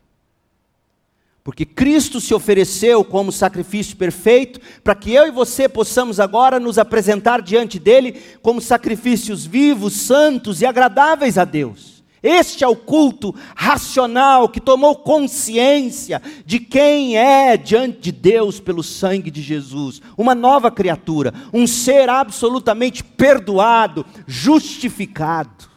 Porque 1.42 1.64
Cristo 1.64 2.20
se 2.20 2.34
ofereceu 2.34 3.02
como 3.02 3.32
sacrifício 3.32 3.96
perfeito, 3.96 4.60
para 4.84 4.94
que 4.94 5.12
eu 5.12 5.26
e 5.26 5.30
você 5.30 5.68
possamos 5.68 6.20
agora 6.20 6.60
nos 6.60 6.76
apresentar 6.76 7.40
diante 7.40 7.78
dele 7.78 8.20
como 8.42 8.60
sacrifícios 8.60 9.46
vivos, 9.46 9.94
santos 9.94 10.60
e 10.60 10.66
agradáveis 10.66 11.38
a 11.38 11.44
Deus. 11.44 11.99
Este 12.22 12.64
é 12.64 12.68
o 12.68 12.76
culto 12.76 13.34
racional 13.56 14.48
que 14.48 14.60
tomou 14.60 14.96
consciência 14.96 16.20
de 16.44 16.60
quem 16.60 17.16
é 17.16 17.56
diante 17.56 17.98
de 18.00 18.12
Deus 18.12 18.60
pelo 18.60 18.82
sangue 18.82 19.30
de 19.30 19.40
Jesus, 19.40 20.02
uma 20.18 20.34
nova 20.34 20.70
criatura, 20.70 21.32
um 21.52 21.66
ser 21.66 22.10
absolutamente 22.10 23.02
perdoado, 23.02 24.04
justificado. 24.26 25.70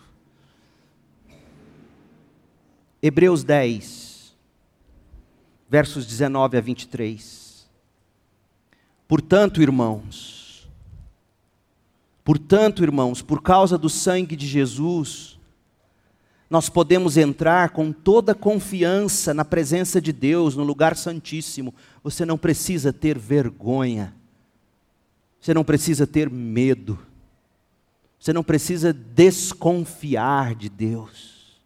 Hebreus 3.02 3.44
10, 3.44 4.34
versos 5.70 6.06
19 6.06 6.58
a 6.58 6.62
23. 6.62 7.70
Portanto, 9.08 9.62
irmãos, 9.62 10.70
portanto, 12.24 12.84
irmãos, 12.84 13.22
por 13.22 13.42
causa 13.42 13.78
do 13.78 13.90
sangue 13.90 14.36
de 14.36 14.48
Jesus, 14.48 15.33
nós 16.54 16.70
podemos 16.70 17.18
entrar 17.18 17.72
com 17.72 17.92
toda 17.92 18.36
confiança 18.36 19.34
na 19.34 19.44
presença 19.44 20.00
de 20.00 20.14
Deus, 20.14 20.56
no 20.56 20.64
lugar 20.64 20.96
santíssimo. 20.96 21.74
Você 22.04 22.28
não 22.28 22.38
precisa 22.38 22.94
ter 22.94 23.18
vergonha, 23.18 24.14
você 25.42 25.52
não 25.52 25.64
precisa 25.64 26.06
ter 26.06 26.30
medo, 26.30 27.00
você 28.20 28.32
não 28.32 28.44
precisa 28.44 28.94
desconfiar 28.94 30.54
de 30.54 30.70
Deus. 30.70 31.60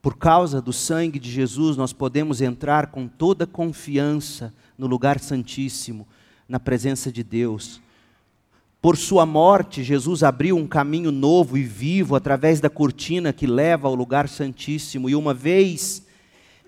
Por 0.00 0.16
causa 0.16 0.62
do 0.62 0.72
sangue 0.72 1.18
de 1.18 1.32
Jesus, 1.32 1.76
nós 1.76 1.92
podemos 1.92 2.40
entrar 2.40 2.92
com 2.92 3.08
toda 3.08 3.44
confiança 3.44 4.54
no 4.78 4.86
lugar 4.86 5.18
santíssimo, 5.18 6.06
na 6.48 6.60
presença 6.60 7.10
de 7.10 7.24
Deus. 7.24 7.82
Por 8.82 8.96
sua 8.96 9.24
morte, 9.24 9.84
Jesus 9.84 10.24
abriu 10.24 10.56
um 10.56 10.66
caminho 10.66 11.12
novo 11.12 11.56
e 11.56 11.62
vivo 11.62 12.16
através 12.16 12.60
da 12.60 12.68
cortina 12.68 13.32
que 13.32 13.46
leva 13.46 13.86
ao 13.86 13.94
lugar 13.94 14.28
santíssimo. 14.28 15.08
E 15.08 15.14
uma 15.14 15.32
vez 15.32 16.04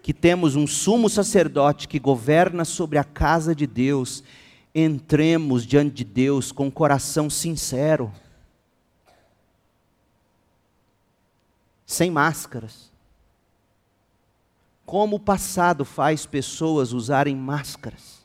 que 0.01 0.15
temos 0.15 0.55
um 0.55 0.67
sumo 0.67 1.11
sacerdote 1.11 1.89
que 1.89 1.99
governa 1.99 2.65
sobre 2.65 2.97
a 2.99 3.05
casa 3.05 3.55
de 3.55 3.67
Deus, 3.67 4.23
entremos 4.73 5.67
diante 5.67 5.97
de 5.97 6.05
Deus 6.05 6.53
com 6.53 6.67
um 6.67 6.71
coração 6.71 7.29
sincero, 7.29 8.13
sem 11.85 12.11
máscaras 12.11 12.95
como 14.87 15.17
o 15.17 15.21
passado 15.21 15.85
faz 15.85 16.27
pessoas 16.27 16.93
usarem 16.93 17.35
máscaras. 17.35 18.23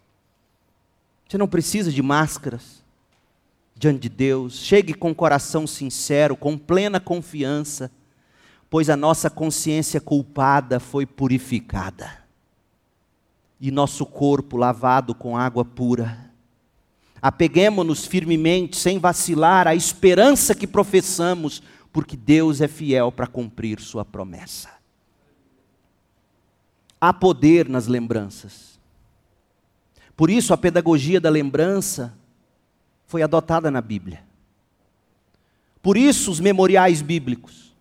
Você 1.28 1.38
não 1.38 1.48
precisa 1.48 1.92
de 1.92 2.02
máscaras 2.02 2.79
diante 3.80 4.02
de 4.02 4.10
Deus. 4.10 4.60
Chegue 4.60 4.94
com 4.94 5.16
coração 5.16 5.66
sincero, 5.66 6.36
com 6.36 6.58
plena 6.58 7.00
confiança, 7.00 7.90
pois 8.70 8.90
a 8.90 8.98
nossa 8.98 9.30
consciência 9.30 10.02
culpada 10.02 10.82
foi 10.82 11.06
purificada 11.06 12.20
e 13.60 13.72
nosso 13.72 14.06
corpo 14.06 14.58
lavado 14.58 15.16
com 15.16 15.38
água 15.38 15.64
pura. 15.64 16.30
Apeguemos-nos 17.22 18.06
firmemente, 18.06 18.78
sem 18.78 19.00
vacilar, 19.00 19.68
à 19.68 19.74
esperança 19.74 20.54
que 20.54 20.68
professamos, 20.68 21.64
porque 21.92 22.16
Deus 22.16 22.62
é 22.62 22.68
fiel 22.68 23.12
para 23.12 23.28
cumprir 23.28 23.80
Sua 23.80 24.06
promessa. 24.06 24.70
Há 27.00 27.14
poder 27.14 27.68
nas 27.68 27.88
lembranças. 27.88 28.78
Por 30.16 30.30
isso, 30.30 30.54
a 30.54 30.58
pedagogia 30.58 31.20
da 31.20 31.30
lembrança 31.30 32.19
foi 33.10 33.24
adotada 33.24 33.72
na 33.72 33.82
Bíblia. 33.82 34.22
Por 35.82 35.98
isso, 35.98 36.30
os 36.30 36.40
memoriais 36.40 37.02
bíblicos. 37.02 37.74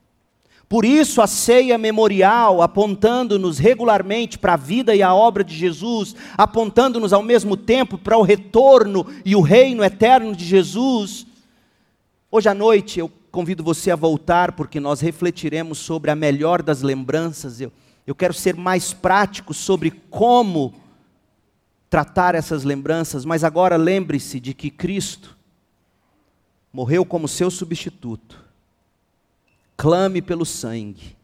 Por 0.67 0.87
isso, 0.87 1.21
a 1.21 1.27
ceia 1.27 1.77
memorial, 1.77 2.63
apontando-nos 2.63 3.59
regularmente 3.59 4.39
para 4.39 4.55
a 4.55 4.57
vida 4.57 4.95
e 4.97 5.03
a 5.03 5.13
obra 5.13 5.45
de 5.45 5.55
Jesus, 5.55 6.17
apontando-nos 6.35 7.13
ao 7.13 7.23
mesmo 7.23 7.59
tempo 7.59 7.99
para 7.99 8.17
o 8.17 8.23
retorno 8.23 9.07
e 9.23 9.37
o 9.37 9.43
reino 9.43 9.85
eterno 9.85 10.35
de 10.35 10.47
Jesus. 10.47 11.27
Hoje 12.31 12.49
à 12.49 12.55
noite 12.55 12.99
eu 12.99 13.13
convido 13.31 13.63
você 13.63 13.91
a 13.91 13.97
voltar, 13.97 14.53
porque 14.53 14.81
nós 14.81 15.03
refletiremos 15.03 15.77
sobre 15.77 16.11
a 16.11 16.17
melhor 16.17 16.63
das 16.63 16.81
lembranças. 16.81 17.61
Eu, 17.61 17.71
eu 18.07 18.15
quero 18.15 18.33
ser 18.33 18.57
mais 18.57 18.95
prático 18.95 19.53
sobre 19.53 19.91
como 19.91 20.73
tratar 21.91 22.35
essas 22.35 22.65
lembranças, 22.65 23.25
mas 23.25 23.45
agora 23.45 23.77
lembre-se 23.77 24.39
de 24.39 24.53
que 24.53 24.71
Cristo 24.71 25.37
morreu 26.73 27.05
como 27.05 27.27
seu 27.27 27.51
substituto. 27.51 28.45
Clame 29.77 30.21
pelo 30.21 30.45
sangue. 30.45 31.17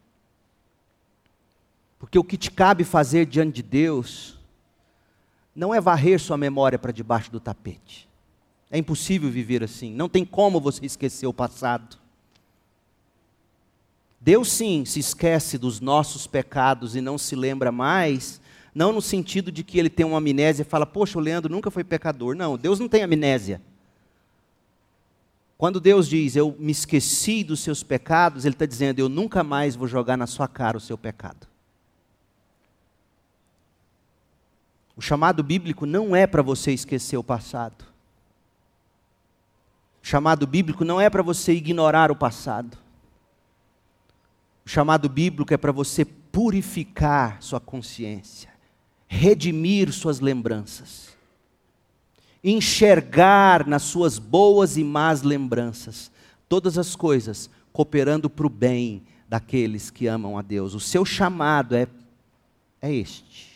Porque 1.99 2.17
o 2.17 2.23
que 2.23 2.37
te 2.37 2.51
cabe 2.51 2.83
fazer 2.83 3.25
diante 3.25 3.55
de 3.55 3.63
Deus 3.63 4.37
não 5.55 5.73
é 5.73 5.79
varrer 5.79 6.19
sua 6.19 6.37
memória 6.37 6.77
para 6.77 6.91
debaixo 6.91 7.31
do 7.31 7.39
tapete. 7.39 8.07
É 8.69 8.77
impossível 8.77 9.29
viver 9.29 9.63
assim. 9.63 9.93
Não 9.93 10.09
tem 10.09 10.25
como 10.25 10.59
você 10.59 10.85
esquecer 10.85 11.27
o 11.27 11.33
passado. 11.33 11.97
Deus 14.19 14.51
sim 14.51 14.83
se 14.85 14.99
esquece 14.99 15.57
dos 15.57 15.79
nossos 15.79 16.25
pecados 16.25 16.95
e 16.95 17.01
não 17.01 17.17
se 17.17 17.35
lembra 17.35 17.71
mais, 17.71 18.41
não 18.75 18.91
no 18.91 19.01
sentido 19.01 19.51
de 19.51 19.63
que 19.63 19.79
ele 19.79 19.89
tem 19.89 20.05
uma 20.05 20.17
amnésia 20.17 20.61
e 20.61 20.65
fala, 20.65 20.85
poxa, 20.85 21.17
o 21.17 21.21
Leandro 21.21 21.51
nunca 21.51 21.71
foi 21.71 21.83
pecador. 21.83 22.35
Não, 22.35 22.57
Deus 22.57 22.79
não 22.79 22.89
tem 22.89 23.01
amnésia. 23.01 23.61
Quando 25.57 25.79
Deus 25.79 26.09
diz, 26.09 26.35
eu 26.35 26.53
me 26.59 26.73
esqueci 26.73 27.43
dos 27.43 27.61
seus 27.61 27.81
pecados, 27.81 28.43
Ele 28.43 28.53
está 28.53 28.65
dizendo, 28.65 28.99
eu 28.99 29.07
nunca 29.07 29.43
mais 29.43 29.75
vou 29.75 29.87
jogar 29.87 30.17
na 30.17 30.27
sua 30.27 30.47
cara 30.47 30.77
o 30.77 30.81
seu 30.81 30.97
pecado. 30.97 31.47
O 34.97 35.01
chamado 35.01 35.41
bíblico 35.41 35.85
não 35.85 36.15
é 36.15 36.27
para 36.27 36.41
você 36.41 36.71
esquecer 36.71 37.17
o 37.17 37.23
passado. 37.23 37.85
O 40.03 40.07
chamado 40.07 40.45
bíblico 40.45 40.85
não 40.85 40.99
é 40.99 41.09
para 41.09 41.23
você 41.23 41.53
ignorar 41.53 42.11
o 42.11 42.15
passado. 42.15 42.77
O 44.65 44.69
chamado 44.69 45.07
bíblico 45.07 45.53
é 45.53 45.57
para 45.57 45.71
você 45.71 46.03
purificar 46.03 47.41
sua 47.41 47.59
consciência, 47.59 48.49
redimir 49.07 49.91
suas 49.91 50.19
lembranças, 50.19 51.15
enxergar 52.43 53.67
nas 53.67 53.83
suas 53.83 54.19
boas 54.19 54.77
e 54.77 54.83
más 54.83 55.21
lembranças 55.21 56.11
todas 56.47 56.77
as 56.77 56.95
coisas 56.95 57.49
cooperando 57.73 58.29
para 58.29 58.47
o 58.47 58.49
bem 58.49 59.03
daqueles 59.27 59.89
que 59.89 60.07
amam 60.07 60.37
a 60.37 60.41
Deus. 60.41 60.73
O 60.73 60.79
seu 60.79 61.03
chamado 61.03 61.75
é, 61.75 61.87
é 62.81 62.93
este. 62.93 63.55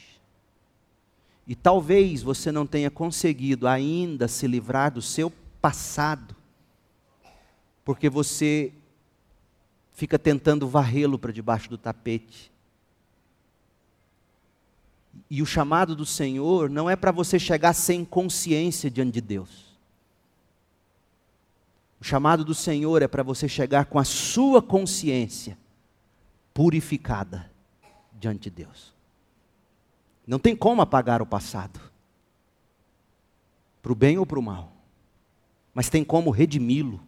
E 1.48 1.56
talvez 1.56 2.22
você 2.22 2.52
não 2.52 2.66
tenha 2.66 2.92
conseguido 2.92 3.68
ainda 3.68 4.28
se 4.28 4.46
livrar 4.46 4.92
do 4.92 5.02
seu 5.02 5.32
passado, 5.62 6.36
porque 7.84 8.10
você 8.10 8.72
fica 9.94 10.20
tentando 10.20 10.68
varrê-lo 10.68 11.18
para 11.18 11.32
debaixo 11.32 11.70
do 11.70 11.78
tapete. 11.78 12.52
E 15.30 15.42
o 15.42 15.46
chamado 15.46 15.96
do 15.96 16.06
Senhor 16.06 16.70
não 16.70 16.90
é 16.90 16.96
para 16.96 17.12
você 17.12 17.38
chegar 17.38 17.74
sem 17.74 18.04
consciência 18.04 18.90
diante 18.90 19.14
de 19.14 19.22
Deus. 19.22 19.78
O 22.02 22.04
chamado 22.04 22.44
do 22.46 22.56
Senhor 22.56 23.02
é 23.02 23.08
para 23.08 23.22
você 23.22 23.48
chegar 23.48 23.86
com 23.86 24.00
a 24.00 24.04
sua 24.04 24.62
consciência 24.62 25.58
purificada 26.54 27.52
diante 28.14 28.44
de 28.44 28.50
Deus. 28.50 28.94
Não 30.26 30.40
tem 30.40 30.56
como 30.56 30.82
apagar 30.82 31.22
o 31.22 31.26
passado, 31.26 31.80
para 33.82 33.92
o 33.92 33.96
bem 33.96 34.18
ou 34.18 34.26
para 34.26 34.40
o 34.40 34.44
mal, 34.44 34.72
mas 35.74 35.90
tem 35.90 36.04
como 36.04 36.30
redimi-lo, 36.30 37.02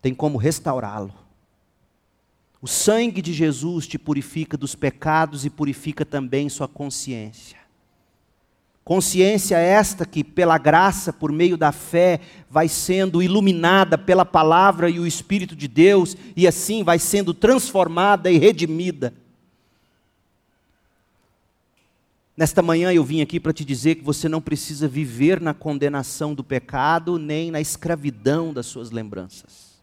tem 0.00 0.14
como 0.14 0.38
restaurá-lo. 0.38 1.25
O 2.66 2.68
sangue 2.68 3.22
de 3.22 3.32
Jesus 3.32 3.86
te 3.86 3.96
purifica 3.96 4.56
dos 4.56 4.74
pecados 4.74 5.44
e 5.44 5.50
purifica 5.50 6.04
também 6.04 6.48
sua 6.48 6.66
consciência. 6.66 7.56
Consciência 8.84 9.56
esta 9.56 10.04
que, 10.04 10.24
pela 10.24 10.58
graça, 10.58 11.12
por 11.12 11.30
meio 11.30 11.56
da 11.56 11.70
fé, 11.70 12.18
vai 12.50 12.66
sendo 12.66 13.22
iluminada 13.22 13.96
pela 13.96 14.24
palavra 14.24 14.90
e 14.90 14.98
o 14.98 15.06
Espírito 15.06 15.54
de 15.54 15.68
Deus, 15.68 16.16
e 16.34 16.44
assim 16.44 16.82
vai 16.82 16.98
sendo 16.98 17.32
transformada 17.32 18.32
e 18.32 18.36
redimida. 18.36 19.14
Nesta 22.36 22.62
manhã 22.62 22.92
eu 22.92 23.04
vim 23.04 23.20
aqui 23.20 23.38
para 23.38 23.52
te 23.52 23.64
dizer 23.64 23.94
que 23.94 24.02
você 24.02 24.28
não 24.28 24.40
precisa 24.40 24.88
viver 24.88 25.40
na 25.40 25.54
condenação 25.54 26.34
do 26.34 26.42
pecado, 26.42 27.16
nem 27.16 27.52
na 27.52 27.60
escravidão 27.60 28.52
das 28.52 28.66
suas 28.66 28.90
lembranças. 28.90 29.75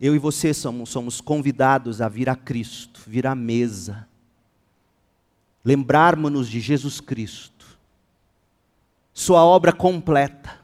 Eu 0.00 0.14
e 0.14 0.18
você 0.18 0.52
somos, 0.52 0.90
somos 0.90 1.20
convidados 1.20 2.00
a 2.00 2.08
vir 2.08 2.28
a 2.28 2.36
Cristo, 2.36 3.00
vir 3.06 3.26
à 3.26 3.34
mesa, 3.34 4.06
lembrarmos-nos 5.64 6.48
de 6.48 6.60
Jesus 6.60 7.00
Cristo, 7.00 7.66
Sua 9.12 9.42
obra 9.42 9.72
completa. 9.72 10.60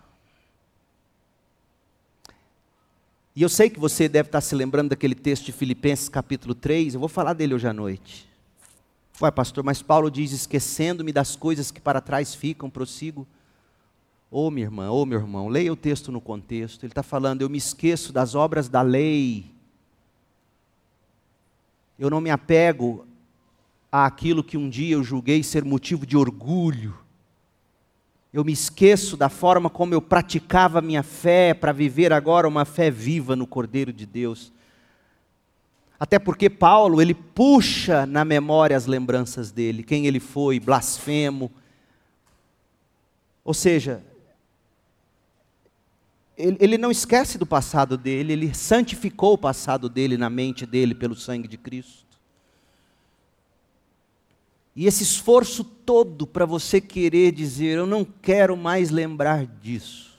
E 3.35 3.41
eu 3.41 3.49
sei 3.49 3.71
que 3.71 3.81
você 3.81 4.11
deve 4.11 4.29
estar 4.29 4.43
se 4.43 4.55
lembrando 4.55 4.91
daquele 4.91 5.15
texto 5.15 5.47
de 5.47 5.53
Filipenses 5.53 6.11
capítulo 6.11 6.55
3, 6.55 6.93
eu 6.93 7.01
vou 7.01 7.09
falar 7.09 7.33
dele 7.33 7.55
hoje 7.55 7.67
à 7.67 7.73
noite. 7.73 8.29
Ué, 9.23 9.31
pastor, 9.31 9.65
mas 9.65 9.81
Paulo 9.81 10.11
diz: 10.11 10.33
esquecendo-me 10.33 11.13
das 11.13 11.35
coisas 11.35 11.71
que 11.71 11.81
para 11.81 12.01
trás 12.01 12.35
ficam, 12.35 12.69
prossigo 12.69 13.27
Ô 14.35 14.47
oh, 14.47 14.51
minha 14.51 14.65
irmã, 14.65 14.91
ô 14.91 15.03
oh, 15.03 15.05
meu 15.05 15.19
irmão, 15.19 15.47
leia 15.47 15.71
o 15.71 15.77
texto 15.77 16.11
no 16.11 16.19
contexto. 16.19 16.85
Ele 16.85 16.91
está 16.91 17.03
falando, 17.03 17.43
eu 17.43 17.51
me 17.51 17.59
esqueço 17.59 18.15
das 18.15 18.35
obras 18.35 18.67
da 18.67 18.81
lei. 18.81 19.45
Eu 21.99 22.09
não 22.09 22.19
me 22.19 22.31
apego 22.31 23.07
àquilo 23.93 24.43
que 24.43 24.57
um 24.57 24.71
dia 24.71 24.95
eu 24.95 25.05
julguei 25.05 25.43
ser 25.43 25.67
motivo 25.67 26.07
de 26.07 26.17
orgulho. 26.17 26.97
Eu 28.33 28.43
me 28.43 28.53
esqueço 28.53 29.19
da 29.19 29.29
forma 29.29 29.69
como 29.69 29.93
eu 29.93 30.01
praticava 30.01 30.79
a 30.79 30.83
minha 30.83 31.03
fé 31.03 31.53
para 31.53 31.71
viver 31.71 32.11
agora 32.11 32.49
uma 32.49 32.65
fé 32.65 32.91
viva 32.91 33.37
no 33.37 33.47
Cordeiro 33.47 33.93
de 33.93 34.07
Deus. 34.07 34.51
Até 36.01 36.19
porque 36.19 36.49
Paulo, 36.49 37.03
ele 37.03 37.13
puxa 37.13 38.07
na 38.07 38.25
memória 38.25 38.79
as 38.79 38.87
lembranças 38.87 39.53
dele, 39.53 39.83
quem 39.83 40.07
ele 40.07 40.21
foi, 40.21 40.59
blasfemo. 40.59 41.53
Ou 43.45 43.53
seja, 43.53 44.03
ele, 46.37 46.57
ele 46.61 46.79
não 46.79 46.91
esquece 46.91 47.37
do 47.37 47.47
passado 47.47 47.97
dele, 47.97 48.33
ele 48.33 48.55
santificou 48.55 49.35
o 49.35 49.39
passado 49.39 49.89
dele 49.89 50.17
na 50.17 50.31
mente 50.31 50.65
dele 50.65 50.95
pelo 50.95 51.15
sangue 51.15 51.47
de 51.47 51.59
Cristo. 51.59 52.03
E 54.75 54.87
esse 54.87 55.03
esforço 55.03 55.63
todo 55.63 56.27
para 56.27 56.47
você 56.47 56.81
querer 56.81 57.33
dizer, 57.33 57.77
eu 57.77 57.87
não 57.87 58.05
quero 58.05 58.57
mais 58.57 58.91
lembrar 58.91 59.45
disso. 59.47 60.19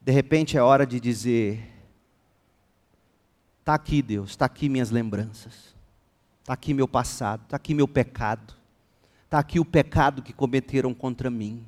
De 0.00 0.10
repente 0.10 0.56
é 0.56 0.62
hora 0.62 0.84
de 0.84 0.98
dizer, 0.98 1.62
está 3.60 3.74
aqui 3.74 4.02
Deus, 4.02 4.30
está 4.30 4.46
aqui 4.46 4.68
minhas 4.68 4.90
lembranças, 4.90 5.76
está 6.40 6.54
aqui 6.54 6.74
meu 6.74 6.88
passado, 6.88 7.42
está 7.44 7.56
aqui 7.56 7.74
meu 7.74 7.86
pecado, 7.86 8.54
está 9.24 9.38
aqui 9.38 9.60
o 9.60 9.64
pecado 9.64 10.22
que 10.22 10.32
cometeram 10.32 10.92
contra 10.92 11.30
mim 11.30 11.64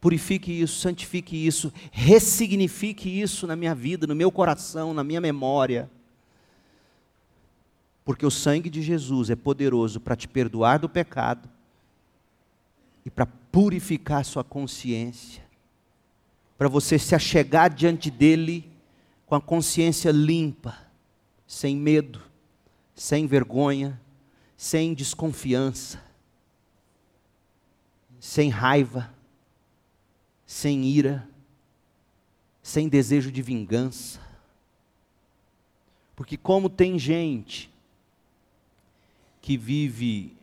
purifique 0.00 0.50
isso, 0.50 0.80
santifique 0.80 1.36
isso, 1.46 1.72
ressignifique 1.92 3.20
isso 3.20 3.46
na 3.46 3.54
minha 3.54 3.74
vida, 3.74 4.06
no 4.06 4.14
meu 4.14 4.32
coração, 4.32 4.94
na 4.94 5.04
minha 5.04 5.20
memória. 5.20 5.90
Porque 8.04 8.24
o 8.24 8.30
sangue 8.30 8.70
de 8.70 8.80
Jesus 8.80 9.28
é 9.28 9.36
poderoso 9.36 10.00
para 10.00 10.16
te 10.16 10.26
perdoar 10.26 10.78
do 10.78 10.88
pecado 10.88 11.48
e 13.04 13.10
para 13.10 13.26
purificar 13.26 14.24
sua 14.24 14.42
consciência, 14.42 15.42
para 16.56 16.68
você 16.68 16.98
se 16.98 17.14
achegar 17.14 17.72
diante 17.72 18.10
dele 18.10 18.70
com 19.26 19.34
a 19.34 19.40
consciência 19.40 20.10
limpa, 20.10 20.76
sem 21.46 21.76
medo, 21.76 22.20
sem 22.94 23.26
vergonha, 23.26 24.00
sem 24.56 24.94
desconfiança, 24.94 26.02
sem 28.18 28.48
raiva 28.48 29.10
sem 30.50 30.84
ira, 30.84 31.28
sem 32.60 32.88
desejo 32.88 33.30
de 33.30 33.40
vingança. 33.40 34.20
Porque, 36.16 36.36
como 36.36 36.68
tem 36.68 36.98
gente 36.98 37.70
que 39.40 39.56
vive 39.56 40.36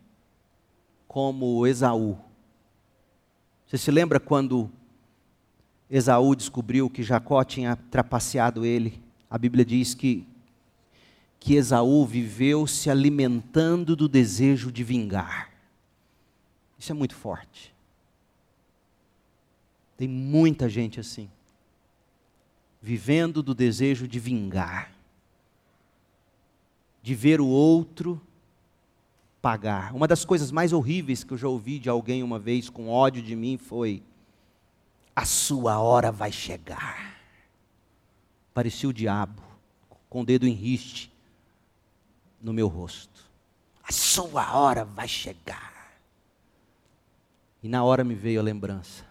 como 1.06 1.66
Esaú. 1.66 2.18
Você 3.66 3.76
se 3.76 3.90
lembra 3.90 4.18
quando 4.18 4.70
Esaú 5.90 6.34
descobriu 6.34 6.88
que 6.88 7.02
Jacó 7.02 7.44
tinha 7.44 7.76
trapaceado 7.76 8.64
ele? 8.64 9.02
A 9.28 9.36
Bíblia 9.36 9.62
diz 9.62 9.92
que, 9.92 10.26
que 11.38 11.54
Esaú 11.54 12.06
viveu 12.06 12.66
se 12.66 12.88
alimentando 12.88 13.94
do 13.94 14.08
desejo 14.08 14.72
de 14.72 14.82
vingar. 14.82 15.52
Isso 16.78 16.92
é 16.92 16.94
muito 16.94 17.14
forte. 17.14 17.76
Tem 19.98 20.08
muita 20.08 20.66
gente 20.66 20.98
assim, 20.98 21.28
vivendo 22.80 23.42
do 23.42 23.54
desejo 23.54 24.08
de 24.08 24.18
vingar 24.18 24.98
de 27.08 27.14
ver 27.14 27.40
o 27.40 27.46
outro 27.46 28.20
pagar. 29.40 29.94
Uma 29.94 30.06
das 30.06 30.26
coisas 30.26 30.50
mais 30.50 30.74
horríveis 30.74 31.24
que 31.24 31.32
eu 31.32 31.38
já 31.38 31.48
ouvi 31.48 31.78
de 31.78 31.88
alguém 31.88 32.22
uma 32.22 32.38
vez 32.38 32.68
com 32.68 32.90
ódio 32.90 33.22
de 33.22 33.34
mim 33.34 33.56
foi: 33.56 34.02
a 35.16 35.24
sua 35.24 35.78
hora 35.80 36.12
vai 36.12 36.30
chegar. 36.30 37.16
Parecia 38.52 38.90
o 38.90 38.92
diabo, 38.92 39.42
com 40.10 40.20
o 40.20 40.24
dedo 40.24 40.46
em 40.46 40.52
riste 40.52 41.10
no 42.42 42.52
meu 42.52 42.68
rosto. 42.68 43.26
A 43.82 43.90
sua 43.90 44.54
hora 44.54 44.84
vai 44.84 45.08
chegar. 45.08 45.98
E 47.62 47.70
na 47.70 47.82
hora 47.84 48.04
me 48.04 48.14
veio 48.14 48.38
a 48.38 48.42
lembrança: 48.42 49.06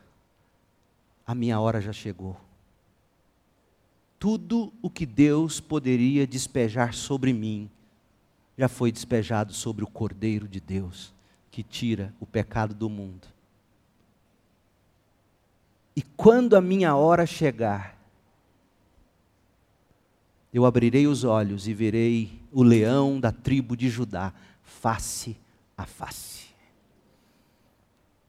a 1.27 1.35
minha 1.35 1.59
hora 1.59 1.81
já 1.81 1.91
chegou. 1.91 2.37
Tudo 4.17 4.73
o 4.81 4.89
que 4.89 5.05
Deus 5.05 5.59
poderia 5.59 6.25
despejar 6.25 6.93
sobre 6.93 7.33
mim, 7.33 7.69
já 8.57 8.69
foi 8.69 8.91
despejado 8.91 9.53
sobre 9.53 9.83
o 9.83 9.87
Cordeiro 9.87 10.47
de 10.47 10.61
Deus, 10.61 11.13
que 11.51 11.61
tira 11.61 12.13
o 12.19 12.25
pecado 12.25 12.73
do 12.73 12.89
mundo. 12.89 13.27
E 15.95 16.01
quando 16.01 16.55
a 16.55 16.61
minha 16.61 16.95
hora 16.95 17.25
chegar, 17.25 17.97
eu 20.53 20.65
abrirei 20.65 21.07
os 21.07 21.23
olhos 21.23 21.67
e 21.67 21.73
verei 21.73 22.39
o 22.51 22.63
leão 22.63 23.19
da 23.19 23.31
tribo 23.31 23.75
de 23.75 23.89
Judá, 23.89 24.33
face 24.63 25.37
a 25.77 25.85
face. 25.85 26.36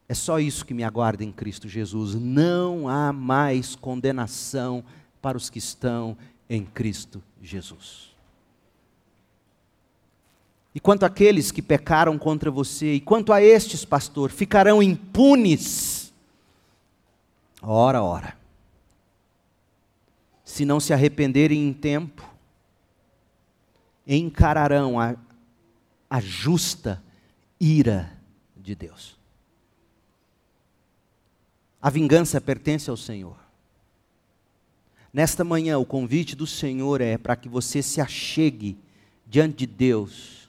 É 0.08 0.14
só 0.14 0.40
isso 0.40 0.64
que 0.64 0.72
me 0.72 0.82
aguarda 0.82 1.22
em 1.22 1.30
Cristo 1.30 1.68
Jesus. 1.68 2.14
Não 2.14 2.88
há 2.88 3.12
mais 3.12 3.76
condenação 3.76 4.82
para 5.20 5.36
os 5.36 5.50
que 5.50 5.58
estão 5.58 6.16
em 6.48 6.64
Cristo 6.64 7.22
Jesus. 7.42 8.08
E 10.74 10.80
quanto 10.80 11.04
àqueles 11.04 11.50
que 11.50 11.60
pecaram 11.60 12.16
contra 12.16 12.50
você, 12.50 12.94
e 12.94 13.00
quanto 13.00 13.32
a 13.32 13.42
estes, 13.42 13.84
pastor, 13.84 14.30
ficarão 14.30 14.82
impunes. 14.82 16.12
Ora, 17.60 18.02
ora. 18.02 18.38
Se 20.44 20.64
não 20.64 20.80
se 20.80 20.94
arrependerem 20.94 21.68
em 21.68 21.72
tempo, 21.72 22.24
encararão 24.06 24.98
a, 24.98 25.16
a 26.08 26.20
justa 26.20 27.02
ira 27.60 28.16
de 28.56 28.74
Deus. 28.74 29.17
A 31.80 31.90
vingança 31.90 32.40
pertence 32.40 32.90
ao 32.90 32.96
Senhor. 32.96 33.36
Nesta 35.12 35.44
manhã, 35.44 35.78
o 35.78 35.86
convite 35.86 36.34
do 36.34 36.46
Senhor 36.46 37.00
é 37.00 37.16
para 37.16 37.36
que 37.36 37.48
você 37.48 37.82
se 37.82 38.00
achegue 38.00 38.76
diante 39.26 39.58
de 39.58 39.66
Deus 39.66 40.48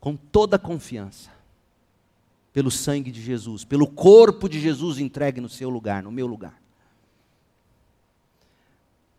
com 0.00 0.16
toda 0.16 0.56
a 0.56 0.58
confiança, 0.58 1.30
pelo 2.52 2.70
sangue 2.70 3.10
de 3.10 3.22
Jesus, 3.22 3.64
pelo 3.64 3.86
corpo 3.86 4.48
de 4.48 4.58
Jesus 4.58 4.98
entregue 4.98 5.40
no 5.40 5.48
seu 5.48 5.68
lugar, 5.68 6.02
no 6.02 6.10
meu 6.10 6.26
lugar. 6.26 6.60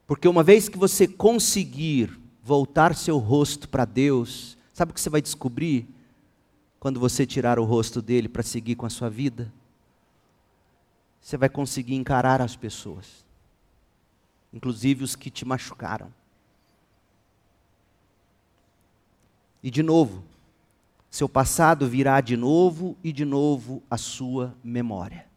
Porque 0.08 0.28
uma 0.28 0.44
vez 0.44 0.68
que 0.68 0.78
você 0.78 1.08
conseguir 1.08 2.20
voltar 2.44 2.96
seu 2.96 3.18
rosto 3.18 3.70
para 3.70 3.86
Deus, 3.86 4.58
sabe 4.74 4.92
o 4.92 4.94
que 4.94 5.00
você 5.00 5.10
vai 5.10 5.22
descobrir 5.22 5.88
quando 6.80 7.00
você 7.00 7.26
tirar 7.26 7.60
o 7.60 7.64
rosto 7.64 8.02
dele 8.02 8.28
para 8.28 8.44
seguir 8.44 8.76
com 8.76 8.86
a 8.86 8.90
sua 8.90 9.10
vida? 9.10 9.54
Você 11.22 11.38
vai 11.38 11.48
conseguir 11.48 11.96
encarar 11.96 12.42
as 12.42 12.56
pessoas, 12.56 13.24
inclusive 14.52 15.04
os 15.04 15.16
que 15.16 15.30
te 15.30 15.46
machucaram. 15.46 16.12
E 19.64 19.70
de 19.70 19.84
novo, 19.84 20.24
seu 21.10 21.30
passado 21.30 21.88
virá 21.88 22.20
de 22.20 22.36
novo 22.36 22.98
e 23.04 23.14
de 23.14 23.24
novo 23.24 23.84
à 23.90 23.98
sua 23.98 24.56
memória. 24.64 25.28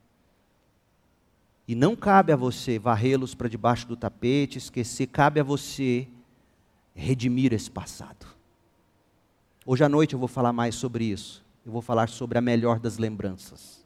E 1.69 1.75
não 1.75 1.95
cabe 1.95 2.33
a 2.33 2.37
você 2.37 2.79
varrê-los 2.79 3.35
para 3.35 3.49
debaixo 3.49 3.87
do 3.87 3.97
tapete, 3.97 4.57
esquecer, 4.57 5.07
cabe 5.07 5.41
a 5.41 5.45
você 5.45 6.09
redimir 6.95 7.53
esse 7.53 7.71
passado. 7.71 8.27
Hoje 9.67 9.85
à 9.85 9.89
noite 9.89 10.15
eu 10.15 10.19
vou 10.19 10.29
falar 10.29 10.53
mais 10.53 10.75
sobre 10.75 11.05
isso. 11.05 11.45
Eu 11.65 11.73
vou 11.73 11.83
falar 11.83 12.09
sobre 12.09 12.39
a 12.39 12.43
melhor 12.43 12.79
das 12.79 12.99
lembranças. 12.99 13.84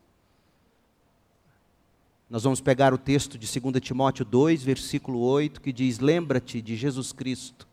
Nós 2.30 2.42
vamos 2.42 2.60
pegar 2.60 2.92
o 2.92 2.98
texto 2.98 3.38
de 3.38 3.60
2 3.60 3.80
Timóteo 3.80 4.24
2, 4.24 4.62
versículo 4.62 5.20
8, 5.20 5.62
que 5.62 5.72
diz: 5.72 5.98
Lembra-te 5.98 6.60
de 6.60 6.76
Jesus 6.76 7.10
Cristo, 7.10 7.66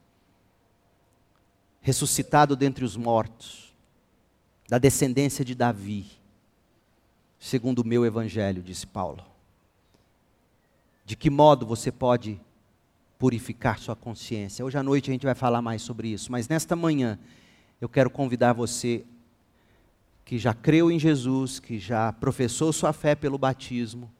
ressuscitado 1.81 2.55
dentre 2.55 2.85
os 2.85 2.95
mortos 2.95 3.75
da 4.69 4.77
descendência 4.77 5.43
de 5.43 5.53
Davi, 5.53 6.05
segundo 7.37 7.79
o 7.79 7.87
meu 7.87 8.05
evangelho, 8.05 8.63
disse 8.63 8.87
Paulo. 8.87 9.23
De 11.05 11.15
que 11.15 11.29
modo 11.29 11.65
você 11.65 11.91
pode 11.91 12.39
purificar 13.19 13.77
sua 13.77 13.95
consciência? 13.95 14.65
Hoje 14.65 14.77
à 14.77 14.81
noite 14.81 15.11
a 15.11 15.13
gente 15.13 15.25
vai 15.25 15.35
falar 15.35 15.61
mais 15.61 15.81
sobre 15.81 16.07
isso, 16.07 16.31
mas 16.31 16.47
nesta 16.47 16.75
manhã 16.75 17.19
eu 17.79 17.89
quero 17.89 18.09
convidar 18.09 18.53
você 18.53 19.05
que 20.23 20.39
já 20.39 20.53
creu 20.53 20.89
em 20.89 20.97
Jesus, 20.97 21.59
que 21.59 21.77
já 21.77 22.11
professou 22.13 22.73
sua 22.73 22.91
fé 22.91 23.13
pelo 23.13 23.37
batismo, 23.37 24.11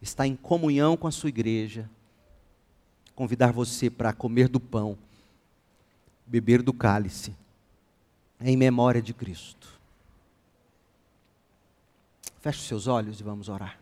está 0.00 0.26
em 0.26 0.36
comunhão 0.36 0.96
com 0.96 1.06
a 1.06 1.12
sua 1.12 1.28
igreja, 1.28 1.88
convidar 3.14 3.52
você 3.52 3.88
para 3.88 4.12
comer 4.12 4.48
do 4.48 4.60
pão, 4.60 4.98
beber 6.26 6.62
do 6.62 6.72
cálice, 6.72 7.34
em 8.40 8.56
memória 8.56 9.00
de 9.00 9.14
Cristo. 9.14 9.68
Feche 12.40 12.58
os 12.58 12.66
seus 12.66 12.86
olhos 12.86 13.20
e 13.20 13.22
vamos 13.22 13.48
orar. 13.48 13.78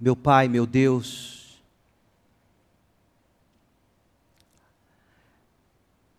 Meu 0.00 0.16
Pai, 0.16 0.48
meu 0.48 0.64
Deus, 0.64 1.39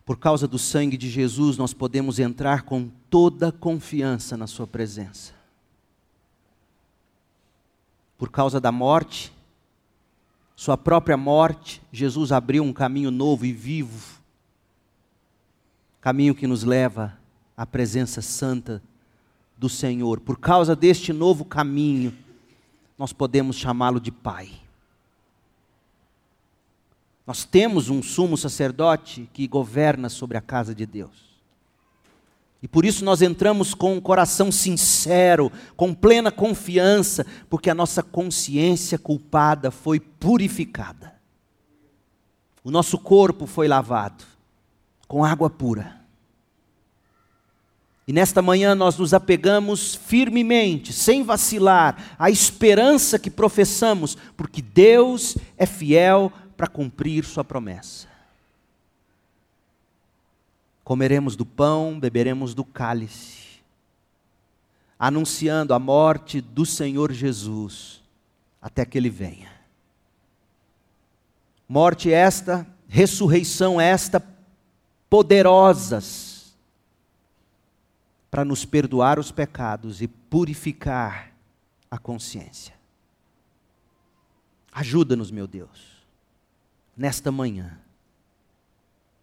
por 0.04 0.18
causa 0.18 0.48
do 0.48 0.58
sangue 0.58 0.96
de 0.96 1.08
Jesus, 1.08 1.56
nós 1.56 1.72
podemos 1.72 2.18
entrar 2.18 2.62
com 2.62 2.90
toda 3.08 3.52
confiança 3.52 4.36
na 4.36 4.46
Sua 4.46 4.66
presença. 4.66 5.32
Por 8.18 8.30
causa 8.30 8.60
da 8.60 8.72
morte, 8.72 9.32
Sua 10.56 10.76
própria 10.76 11.16
morte, 11.16 11.82
Jesus 11.92 12.32
abriu 12.32 12.62
um 12.62 12.72
caminho 12.72 13.10
novo 13.10 13.44
e 13.46 13.52
vivo 13.52 14.22
caminho 16.02 16.34
que 16.34 16.48
nos 16.48 16.64
leva 16.64 17.16
à 17.56 17.64
presença 17.64 18.20
santa 18.20 18.82
do 19.56 19.68
Senhor. 19.68 20.18
Por 20.18 20.36
causa 20.36 20.74
deste 20.74 21.12
novo 21.12 21.44
caminho, 21.44 22.12
nós 22.98 23.12
podemos 23.12 23.54
chamá-lo 23.54 24.00
de 24.00 24.10
Pai. 24.10 24.50
Nós 27.26 27.44
temos 27.44 27.88
um 27.88 28.02
sumo 28.02 28.36
sacerdote 28.36 29.28
que 29.32 29.46
governa 29.46 30.08
sobre 30.08 30.36
a 30.36 30.40
casa 30.40 30.74
de 30.74 30.84
Deus. 30.84 31.32
E 32.62 32.68
por 32.68 32.84
isso 32.84 33.04
nós 33.04 33.22
entramos 33.22 33.74
com 33.74 33.94
um 33.94 34.00
coração 34.00 34.52
sincero, 34.52 35.50
com 35.76 35.92
plena 35.92 36.30
confiança, 36.30 37.26
porque 37.50 37.68
a 37.68 37.74
nossa 37.74 38.02
consciência 38.02 38.98
culpada 38.98 39.70
foi 39.70 39.98
purificada. 39.98 41.12
O 42.62 42.70
nosso 42.70 42.96
corpo 42.98 43.46
foi 43.46 43.66
lavado 43.66 44.24
com 45.08 45.24
água 45.24 45.50
pura. 45.50 46.00
E 48.06 48.12
nesta 48.12 48.40
manhã 48.40 48.74
nós 48.74 48.96
nos 48.96 49.12
apegamos 49.12 49.94
firmemente, 49.94 50.92
sem 50.92 51.22
vacilar, 51.22 52.14
à 52.18 52.30
esperança 52.30 53.18
que 53.18 53.30
professamos, 53.30 54.16
porque 54.36 54.62
Deus 54.62 55.36
é 55.56 55.66
fiel 55.66 56.32
para 56.56 56.66
cumprir 56.66 57.24
Sua 57.24 57.44
promessa. 57.44 58.08
Comeremos 60.84 61.36
do 61.36 61.46
pão, 61.46 61.98
beberemos 61.98 62.54
do 62.54 62.64
cálice, 62.64 63.60
anunciando 64.98 65.74
a 65.74 65.78
morte 65.78 66.40
do 66.40 66.66
Senhor 66.66 67.12
Jesus 67.12 68.02
até 68.60 68.84
que 68.84 68.98
ele 68.98 69.10
venha. 69.10 69.50
Morte 71.68 72.12
esta, 72.12 72.66
ressurreição 72.88 73.80
esta, 73.80 74.22
poderosas 75.08 76.54
para 78.30 78.44
nos 78.44 78.64
perdoar 78.64 79.18
os 79.18 79.30
pecados 79.30 80.00
e 80.00 80.08
purificar 80.08 81.32
a 81.90 81.98
consciência. 81.98 82.74
Ajuda-nos, 84.72 85.30
meu 85.30 85.46
Deus, 85.46 85.91
nesta 87.02 87.32
manhã. 87.32 87.80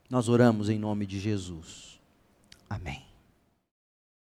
Nós 0.10 0.28
oramos 0.28 0.68
em 0.68 0.78
nome 0.78 1.06
de 1.06 1.18
Jesus. 1.18 1.98
Amém. 2.70 3.09